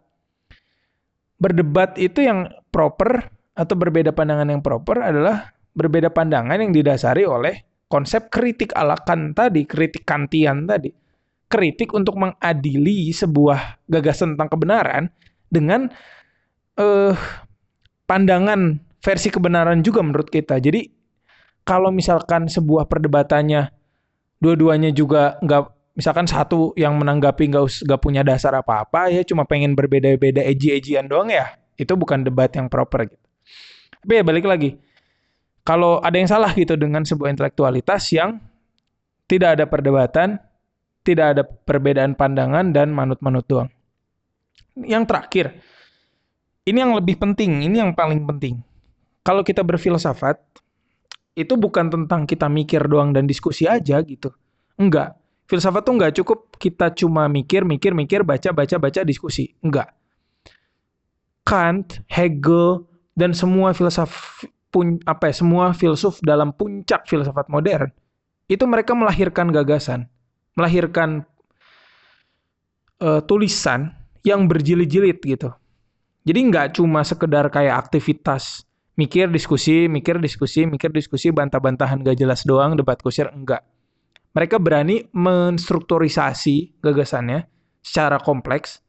Berdebat 1.38 1.94
itu 2.02 2.26
yang 2.26 2.50
proper 2.74 3.30
atau 3.54 3.74
berbeda 3.78 4.10
pandangan 4.10 4.50
yang 4.50 4.58
proper 4.58 4.98
adalah 4.98 5.54
berbeda 5.74 6.10
pandangan 6.10 6.58
yang 6.58 6.74
didasari 6.74 7.22
oleh 7.22 7.62
konsep 7.86 8.26
kritik 8.26 8.74
ala 8.74 8.98
Kant 8.98 9.38
tadi, 9.38 9.62
kritik 9.62 10.02
Kantian 10.02 10.66
tadi. 10.66 10.90
Kritik 11.46 11.94
untuk 11.94 12.18
mengadili 12.18 13.14
sebuah 13.14 13.86
gagasan 13.86 14.34
tentang 14.34 14.50
kebenaran 14.50 15.04
dengan 15.46 15.86
uh, 16.78 17.14
pandangan 18.08 18.80
versi 19.04 19.28
kebenaran 19.28 19.84
juga 19.84 20.00
menurut 20.00 20.28
kita. 20.28 20.56
Jadi 20.60 20.88
kalau 21.64 21.92
misalkan 21.92 22.48
sebuah 22.48 22.88
perdebatannya 22.88 23.72
dua-duanya 24.40 24.92
juga 24.92 25.40
nggak 25.40 25.96
misalkan 25.96 26.26
satu 26.28 26.76
yang 26.76 26.98
menanggapi 27.00 27.48
nggak 27.48 27.86
nggak 27.86 28.00
punya 28.02 28.20
dasar 28.26 28.52
apa-apa 28.58 29.08
ya 29.08 29.22
cuma 29.24 29.46
pengen 29.46 29.72
berbeda-beda 29.72 30.42
eji-ejian 30.42 31.06
doang 31.06 31.30
ya 31.30 31.54
itu 31.78 31.94
bukan 31.96 32.26
debat 32.26 32.50
yang 32.52 32.68
proper 32.68 33.08
gitu. 33.08 33.26
Tapi 34.04 34.12
ya 34.20 34.22
balik 34.26 34.44
lagi 34.44 34.76
kalau 35.64 35.96
ada 36.04 36.20
yang 36.20 36.28
salah 36.28 36.52
gitu 36.52 36.76
dengan 36.76 37.08
sebuah 37.08 37.32
intelektualitas 37.32 38.12
yang 38.12 38.36
tidak 39.24 39.56
ada 39.56 39.64
perdebatan, 39.64 40.36
tidak 41.00 41.26
ada 41.32 41.42
perbedaan 41.42 42.12
pandangan 42.12 42.68
dan 42.68 42.92
manut-manut 42.92 43.48
doang. 43.48 43.72
Yang 44.76 45.04
terakhir, 45.08 45.46
ini 46.64 46.78
yang 46.80 46.96
lebih 46.96 47.20
penting, 47.20 47.64
ini 47.64 47.80
yang 47.80 47.92
paling 47.92 48.24
penting. 48.24 48.60
Kalau 49.24 49.44
kita 49.44 49.64
berfilsafat, 49.64 50.40
itu 51.34 51.54
bukan 51.58 51.90
tentang 51.90 52.24
kita 52.24 52.46
mikir 52.46 52.84
doang 52.86 53.12
dan 53.12 53.28
diskusi 53.28 53.68
aja 53.68 54.00
gitu. 54.04 54.32
Enggak. 54.80 55.16
Filsafat 55.44 55.84
tuh 55.84 55.94
enggak 56.00 56.12
cukup 56.16 56.56
kita 56.56 56.88
cuma 56.96 57.28
mikir, 57.28 57.68
mikir, 57.68 57.92
mikir, 57.92 58.24
baca, 58.24 58.48
baca, 58.54 58.76
baca, 58.80 59.00
diskusi. 59.04 59.52
Enggak. 59.60 59.92
Kant, 61.44 62.00
Hegel, 62.08 62.88
dan 63.12 63.36
semua 63.36 63.76
filsaf 63.76 64.40
pun 64.72 64.98
apa 65.04 65.30
ya, 65.30 65.34
semua 65.36 65.70
filsuf 65.76 66.18
dalam 66.24 66.50
puncak 66.50 67.06
filsafat 67.06 67.46
modern 67.46 67.92
itu 68.50 68.64
mereka 68.66 68.92
melahirkan 68.92 69.52
gagasan, 69.54 70.08
melahirkan 70.58 71.24
uh, 73.00 73.20
tulisan 73.24 73.94
yang 74.26 74.50
berjilid-jilid 74.50 75.20
gitu. 75.22 75.52
Jadi 76.24 76.40
nggak 76.48 76.80
cuma 76.80 77.04
sekedar 77.04 77.52
kayak 77.52 77.84
aktivitas 77.84 78.64
mikir 78.96 79.28
diskusi, 79.28 79.90
mikir 79.90 80.16
diskusi, 80.22 80.64
mikir 80.64 80.90
diskusi, 80.94 81.34
bantah-bantahan 81.34 82.00
gak 82.00 82.16
jelas 82.18 82.46
doang, 82.46 82.78
debat 82.78 82.98
kusir, 82.98 83.28
enggak. 83.30 83.62
Mereka 84.34 84.58
berani 84.58 85.06
menstrukturisasi 85.14 86.80
gagasannya 86.82 87.46
secara 87.82 88.18
kompleks. 88.18 88.82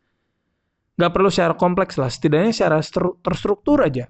Gak 0.95 1.11
perlu 1.11 1.27
secara 1.27 1.53
kompleks 1.57 1.99
lah, 1.99 2.09
setidaknya 2.09 2.53
secara 2.55 2.79
terstruktur 3.19 3.83
aja. 3.83 4.07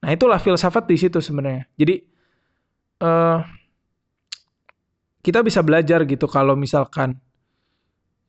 Nah 0.00 0.10
itulah 0.14 0.40
filsafat 0.40 0.88
di 0.88 0.96
situ 0.96 1.18
sebenarnya. 1.20 1.66
Jadi 1.76 1.94
uh, 3.04 3.38
kita 5.20 5.44
bisa 5.44 5.60
belajar 5.60 6.08
gitu 6.08 6.24
kalau 6.24 6.56
misalkan 6.56 7.20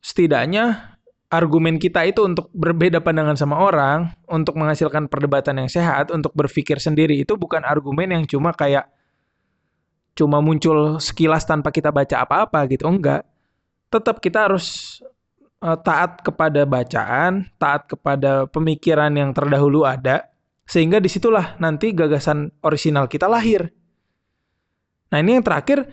setidaknya 0.04 0.91
argumen 1.32 1.80
kita 1.80 2.04
itu 2.04 2.28
untuk 2.28 2.52
berbeda 2.52 3.00
pandangan 3.00 3.40
sama 3.40 3.56
orang, 3.64 4.12
untuk 4.28 4.60
menghasilkan 4.60 5.08
perdebatan 5.08 5.64
yang 5.64 5.72
sehat, 5.72 6.12
untuk 6.12 6.36
berpikir 6.36 6.76
sendiri 6.78 7.16
itu 7.24 7.40
bukan 7.40 7.64
argumen 7.64 8.12
yang 8.12 8.24
cuma 8.28 8.52
kayak 8.52 8.92
cuma 10.12 10.44
muncul 10.44 11.00
sekilas 11.00 11.48
tanpa 11.48 11.72
kita 11.72 11.88
baca 11.88 12.28
apa-apa 12.28 12.68
gitu. 12.68 12.84
Enggak. 12.92 13.24
Tetap 13.88 14.20
kita 14.20 14.52
harus 14.52 15.00
uh, 15.64 15.80
taat 15.80 16.20
kepada 16.20 16.68
bacaan, 16.68 17.48
taat 17.56 17.88
kepada 17.88 18.52
pemikiran 18.52 19.16
yang 19.16 19.32
terdahulu 19.32 19.88
ada, 19.88 20.28
sehingga 20.68 21.00
di 21.00 21.08
situlah 21.08 21.56
nanti 21.64 21.96
gagasan 21.96 22.52
orisinal 22.60 23.08
kita 23.08 23.32
lahir. 23.32 23.72
Nah 25.16 25.18
ini 25.24 25.40
yang 25.40 25.48
terakhir, 25.48 25.88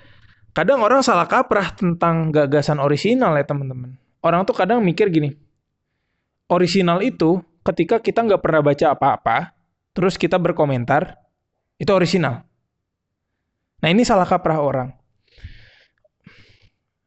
kadang 0.50 0.82
orang 0.82 1.06
salah 1.06 1.30
kaprah 1.30 1.78
tentang 1.78 2.34
gagasan 2.34 2.82
orisinal 2.82 3.38
ya 3.38 3.46
teman-teman 3.46 4.07
orang 4.24 4.46
tuh 4.46 4.56
kadang 4.56 4.82
mikir 4.82 5.10
gini, 5.10 5.34
original 6.48 7.04
itu 7.04 7.42
ketika 7.62 8.00
kita 8.00 8.24
nggak 8.24 8.40
pernah 8.40 8.62
baca 8.64 8.86
apa-apa, 8.96 9.52
terus 9.92 10.16
kita 10.16 10.40
berkomentar, 10.40 11.18
itu 11.76 11.90
original. 11.92 12.46
Nah 13.78 13.88
ini 13.88 14.02
salah 14.02 14.26
kaprah 14.26 14.58
orang. 14.58 14.88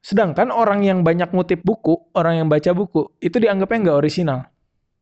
Sedangkan 0.02 0.50
orang 0.50 0.82
yang 0.82 1.06
banyak 1.06 1.30
ngutip 1.30 1.62
buku, 1.62 2.10
orang 2.18 2.42
yang 2.42 2.48
baca 2.50 2.74
buku, 2.74 3.14
itu 3.22 3.38
dianggapnya 3.38 3.90
nggak 3.90 4.00
original. 4.02 4.40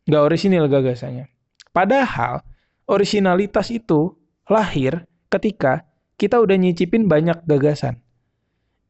Nggak 0.03 0.23
original 0.27 0.65
gagasannya. 0.67 1.25
Padahal, 1.71 2.43
originalitas 2.89 3.71
itu 3.71 4.19
lahir 4.51 5.07
ketika 5.31 5.87
kita 6.19 6.35
udah 6.43 6.59
nyicipin 6.59 7.07
banyak 7.07 7.39
gagasan. 7.47 8.03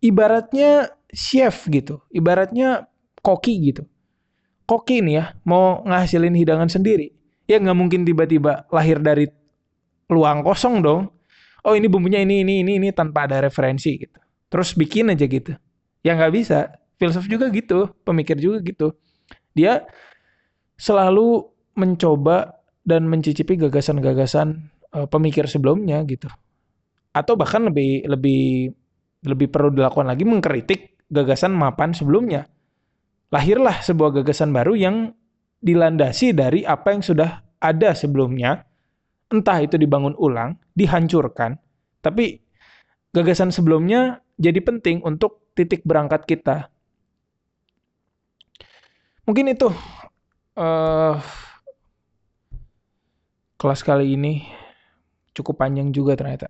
Ibaratnya 0.01 0.89
chef 1.13 1.69
gitu. 1.69 2.01
Ibaratnya 2.09 2.88
koki 3.19 3.71
gitu. 3.71 3.83
Koki 4.69 5.01
nih 5.01 5.13
ya, 5.17 5.25
mau 5.49 5.81
ngasilin 5.81 6.35
hidangan 6.37 6.69
sendiri. 6.69 7.09
Ya 7.49 7.57
nggak 7.57 7.77
mungkin 7.77 8.05
tiba-tiba 8.05 8.69
lahir 8.69 9.01
dari 9.01 9.25
luang 10.13 10.45
kosong 10.45 10.85
dong. 10.85 11.09
Oh 11.65 11.73
ini 11.73 11.89
bumbunya 11.89 12.21
ini, 12.21 12.45
ini, 12.45 12.61
ini, 12.61 12.77
ini 12.77 12.89
tanpa 12.93 13.25
ada 13.25 13.41
referensi 13.41 13.97
gitu. 13.97 14.17
Terus 14.49 14.77
bikin 14.77 15.09
aja 15.09 15.25
gitu. 15.25 15.57
Ya 16.05 16.13
nggak 16.13 16.33
bisa. 16.33 16.77
Filsuf 16.99 17.25
juga 17.31 17.47
gitu, 17.49 17.89
pemikir 18.05 18.37
juga 18.37 18.59
gitu. 18.61 18.93
Dia 19.55 19.87
selalu 20.77 21.47
mencoba 21.79 22.59
dan 22.83 23.07
mencicipi 23.07 23.55
gagasan-gagasan 23.55 24.69
uh, 24.93 25.07
pemikir 25.07 25.47
sebelumnya 25.47 26.03
gitu. 26.05 26.27
Atau 27.15 27.39
bahkan 27.39 27.65
lebih 27.65 28.05
lebih 28.05 28.71
lebih 29.25 29.47
perlu 29.49 29.73
dilakukan 29.73 30.07
lagi 30.07 30.23
mengkritik 30.23 31.09
gagasan 31.09 31.51
mapan 31.57 31.91
sebelumnya 31.91 32.47
lahirlah 33.29 33.81
sebuah 33.81 34.21
gagasan 34.21 34.53
baru 34.53 34.73
yang 34.73 34.95
dilandasi 35.59 36.33
dari 36.33 36.65
apa 36.65 36.95
yang 36.95 37.03
sudah 37.03 37.45
ada 37.59 37.93
sebelumnya, 37.93 38.63
entah 39.29 39.59
itu 39.61 39.75
dibangun 39.75 40.15
ulang, 40.17 40.57
dihancurkan, 40.73 41.59
tapi 41.99 42.41
gagasan 43.11 43.51
sebelumnya 43.51 44.23
jadi 44.39 44.63
penting 44.63 45.03
untuk 45.03 45.51
titik 45.53 45.83
berangkat 45.83 46.23
kita. 46.23 46.71
Mungkin 49.27 49.51
itu 49.53 49.69
uh, 50.57 51.21
kelas 53.59 53.83
kali 53.83 54.15
ini 54.15 54.47
cukup 55.35 55.59
panjang 55.59 55.93
juga 55.93 56.15
ternyata. 56.15 56.47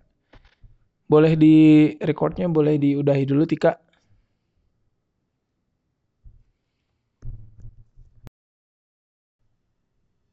Boleh 1.10 1.34
di 1.34 1.90
recordnya, 1.98 2.46
boleh 2.46 2.78
diudahi 2.78 3.26
dulu 3.26 3.42
Tika. 3.44 3.74